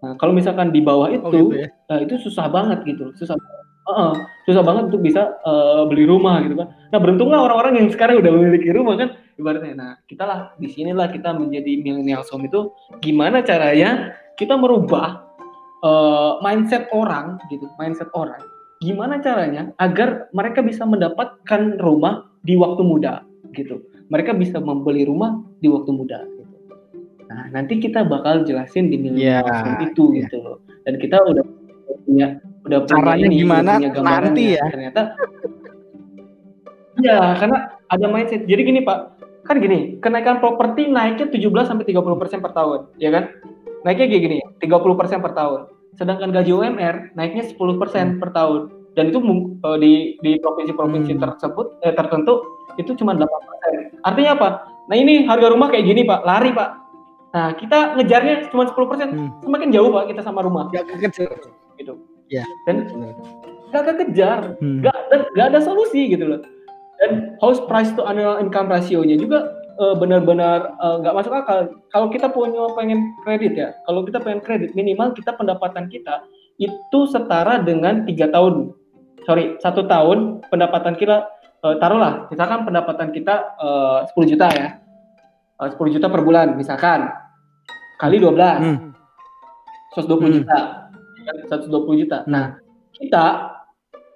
[0.02, 1.70] Nah, kalau misalkan di bawah oh, itu, oh, gitu ya?
[1.86, 3.38] nah, itu susah banget gitu, susah,
[3.86, 4.18] uh,
[4.50, 6.74] susah banget untuk bisa uh, beli rumah gitu kan.
[6.90, 9.74] Nah, beruntunglah orang-orang yang sekarang udah memiliki rumah kan, ibaratnya.
[9.78, 15.22] Nah, kita lah di sinilah kita menjadi milenial home itu gimana caranya kita merubah
[15.86, 18.42] uh, mindset orang gitu, mindset orang.
[18.82, 23.22] Gimana caranya agar mereka bisa mendapatkan rumah di waktu muda
[23.54, 23.86] gitu.
[24.10, 26.26] Mereka bisa membeli rumah di waktu muda.
[27.32, 30.28] Nah, nanti kita bakal jelasin di milenial yeah, itu yeah.
[30.28, 30.58] gitu loh.
[30.84, 31.46] Dan kita udah
[32.04, 32.28] punya
[32.68, 34.66] udah caranya punya ini, gimana punya nanti ya.
[34.68, 35.02] Ternyata
[37.00, 38.46] Ya, karena ada mindset.
[38.46, 39.24] Jadi gini, Pak.
[39.48, 43.24] Kan gini, kenaikan properti naiknya 17 sampai 30% per tahun, ya kan?
[43.82, 45.62] Naiknya kayak gini, 30% per tahun.
[46.02, 48.18] Sedangkan gaji UMR naiknya 10% hmm.
[48.18, 48.62] per tahun.
[48.98, 51.22] Dan itu uh, di di provinsi-provinsi hmm.
[51.22, 52.42] tersebut eh, tertentu
[52.82, 54.02] itu cuma 8%.
[54.02, 54.50] Artinya apa?
[54.90, 56.26] Nah, ini harga rumah kayak gini, Pak.
[56.26, 56.82] Lari, Pak
[57.32, 59.48] Nah, kita ngejarnya cuma 10%, hmm.
[59.48, 60.68] semakin jauh Pak kita sama rumah.
[60.76, 61.32] Gak kekejar.
[61.80, 61.96] Gitu.
[62.28, 62.44] Ya.
[62.68, 62.92] Dan
[63.72, 64.84] gak kekejar, hmm.
[64.84, 64.96] gak,
[65.40, 66.44] gak ada solusi gitu loh.
[67.00, 69.48] Dan house price to annual income ratio-nya juga
[69.82, 71.60] uh, benar-benar uh, nggak masuk akal.
[71.90, 76.22] Kalau kita punya pengen kredit ya, kalau kita pengen kredit minimal kita pendapatan kita
[76.62, 78.78] itu setara dengan tiga tahun,
[79.26, 81.26] sorry satu tahun pendapatan kita
[81.66, 84.78] uh, taruhlah misalkan pendapatan kita uh, 10 juta ya,
[85.58, 87.10] uh, 10 juta per bulan misalkan.
[87.98, 88.78] Kali 12 hmm.
[89.94, 90.34] 120 hmm.
[90.42, 90.60] juta.
[91.54, 92.18] 120 juta.
[92.26, 92.58] Nah.
[92.92, 93.26] Kita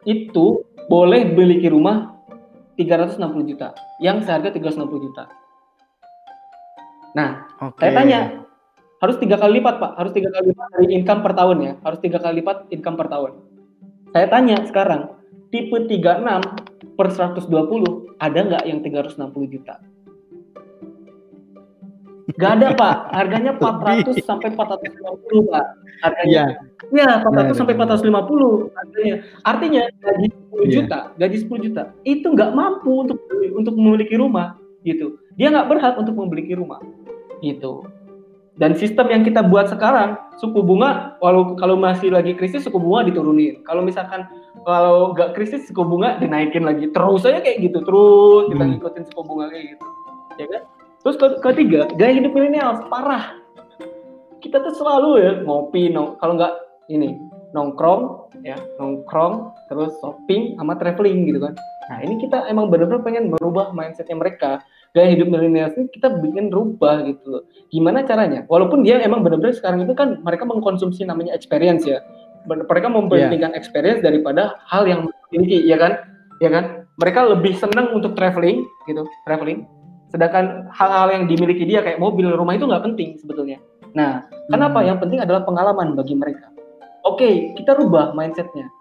[0.06, 2.22] itu boleh beli rumah
[2.78, 5.26] 360 juta yang seharga 360 juta
[7.16, 7.88] nah okay.
[7.88, 8.20] saya tanya
[9.00, 12.00] harus tiga kali lipat pak harus tiga kali lipat dari income per tahun ya harus
[12.04, 13.32] tiga kali lipat income per tahun
[14.12, 15.02] saya tanya sekarang
[15.52, 17.48] tipe 36 per 120
[18.20, 19.76] ada nggak yang 360 juta
[22.36, 25.66] Gak ada pak, harganya 400 sampai 450 pak.
[26.04, 26.58] Harganya.
[26.92, 29.16] Iya, ya, 400 sampai 450 harganya.
[29.46, 30.68] Artinya gaji 10 yeah.
[30.74, 33.20] juta, gaji 10 juta itu nggak mampu untuk
[33.56, 35.22] untuk memiliki rumah gitu.
[35.36, 36.80] Dia nggak berhak untuk memiliki rumah
[37.44, 37.84] gitu.
[38.56, 43.04] Dan sistem yang kita buat sekarang, suku bunga, walau kalau masih lagi krisis, suku bunga
[43.04, 43.60] diturunin.
[43.68, 44.24] Kalau misalkan
[44.64, 46.88] kalau nggak krisis, suku bunga dinaikin lagi.
[46.96, 48.72] Terus aja kayak gitu, terus kita hmm.
[48.80, 49.86] ngikutin suku bunga kayak gitu,
[50.40, 50.62] ya kan?
[51.04, 53.36] Terus ke ketiga, gaya hidup milenial parah.
[54.40, 56.56] Kita tuh selalu ya ngopi, nong kalau nggak
[56.88, 57.20] ini
[57.52, 61.60] nongkrong, ya nongkrong, terus shopping sama traveling gitu kan.
[61.92, 64.64] Nah ini kita emang benar-benar pengen merubah mindsetnya mereka.
[64.96, 67.44] Gaya hidup milenial ini kita bikin rubah gitu loh.
[67.68, 68.48] Gimana caranya?
[68.48, 72.00] Walaupun dia emang benar-benar sekarang itu kan mereka mengkonsumsi namanya experience ya.
[72.48, 73.60] Mereka mempentingkan yeah.
[73.60, 76.00] experience daripada hal yang memiliki, ya kan?
[76.40, 76.88] Ya kan?
[76.96, 79.68] Mereka lebih senang untuk traveling gitu, traveling
[80.16, 83.60] Sedangkan hal-hal yang dimiliki dia kayak mobil, rumah itu nggak penting sebetulnya.
[83.92, 84.80] Nah, kenapa?
[84.80, 84.88] Hmm.
[84.94, 86.48] Yang penting adalah pengalaman bagi mereka.
[87.04, 88.72] Oke, kita rubah mindsetnya.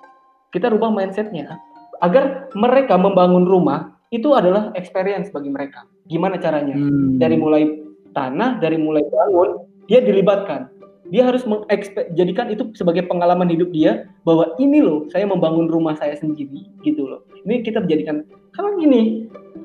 [0.54, 1.58] Kita rubah mindsetnya
[1.98, 5.82] agar mereka membangun rumah itu adalah experience bagi mereka.
[6.04, 6.76] Gimana caranya?
[6.76, 7.16] Hmm.
[7.16, 7.64] Dari mulai
[8.12, 10.70] tanah, dari mulai bangun, dia dilibatkan.
[11.12, 16.16] Dia harus menjadikan itu sebagai pengalaman hidup dia bahwa ini loh saya membangun rumah saya
[16.16, 17.28] sendiri gitu loh.
[17.44, 18.24] Ini kita menjadikan
[18.56, 19.02] karena gini,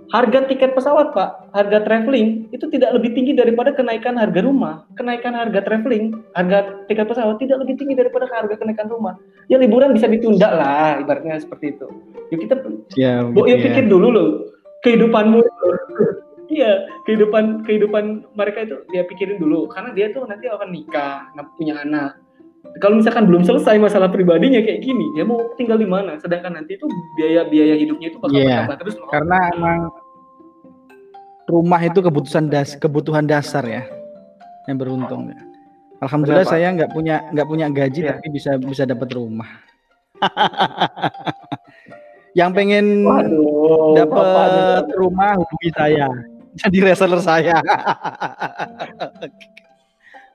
[0.09, 4.83] harga tiket pesawat pak, harga traveling itu tidak lebih tinggi daripada kenaikan harga rumah.
[4.99, 9.15] Kenaikan harga traveling, harga tiket pesawat tidak lebih tinggi daripada harga kenaikan rumah.
[9.47, 11.87] Ya liburan bisa ditunda lah, ibaratnya seperti itu.
[12.33, 12.55] Yuk kita,
[12.97, 13.61] ya, yuk ya.
[13.63, 14.29] pikir dulu loh,
[14.81, 15.39] kehidupanmu.
[16.49, 21.85] Iya, kehidupan kehidupan mereka itu dia pikirin dulu, karena dia tuh nanti akan nikah, punya
[21.85, 22.17] anak
[22.79, 26.19] kalau misalkan belum selesai masalah pribadinya kayak gini, dia mau tinggal di mana?
[26.19, 26.85] Sedangkan nanti itu
[27.15, 28.95] biaya-biaya hidupnya itu bakal yeah, bertambah terus.
[28.99, 29.09] Loh.
[29.11, 29.79] Karena emang
[31.49, 33.83] rumah itu kebutuhan das kebutuhan dasar ya,
[34.67, 35.39] yang beruntung ya.
[35.99, 36.55] Alhamdulillah Berapa?
[36.55, 38.15] saya nggak punya nggak punya gaji yeah.
[38.15, 39.49] tapi bisa bisa dapat rumah.
[42.39, 43.07] yang pengen
[43.95, 46.07] dapat rumah hubungi saya.
[46.67, 47.55] Jadi reseller saya.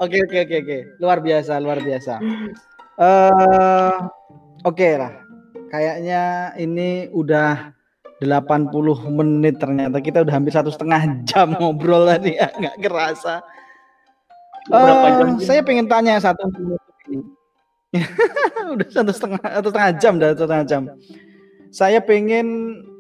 [0.03, 0.79] Oke oke oke oke.
[0.99, 2.19] Luar biasa, luar biasa.
[2.99, 4.11] Uh,
[4.67, 5.23] oke okay lah.
[5.71, 6.23] Kayaknya
[6.59, 7.71] ini udah
[8.19, 8.75] 80
[9.15, 13.39] menit ternyata kita udah hampir satu setengah jam ngobrol tadi ya nggak kerasa.
[14.67, 16.43] Uh, saya pengen tanya satu
[18.75, 20.83] udah satu setengah satu setengah jam dah satu setengah jam.
[21.71, 22.47] Saya pengen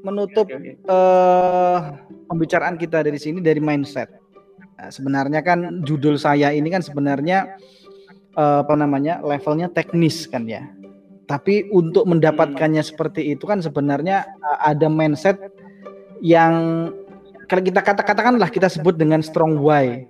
[0.05, 0.75] menutup okay, okay.
[0.85, 1.97] Uh,
[2.29, 4.13] pembicaraan kita dari sini dari mindset.
[4.77, 7.57] Nah, sebenarnya kan judul saya ini kan sebenarnya
[8.37, 10.69] uh, apa namanya levelnya teknis kan ya.
[11.25, 15.41] Tapi untuk mendapatkannya seperti itu kan sebenarnya uh, ada mindset
[16.21, 16.89] yang
[17.49, 20.05] kalau kita kata-katakanlah kita sebut dengan strong why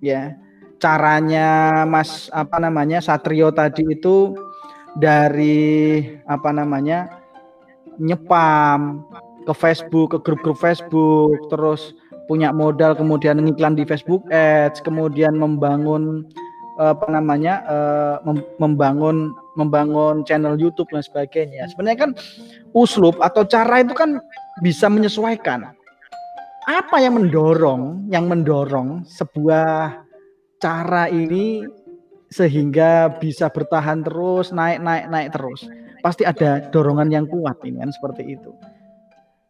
[0.00, 0.34] ya
[0.82, 4.34] caranya Mas apa namanya Satrio tadi itu
[4.98, 7.21] dari apa namanya
[7.98, 9.04] nyepam
[9.42, 11.92] ke Facebook ke grup-grup Facebook terus
[12.30, 16.24] punya modal kemudian ngiklan di Facebook Ads kemudian membangun
[16.80, 18.16] apa namanya uh,
[18.56, 21.68] membangun membangun channel YouTube dan sebagainya.
[21.68, 22.10] Sebenarnya kan
[22.72, 24.16] uslub atau cara itu kan
[24.64, 25.68] bisa menyesuaikan.
[26.64, 29.98] Apa yang mendorong yang mendorong sebuah
[30.62, 31.66] cara ini
[32.32, 35.68] sehingga bisa bertahan terus naik naik naik terus
[36.02, 38.50] pasti ada dorongan yang kuat ini kan seperti itu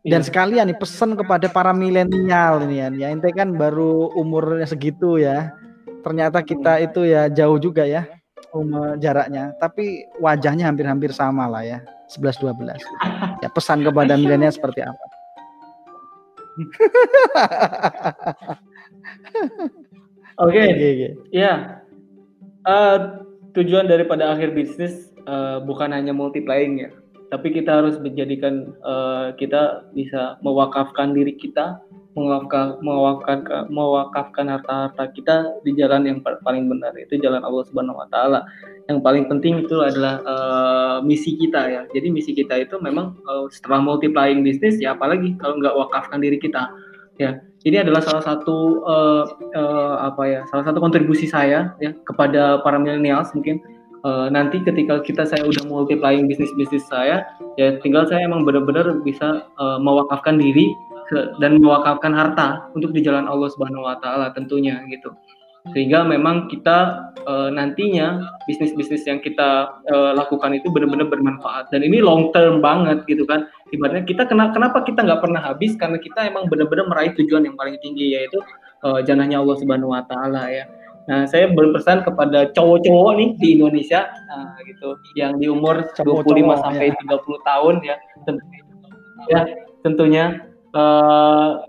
[0.03, 0.27] dan iya.
[0.27, 5.55] sekalian nih pesan kepada para milenial ini kan ya ente kan baru umurnya segitu ya
[6.03, 8.05] ternyata kita itu ya jauh juga ya
[8.53, 11.79] umur jaraknya tapi wajahnya hampir-hampir sama lah ya
[12.11, 15.05] 11 12 ya pesan kepada milenial seperti apa
[20.41, 20.67] Oke, okay.
[20.69, 21.13] okay, okay.
[21.33, 21.81] ya.
[22.65, 23.25] Uh,
[23.57, 26.91] tujuan daripada akhir bisnis uh, bukan hanya multiplying ya,
[27.33, 31.81] tapi kita harus menjadikan uh, kita bisa mewakafkan diri kita,
[32.13, 38.09] mewakaf, mewakafkan mewakafkan harta-harta kita di jalan yang paling benar itu jalan Allah Subhanahu Wa
[38.13, 38.41] Taala.
[38.91, 41.83] Yang paling penting itu adalah uh, misi kita ya.
[41.95, 46.37] Jadi misi kita itu memang uh, setelah multiplying bisnis ya, apalagi kalau nggak wakafkan diri
[46.37, 46.69] kita
[47.21, 49.25] ya ini adalah salah satu uh,
[49.55, 53.61] uh, apa ya salah satu kontribusi saya ya kepada para millennials mungkin
[54.05, 57.27] uh, nanti ketika kita saya udah multiplying bisnis bisnis saya
[57.59, 60.75] ya tinggal saya emang benar-benar bisa uh, mewakafkan diri
[61.11, 65.15] ke, dan mewakafkan harta untuk di jalan Allah Subhanahu Wa Taala tentunya gitu.
[65.71, 68.19] Sehingga memang kita uh, nantinya
[68.51, 71.71] bisnis-bisnis yang kita uh, lakukan itu benar-benar bermanfaat.
[71.71, 73.47] Dan ini long term banget gitu kan.
[73.71, 75.79] Ibaratnya kita kena, kenapa kita nggak pernah habis?
[75.79, 78.43] Karena kita emang benar-benar meraih tujuan yang paling tinggi yaitu
[78.83, 80.67] uh, janahnya Allah Subhanahu Wa Taala ya
[81.11, 86.63] Nah, saya berpesan kepada cowok-cowok nih di Indonesia uh, gitu yang di umur cowok 25
[86.63, 87.19] sampai ya.
[87.19, 87.97] 30 tahun ya.
[88.23, 88.61] Tentunya,
[89.27, 89.41] ya,
[89.83, 90.25] tentunya
[90.79, 91.67] uh,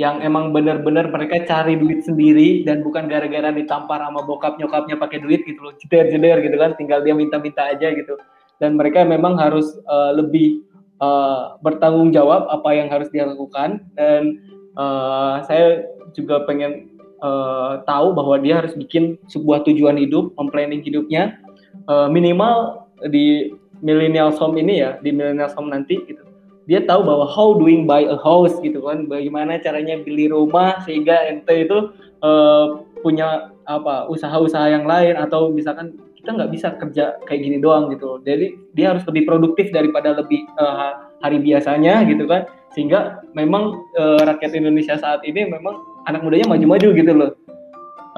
[0.00, 5.18] yang emang benar-benar mereka cari duit sendiri dan bukan gara-gara ditampar sama bokap nyokapnya pakai
[5.20, 8.14] duit gitu loh jeder-jeder gitu kan tinggal dia minta-minta aja gitu
[8.62, 10.62] dan mereka memang harus uh, lebih
[11.02, 14.38] uh, bertanggung jawab apa yang harus dia lakukan dan
[14.78, 16.89] uh, saya juga pengen
[17.22, 21.38] uh, tahu bahwa dia harus bikin sebuah tujuan hidup memplanning hidupnya
[21.86, 26.20] uh, minimal di millennial home ini ya di millennial home nanti gitu.
[26.68, 31.26] Dia tahu bahwa how doing buy a house gitu kan bagaimana caranya beli rumah sehingga
[31.26, 31.90] ente itu
[32.22, 37.88] uh, punya apa usaha-usaha yang lain atau misalkan kita nggak bisa kerja kayak gini doang
[37.88, 42.48] gitu jadi dia harus lebih produktif daripada lebih uh, hari biasanya gitu kan.
[42.70, 45.74] Sehingga memang uh, rakyat Indonesia saat ini memang
[46.08, 47.32] anak mudanya maju-maju gitu loh.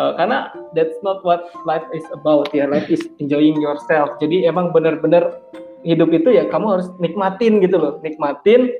[0.01, 2.65] Uh, karena that's not what life is about ya.
[2.65, 4.17] Life is enjoying yourself.
[4.23, 5.37] Jadi emang benar-benar
[5.85, 7.93] hidup itu ya kamu harus nikmatin gitu loh.
[8.01, 8.73] Nikmatin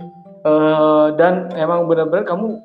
[0.49, 2.57] uh, dan emang benar-benar kamu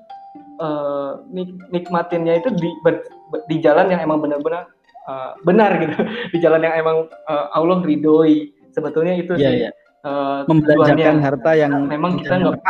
[0.64, 3.04] uh, nik nikmatinnya itu di ber,
[3.52, 4.72] di jalan yang emang benar-benar
[5.12, 5.98] uh, benar gitu.
[6.36, 6.98] Di jalan yang emang
[7.28, 8.56] uh, Allah ridhoi.
[8.72, 9.74] Sebetulnya itu yeah, sih yeah.
[10.06, 12.62] Uh, membelanjakan harta yang memang kita nggak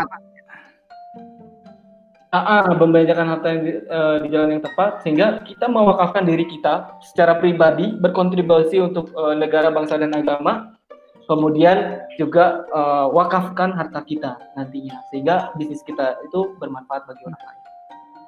[2.27, 6.43] Ah, ah, membelanjakan harta yang di, uh, di jalan yang tepat sehingga kita mewakafkan diri
[6.43, 10.75] kita secara pribadi berkontribusi untuk uh, negara bangsa dan agama
[11.23, 17.63] kemudian juga uh, wakafkan harta kita nantinya sehingga bisnis kita itu bermanfaat bagi orang lain.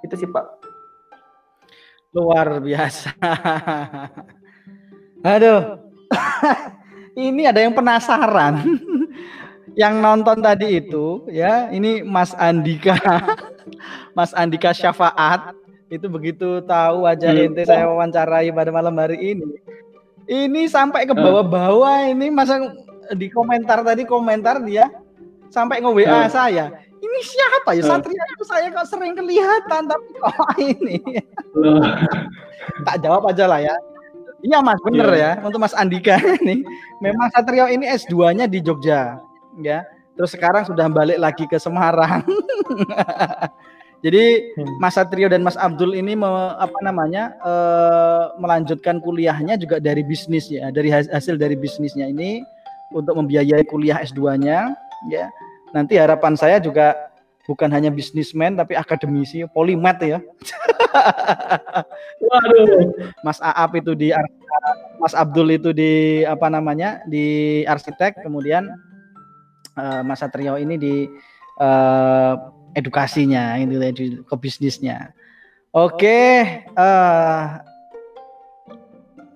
[0.07, 0.47] Itu sih pak.
[2.15, 3.11] Luar biasa.
[5.27, 5.61] Aduh.
[7.19, 8.63] Ini ada yang penasaran
[9.77, 12.95] yang nonton tadi itu ya ini Mas Andika
[14.17, 15.53] Mas Andika Syafaat
[15.89, 17.45] itu begitu tahu aja hmm.
[17.49, 19.57] ente saya wawancarai pada malam hari ini
[20.29, 22.61] ini sampai ke bawah-bawah ini masa
[23.17, 24.89] di komentar tadi komentar dia
[25.49, 26.29] sampai nge WA Hmm.
[26.29, 26.65] saya.
[26.99, 27.81] Ini siapa ya?
[27.81, 27.91] Hmm.
[27.95, 30.37] Satria itu saya kok sering kelihatan tapi kok
[30.77, 30.97] ini.
[32.85, 33.75] Tak jawab aja lah ya.
[34.39, 35.31] Iya Mas, bener Iya.
[35.39, 35.43] ya.
[35.43, 36.63] Untuk Mas Andika ini,
[37.03, 39.19] memang Satrio ini S2-nya di Jogja,
[39.61, 39.85] ya.
[40.15, 42.27] Terus sekarang sudah balik lagi ke Semarang.
[43.99, 44.79] Jadi Hmm.
[44.79, 50.47] Mas Satrio dan Mas Abdul ini me- apa namanya eh, melanjutkan kuliahnya juga dari bisnis
[50.47, 52.39] ya, dari has- hasil dari bisnisnya ini
[52.95, 54.71] untuk membiayai kuliah S2-nya,
[55.11, 55.27] ya.
[55.75, 56.95] Nanti harapan saya juga
[57.43, 60.23] bukan hanya bisnismen tapi akademisi, polimat ya.
[62.23, 62.95] Waduh.
[63.23, 64.15] Mas Aap itu di
[64.99, 68.71] Mas Abdul itu di apa namanya di arsitek kemudian
[69.79, 70.95] eh, Mas Satrio ini di
[71.59, 72.33] eh,
[72.75, 75.11] edukasinya itu di ke bisnisnya.
[75.71, 76.19] Oke,
[76.65, 77.43] eh,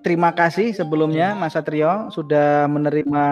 [0.02, 3.24] terima kasih sebelumnya Mas Satrio sudah menerima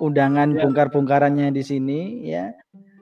[0.00, 0.64] undangan Ya.
[0.66, 2.54] bongkar-bongkarannya di sini ya.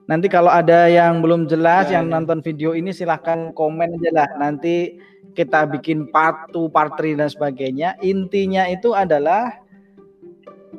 [0.09, 2.19] Nanti kalau ada yang belum jelas Ya, yang ya.
[2.19, 4.29] nonton video ini silahkan komen aja lah.
[4.37, 4.99] Nanti
[5.31, 7.95] kita bikin part 2, part 3 dan sebagainya.
[8.03, 9.60] Intinya itu adalah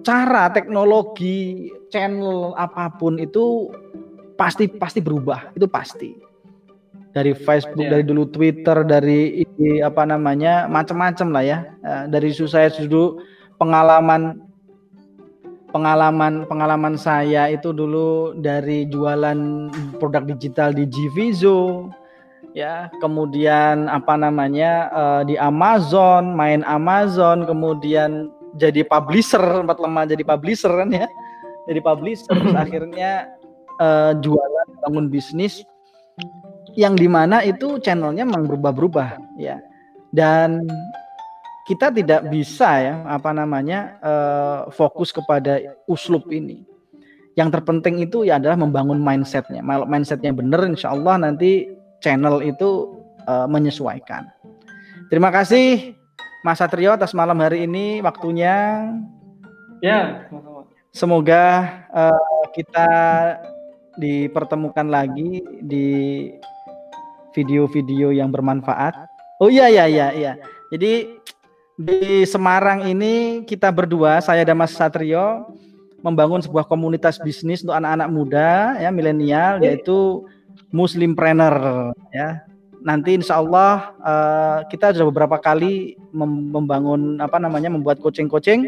[0.03, 3.71] cara teknologi channel apa pun itu
[4.35, 6.11] pasti pasti berubah, itu pasti.
[7.13, 8.01] Dari Facebook, Ya.
[8.01, 11.59] dari dulu Twitter, dari ini, apa namanya, macam-macam lah ya.
[11.85, 13.21] Eh, Dari saya dulu
[13.61, 14.41] pengalaman
[15.73, 21.89] pengalaman pengalaman saya itu dulu dari jualan produk digital di Gvizo
[22.53, 30.23] ya kemudian apa namanya eh, di Amazon main Amazon kemudian jadi publisher tempat lemah jadi
[30.25, 31.07] publisher kan ya
[31.71, 33.33] jadi publisher terus akhirnya
[33.81, 35.65] eh, jualan bangun bisnis
[36.73, 39.61] yang di mana itu channelnya memang berubah-berubah ya
[40.13, 40.69] dan
[41.63, 46.67] kita tidak bisa ya apa namanya eh, fokus kepada uslub ini.
[47.33, 49.65] Yang terpenting itu ya adalah membangun mindsetnya.
[49.65, 51.71] Kalau mindsetnya benar, insya Allah nanti
[52.03, 54.29] channel itu eh, menyesuaikan.
[55.09, 55.97] Terima kasih
[56.43, 58.91] Mas Satrio atas malam hari ini waktunya.
[59.79, 60.27] Ya.
[60.91, 62.91] Semoga eh, kita
[63.97, 65.89] dipertemukan lagi di
[67.31, 69.07] video-video yang bermanfaat.
[69.39, 70.33] Oh iya iya iya iya.
[70.75, 71.23] Jadi
[71.79, 75.47] di Semarang ini kita berdua, saya dan Mas Satrio
[76.03, 78.51] membangun sebuah komunitas bisnis untuk anak-anak muda
[78.83, 80.27] ya milenial yaitu
[80.75, 82.43] Muslimpreneur ya.
[82.83, 88.67] Nanti insya Allah eh, kita sudah beberapa kali mem- membangun apa namanya membuat coaching-coaching.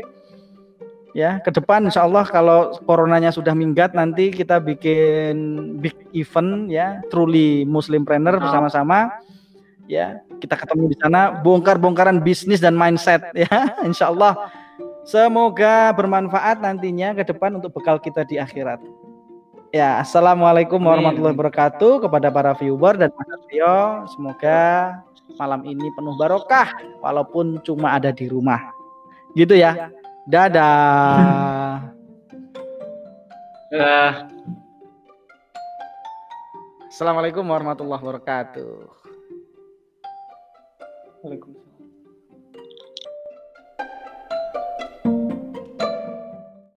[1.15, 5.35] Ya ke depan insya Allah kalau coronanya sudah minggat nanti kita bikin
[5.79, 9.15] big event ya truly Muslimpreneur bersama-sama.
[9.87, 14.51] Ya kita ketemu di sana bongkar-bongkaran bisnis dan mindset ya insya Allah.
[15.05, 18.81] Semoga bermanfaat nantinya ke depan untuk bekal kita di akhirat
[19.75, 24.63] ya assalamualaikum warahmatullahi wabarakatuh kepada para viewer dan Mas Satrio semoga
[25.35, 26.71] malam ini penuh barokah
[27.03, 28.71] walaupun cuma ada di rumah.
[29.35, 29.91] Gitu ya.
[30.31, 31.91] Dadah.
[33.75, 34.13] Eh,
[36.87, 38.75] assalamualaikum warahmatullahi wabarakatuh.
[41.27, 41.64] Waalaikumsalam.